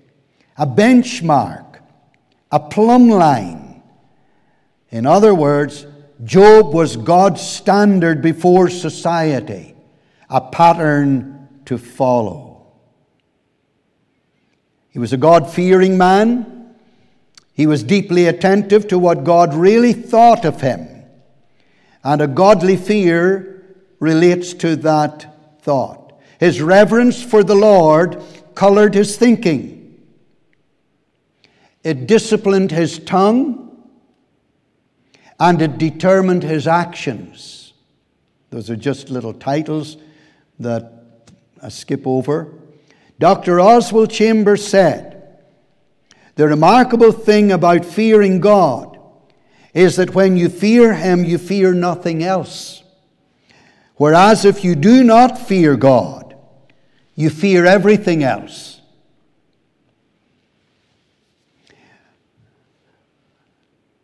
a 0.57 0.65
benchmark, 0.65 1.81
a 2.53 2.61
plumb 2.61 3.09
line. 3.09 3.83
In 4.91 5.07
other 5.07 5.35
words, 5.35 5.89
Job 6.23 6.73
was 6.73 6.97
God's 6.97 7.41
standard 7.41 8.23
before 8.23 8.71
society, 8.71 9.75
a 10.31 10.41
pattern 10.41 11.49
to 11.65 11.79
follow. 11.79 12.48
He 14.91 14.99
was 14.99 15.13
a 15.13 15.17
God 15.17 15.51
fearing 15.51 15.99
man. 15.99 16.75
He 17.53 17.67
was 17.67 17.83
deeply 17.83 18.27
attentive 18.27 18.89
to 18.89 18.99
what 18.99 19.25
God 19.25 19.55
really 19.55 19.93
thought 19.93 20.45
of 20.45 20.61
him. 20.61 20.89
And 22.05 22.23
a 22.23 22.27
godly 22.27 22.77
fear 22.77 23.65
relates 24.01 24.55
to 24.55 24.77
that 24.77 25.63
thought. 25.63 26.13
His 26.39 26.63
reverence 26.63 27.23
for 27.23 27.43
the 27.43 27.55
Lord 27.55 28.23
colored 28.55 28.95
his 28.95 29.17
thinking, 29.17 29.75
it 31.85 32.07
disciplined 32.07 32.73
his 32.73 32.99
tongue, 32.99 33.87
and 35.41 35.63
it 35.63 35.79
determined 35.79 36.43
his 36.43 36.67
actions. 36.67 37.73
Those 38.51 38.69
are 38.69 38.77
just 38.77 39.11
little 39.11 39.33
titles 39.33 39.97
that 40.59 41.05
I 41.63 41.69
skip 41.69 42.07
over. 42.07 42.53
Dr. 43.19 43.61
Oswald 43.61 44.11
Chambers 44.11 44.67
said, 44.67 45.39
The 46.37 46.47
remarkable 46.47 47.13
thing 47.13 47.51
about 47.51 47.85
fearing 47.85 48.41
God 48.41 48.99
is 49.75 49.97
that 49.97 50.15
when 50.15 50.37
you 50.37 50.49
fear 50.49 50.95
Him, 50.95 51.25
you 51.25 51.39
fear 51.39 51.75
nothing 51.75 52.23
else. 52.23 52.83
Whereas 53.97 54.45
if 54.45 54.63
you 54.63 54.77
do 54.77 55.03
not 55.03 55.39
fear 55.39 55.77
God, 55.77 56.37
you 57.17 57.31
fear 57.31 57.67
everything 57.67 58.23
else. 58.23 58.81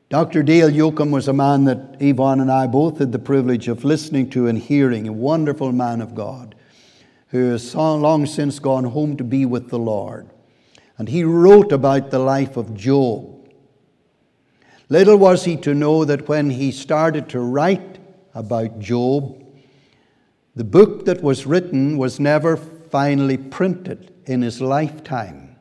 Dr. 0.09 0.43
Dale 0.43 0.71
Yocum 0.71 1.11
was 1.11 1.27
a 1.29 1.33
man 1.33 1.65
that 1.65 1.97
Yvonne 2.01 2.41
and 2.41 2.51
I 2.51 2.67
both 2.67 2.99
had 2.99 3.11
the 3.11 3.19
privilege 3.19 3.69
of 3.69 3.85
listening 3.85 4.31
to 4.31 4.47
and 4.49 4.59
hearing, 4.59 5.09
a 5.09 5.12
wonderful 5.12 5.73
man 5.73 6.01
of 6.01 6.15
God 6.15 6.54
who 7.35 7.51
has 7.51 7.74
long 7.74 8.26
since 8.26 8.61
gone 8.61 8.85
home 8.85 9.16
to 9.16 9.24
be 9.24 9.45
with 9.45 9.68
the 9.68 9.78
Lord. 9.78 10.30
And 10.97 11.09
he 11.09 11.24
wrote 11.24 11.72
about 11.72 12.12
the 12.12 12.20
life 12.20 12.57
of 12.57 12.76
Job. 12.76 13.51
Little 14.89 15.16
was 15.16 15.45
he 15.45 15.57
to 15.57 15.74
know 15.74 16.05
that 16.05 16.28
when 16.28 16.51
he 16.51 16.70
started 16.70 17.28
to 17.30 17.41
write 17.41 17.99
about 18.37 18.78
Job, 18.78 19.45
the 20.55 20.62
book 20.62 21.07
that 21.07 21.24
was 21.24 21.45
written 21.45 21.99
was 21.99 22.20
never 22.20 22.57
finally 22.57 23.37
printed 23.37 24.14
in 24.26 24.43
his 24.43 24.61
lifetime 24.61 25.57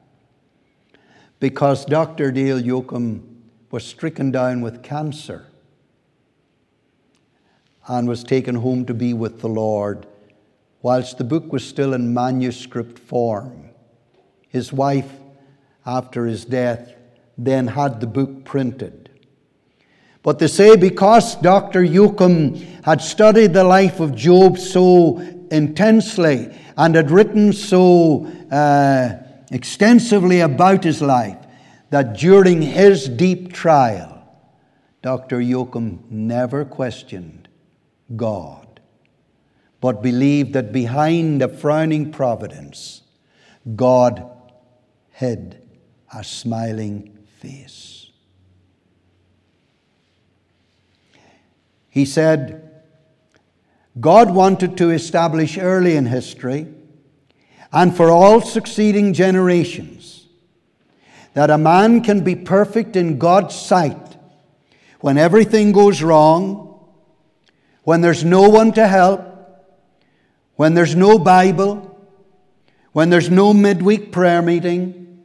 because 1.40 1.86
Dr. 1.86 2.32
Dale 2.32 2.62
Yocum 2.62 3.24
was 3.72 3.84
stricken 3.84 4.30
down 4.30 4.62
with 4.62 4.84
cancer 4.84 5.48
and 7.88 8.08
was 8.08 8.24
taken 8.24 8.54
home 8.54 8.86
to 8.86 8.94
be 8.94 9.16
with 9.16 9.42
the 9.42 9.50
Lord 9.50 10.06
whilst 10.84 11.18
the 11.18 11.24
book 11.24 11.52
was 11.52 11.66
still 11.66 11.96
in 11.96 12.14
manuscript 12.14 13.00
form. 13.00 13.70
His 14.50 14.72
wife, 14.72 15.12
after 15.86 16.28
his 16.28 16.46
death, 16.46 16.94
then 17.36 17.68
had 17.68 18.00
the 18.00 18.06
book 18.06 18.46
printed. 18.46 19.10
But 20.22 20.40
they 20.40 20.48
say 20.48 20.76
because 20.76 21.36
Dr. 21.36 21.82
Yocum 21.84 22.84
had 22.84 23.02
studied 23.02 23.54
the 23.54 23.64
life 23.64 24.00
of 24.00 24.14
Job 24.14 24.60
so 24.60 25.18
intensely 25.50 26.56
and 26.78 26.96
had 26.96 27.12
written 27.12 27.54
so 27.54 28.26
uh, 28.52 29.18
extensively 29.52 30.42
about 30.42 30.84
his 30.84 31.02
life, 31.02 31.38
that 31.90 32.18
during 32.18 32.62
his 32.62 33.08
deep 33.08 33.54
trial, 33.54 34.24
Dr. 35.02 35.40
Yocum 35.40 36.00
never 36.10 36.66
questioned 36.66 37.48
God, 38.16 38.63
but 39.84 40.02
believed 40.02 40.54
that 40.54 40.72
behind 40.72 41.42
a 41.42 41.48
frowning 41.50 42.10
providence, 42.10 43.02
God 43.76 44.26
hid 45.10 45.62
a 46.16 46.24
smiling 46.24 47.18
face. 47.42 48.10
He 51.90 52.06
said, 52.06 52.72
God 54.00 54.34
wanted 54.34 54.78
to 54.78 54.90
establish 54.90 55.58
early 55.58 55.98
in 55.98 56.06
history 56.06 56.66
and 57.74 57.94
for 57.94 58.10
all 58.10 58.40
succeeding 58.40 59.12
generations 59.12 60.28
that 61.34 61.50
a 61.50 61.58
man 61.58 62.00
can 62.00 62.22
be 62.22 62.38
perfect 62.38 62.96
in 62.96 63.20
God's 63.20 63.54
sight 63.54 64.16
when 65.02 65.18
everything 65.18 65.74
goes 65.74 66.02
wrong, 66.02 66.88
when 67.84 68.00
there's 68.00 68.24
no 68.24 68.48
one 68.48 68.72
to 68.72 68.88
help, 68.88 69.32
when 70.56 70.74
there's 70.74 70.96
no 70.96 71.18
Bible, 71.18 71.90
when 72.92 73.10
there's 73.10 73.30
no 73.30 73.54
midweek 73.54 74.12
prayer 74.12 74.42
meeting, 74.42 75.24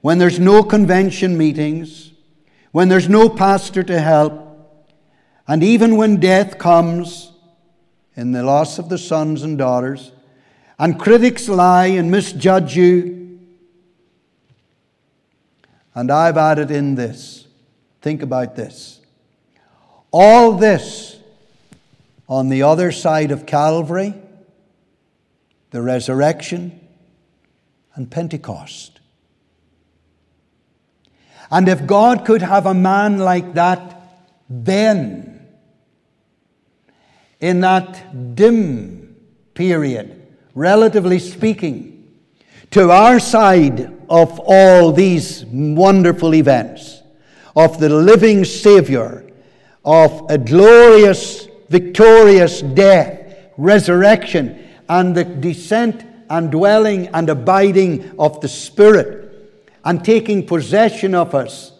when 0.00 0.18
there's 0.18 0.38
no 0.38 0.62
convention 0.62 1.36
meetings, 1.36 2.12
when 2.72 2.88
there's 2.88 3.08
no 3.08 3.28
pastor 3.28 3.82
to 3.82 3.98
help, 3.98 4.42
and 5.48 5.62
even 5.62 5.96
when 5.96 6.20
death 6.20 6.58
comes 6.58 7.32
in 8.16 8.32
the 8.32 8.42
loss 8.42 8.78
of 8.78 8.88
the 8.88 8.98
sons 8.98 9.42
and 9.42 9.56
daughters, 9.58 10.12
and 10.78 10.98
critics 10.98 11.48
lie 11.48 11.86
and 11.86 12.10
misjudge 12.10 12.76
you, 12.76 13.40
and 15.94 16.10
I've 16.10 16.36
added 16.36 16.70
in 16.70 16.94
this. 16.94 17.46
Think 18.02 18.22
about 18.22 18.54
this. 18.54 19.00
All 20.10 20.52
this 20.52 21.18
on 22.28 22.50
the 22.50 22.62
other 22.62 22.92
side 22.92 23.30
of 23.30 23.46
Calvary, 23.46 24.14
the 25.76 25.82
resurrection, 25.82 26.80
and 27.96 28.10
Pentecost. 28.10 28.98
And 31.50 31.68
if 31.68 31.86
God 31.86 32.24
could 32.24 32.40
have 32.40 32.64
a 32.64 32.72
man 32.72 33.18
like 33.18 33.52
that 33.52 33.92
then, 34.48 35.46
in 37.40 37.60
that 37.60 38.34
dim 38.34 39.16
period, 39.52 40.26
relatively 40.54 41.18
speaking, 41.18 42.10
to 42.70 42.90
our 42.90 43.20
side 43.20 43.94
of 44.08 44.40
all 44.46 44.92
these 44.92 45.44
wonderful 45.44 46.34
events, 46.34 47.02
of 47.54 47.78
the 47.80 47.90
living 47.90 48.46
Savior, 48.46 49.30
of 49.84 50.24
a 50.30 50.38
glorious, 50.38 51.48
victorious 51.68 52.62
death, 52.62 53.50
resurrection, 53.58 54.62
and 54.88 55.14
the 55.14 55.24
descent 55.24 56.04
and 56.28 56.50
dwelling 56.50 57.08
and 57.08 57.28
abiding 57.28 58.14
of 58.18 58.40
the 58.40 58.48
Spirit, 58.48 59.22
and 59.84 60.04
taking 60.04 60.46
possession 60.46 61.14
of 61.14 61.34
us, 61.34 61.72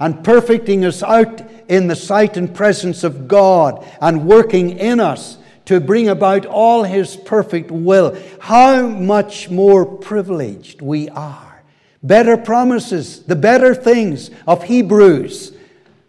and 0.00 0.24
perfecting 0.24 0.84
us 0.84 1.02
out 1.02 1.40
in 1.68 1.86
the 1.86 1.96
sight 1.96 2.36
and 2.36 2.54
presence 2.54 3.04
of 3.04 3.28
God, 3.28 3.86
and 4.00 4.26
working 4.26 4.78
in 4.78 4.98
us 4.98 5.38
to 5.64 5.80
bring 5.80 6.08
about 6.08 6.44
all 6.44 6.82
His 6.82 7.16
perfect 7.16 7.70
will. 7.70 8.20
How 8.40 8.86
much 8.86 9.48
more 9.48 9.86
privileged 9.86 10.82
we 10.82 11.08
are. 11.10 11.62
Better 12.02 12.36
promises, 12.36 13.22
the 13.22 13.36
better 13.36 13.74
things 13.74 14.30
of 14.46 14.64
Hebrews. 14.64 15.56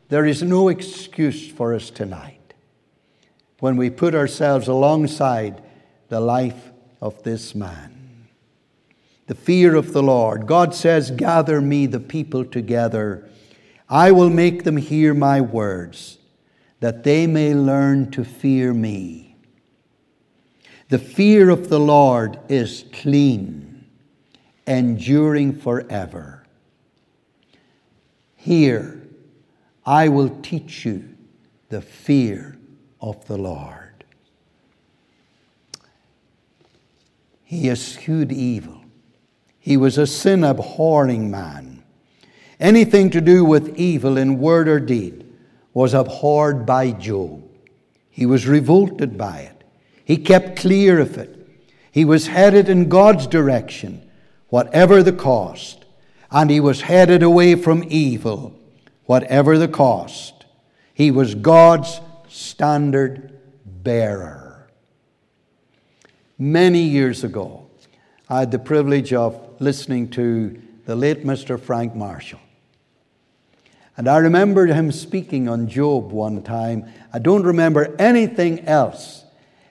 There 0.10 0.26
is 0.26 0.42
no 0.42 0.70
excuse 0.70 1.48
for 1.50 1.74
us 1.76 1.92
tonight 1.92 2.54
when 3.60 3.78
we 3.78 3.90
put 3.90 4.16
ourselves 4.16 4.68
alongside 4.68 5.62
the 6.14 6.20
life 6.20 6.70
of 7.02 7.24
this 7.24 7.56
man. 7.56 8.28
The 9.26 9.34
fear 9.34 9.74
of 9.74 9.94
the 9.94 10.04
Lord. 10.04 10.46
God 10.46 10.76
says, 10.76 11.10
Gather 11.10 11.60
me 11.60 11.88
the 11.88 12.00
people 12.00 12.46
together. 12.46 13.28
I 13.90 14.12
will 14.12 14.30
make 14.30 14.64
them 14.64 14.78
hear 14.78 15.16
my 15.16 15.42
words, 15.42 16.20
that 16.82 17.04
they 17.04 17.26
may 17.26 17.56
learn 17.56 18.12
to 18.12 18.24
fear 18.24 18.76
me. 18.76 19.38
The 20.90 21.00
fear 21.00 21.50
of 21.50 21.70
the 21.70 21.80
Lord 21.80 22.40
is 22.48 22.86
clean, 22.94 23.84
enduring 24.68 25.58
forever. 25.58 26.46
Here, 28.36 29.02
I 29.84 30.10
will 30.10 30.30
teach 30.44 30.86
you 30.86 31.10
the 31.70 31.82
fear 31.82 32.60
of 33.02 33.26
the 33.26 33.40
Lord. 33.40 33.83
He 37.54 37.70
eschewed 37.70 38.32
evil. 38.32 38.84
He 39.60 39.78
was 39.78 40.00
a 40.00 40.08
sin 40.08 40.44
abhorring 40.44 41.30
man. 41.30 41.84
Anything 42.60 43.12
to 43.12 43.22
do 43.22 43.46
with 43.46 43.78
evil 43.78 44.18
in 44.18 44.40
word 44.40 44.68
or 44.68 44.80
deed 44.80 45.32
was 45.72 45.94
abhorred 45.94 46.66
by 46.66 46.92
Job. 46.92 47.44
He 48.10 48.26
was 48.26 48.48
revolted 48.48 49.20
by 49.20 49.42
it. 49.42 49.64
He 50.04 50.18
kept 50.18 50.58
clear 50.58 51.00
of 51.00 51.16
it. 51.18 51.48
He 51.92 52.06
was 52.06 52.28
headed 52.28 52.70
in 52.70 52.90
God's 52.90 53.28
direction, 53.28 54.10
whatever 54.50 55.04
the 55.04 55.14
cost. 55.14 55.86
And 56.32 56.50
he 56.50 56.60
was 56.60 56.82
headed 56.82 57.22
away 57.22 57.54
from 57.54 57.86
evil, 57.88 58.60
whatever 59.06 59.60
the 59.60 59.68
cost. 59.68 60.46
He 60.94 61.12
was 61.12 61.36
God's 61.36 62.02
standard 62.28 63.40
bearer. 63.64 64.43
Many 66.40 66.82
years 66.82 67.24
ago, 67.24 67.68
I 68.28 68.40
had 68.40 68.52
the 68.52 68.58
privilege 68.58 69.14
of 69.14 69.40
listening 69.62 70.10
to 70.12 70.60
the 70.86 70.96
late 70.96 71.24
Mr. 71.24 71.60
Frank 71.60 71.96
Marshall. 71.96 72.40
And 73.96 74.08
I 74.08 74.18
remember 74.18 74.66
him 74.66 74.92
speaking 74.92 75.48
on 75.48 75.68
Job 75.68 76.12
one 76.12 76.42
time. 76.42 76.92
I 77.14 77.20
don't 77.20 77.44
remember 77.44 77.96
anything 78.00 78.62
else 78.62 79.26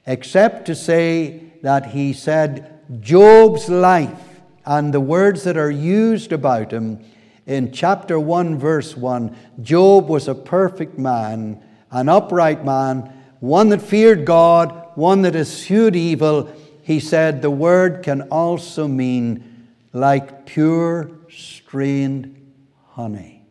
except 0.06 0.66
to 0.66 0.76
say 0.76 1.52
that 1.62 1.86
he 1.86 2.12
said 2.12 2.80
Job's 3.00 3.68
life 3.68 4.40
and 4.64 4.94
the 4.94 5.00
words 5.00 5.42
that 5.42 5.56
are 5.56 5.70
used 5.70 6.30
about 6.30 6.70
him 6.70 7.04
in 7.44 7.72
chapter 7.72 8.20
1, 8.20 8.56
verse 8.56 8.96
1 8.96 9.36
Job 9.62 10.08
was 10.08 10.28
a 10.28 10.34
perfect 10.34 10.96
man, 10.96 11.60
an 11.90 12.08
upright 12.08 12.64
man, 12.64 13.12
one 13.40 13.68
that 13.70 13.82
feared 13.82 14.24
God, 14.24 14.81
one 14.96 15.22
that 15.22 15.36
eschewed 15.36 15.96
evil. 15.96 16.52
He 16.82 17.00
said 17.00 17.42
the 17.42 17.50
word 17.50 18.02
can 18.02 18.22
also 18.22 18.88
mean 18.88 19.68
like 19.92 20.46
pure 20.46 21.10
strained 21.28 22.52
honey. 22.90 23.44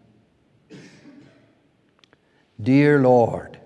Dear 2.61 2.99
Lord, 2.99 3.59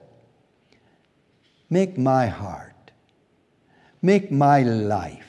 make 1.69 1.97
my 1.97 2.27
heart, 2.27 2.91
make 4.01 4.31
my 4.31 4.63
life 4.63 5.25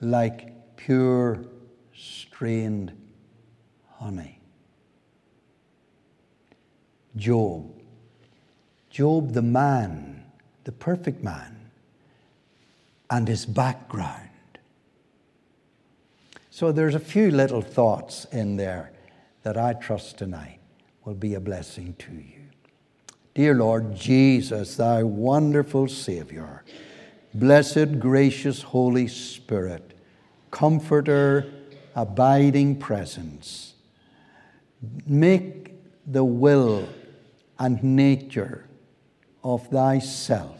like 0.00 0.76
pure 0.76 1.44
strained 1.94 2.92
honey. 3.98 4.40
Job, 7.14 7.70
Job 8.90 9.32
the 9.32 9.42
man, 9.42 10.21
the 10.64 10.72
perfect 10.72 11.22
man, 11.22 11.56
and 13.10 13.28
his 13.28 13.44
background. 13.44 14.30
So 16.50 16.72
there's 16.72 16.94
a 16.94 17.00
few 17.00 17.30
little 17.30 17.62
thoughts 17.62 18.26
in 18.26 18.56
there 18.56 18.92
that 19.42 19.56
I 19.56 19.72
trust 19.74 20.18
tonight 20.18 20.60
will 21.04 21.14
be 21.14 21.34
a 21.34 21.40
blessing 21.40 21.94
to 21.98 22.12
you. 22.12 22.42
Dear 23.34 23.54
Lord 23.54 23.94
Jesus, 23.94 24.76
thy 24.76 25.02
wonderful 25.02 25.88
Savior, 25.88 26.64
blessed, 27.34 27.98
gracious 27.98 28.62
Holy 28.62 29.08
Spirit, 29.08 29.96
comforter, 30.50 31.50
abiding 31.94 32.76
presence, 32.76 33.74
make 35.06 35.74
the 36.06 36.24
will 36.24 36.88
and 37.58 37.82
nature 37.82 38.66
of 39.42 39.66
thyself 39.68 40.58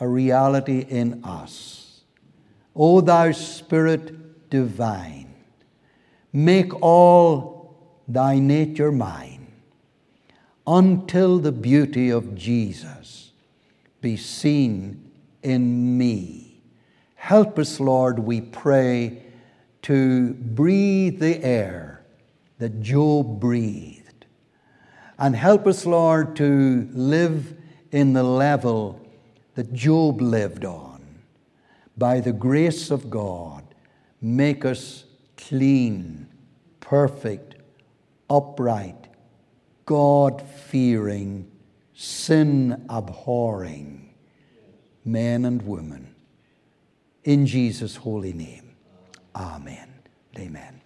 a 0.00 0.08
reality 0.08 0.80
in 0.88 1.24
us. 1.24 2.02
O 2.74 3.00
thou 3.00 3.32
Spirit 3.32 4.50
divine, 4.50 5.34
make 6.32 6.80
all 6.82 7.76
thy 8.06 8.38
nature 8.38 8.92
mine 8.92 9.52
until 10.66 11.38
the 11.38 11.52
beauty 11.52 12.10
of 12.10 12.34
Jesus 12.34 13.32
be 14.00 14.16
seen 14.16 15.10
in 15.42 15.98
me. 15.98 16.62
Help 17.16 17.58
us, 17.58 17.80
Lord, 17.80 18.18
we 18.20 18.40
pray, 18.40 19.24
to 19.82 20.34
breathe 20.34 21.18
the 21.18 21.42
air 21.42 22.04
that 22.58 22.80
Job 22.80 23.40
breathed. 23.40 24.26
And 25.18 25.34
help 25.34 25.66
us, 25.66 25.84
Lord, 25.84 26.36
to 26.36 26.88
live 26.92 27.57
in 27.90 28.12
the 28.12 28.22
level 28.22 29.00
that 29.54 29.72
Job 29.72 30.20
lived 30.20 30.64
on. 30.64 31.20
By 31.96 32.20
the 32.20 32.32
grace 32.32 32.90
of 32.90 33.10
God, 33.10 33.64
make 34.20 34.64
us 34.64 35.04
clean, 35.36 36.28
perfect, 36.80 37.56
upright, 38.30 39.08
God 39.84 40.42
fearing, 40.42 41.50
sin 41.94 42.84
abhorring 42.88 44.14
men 45.04 45.44
and 45.44 45.62
women. 45.62 46.14
In 47.24 47.46
Jesus' 47.46 47.96
holy 47.96 48.32
name. 48.32 48.76
Amen. 49.34 49.88
Amen. 50.38 50.77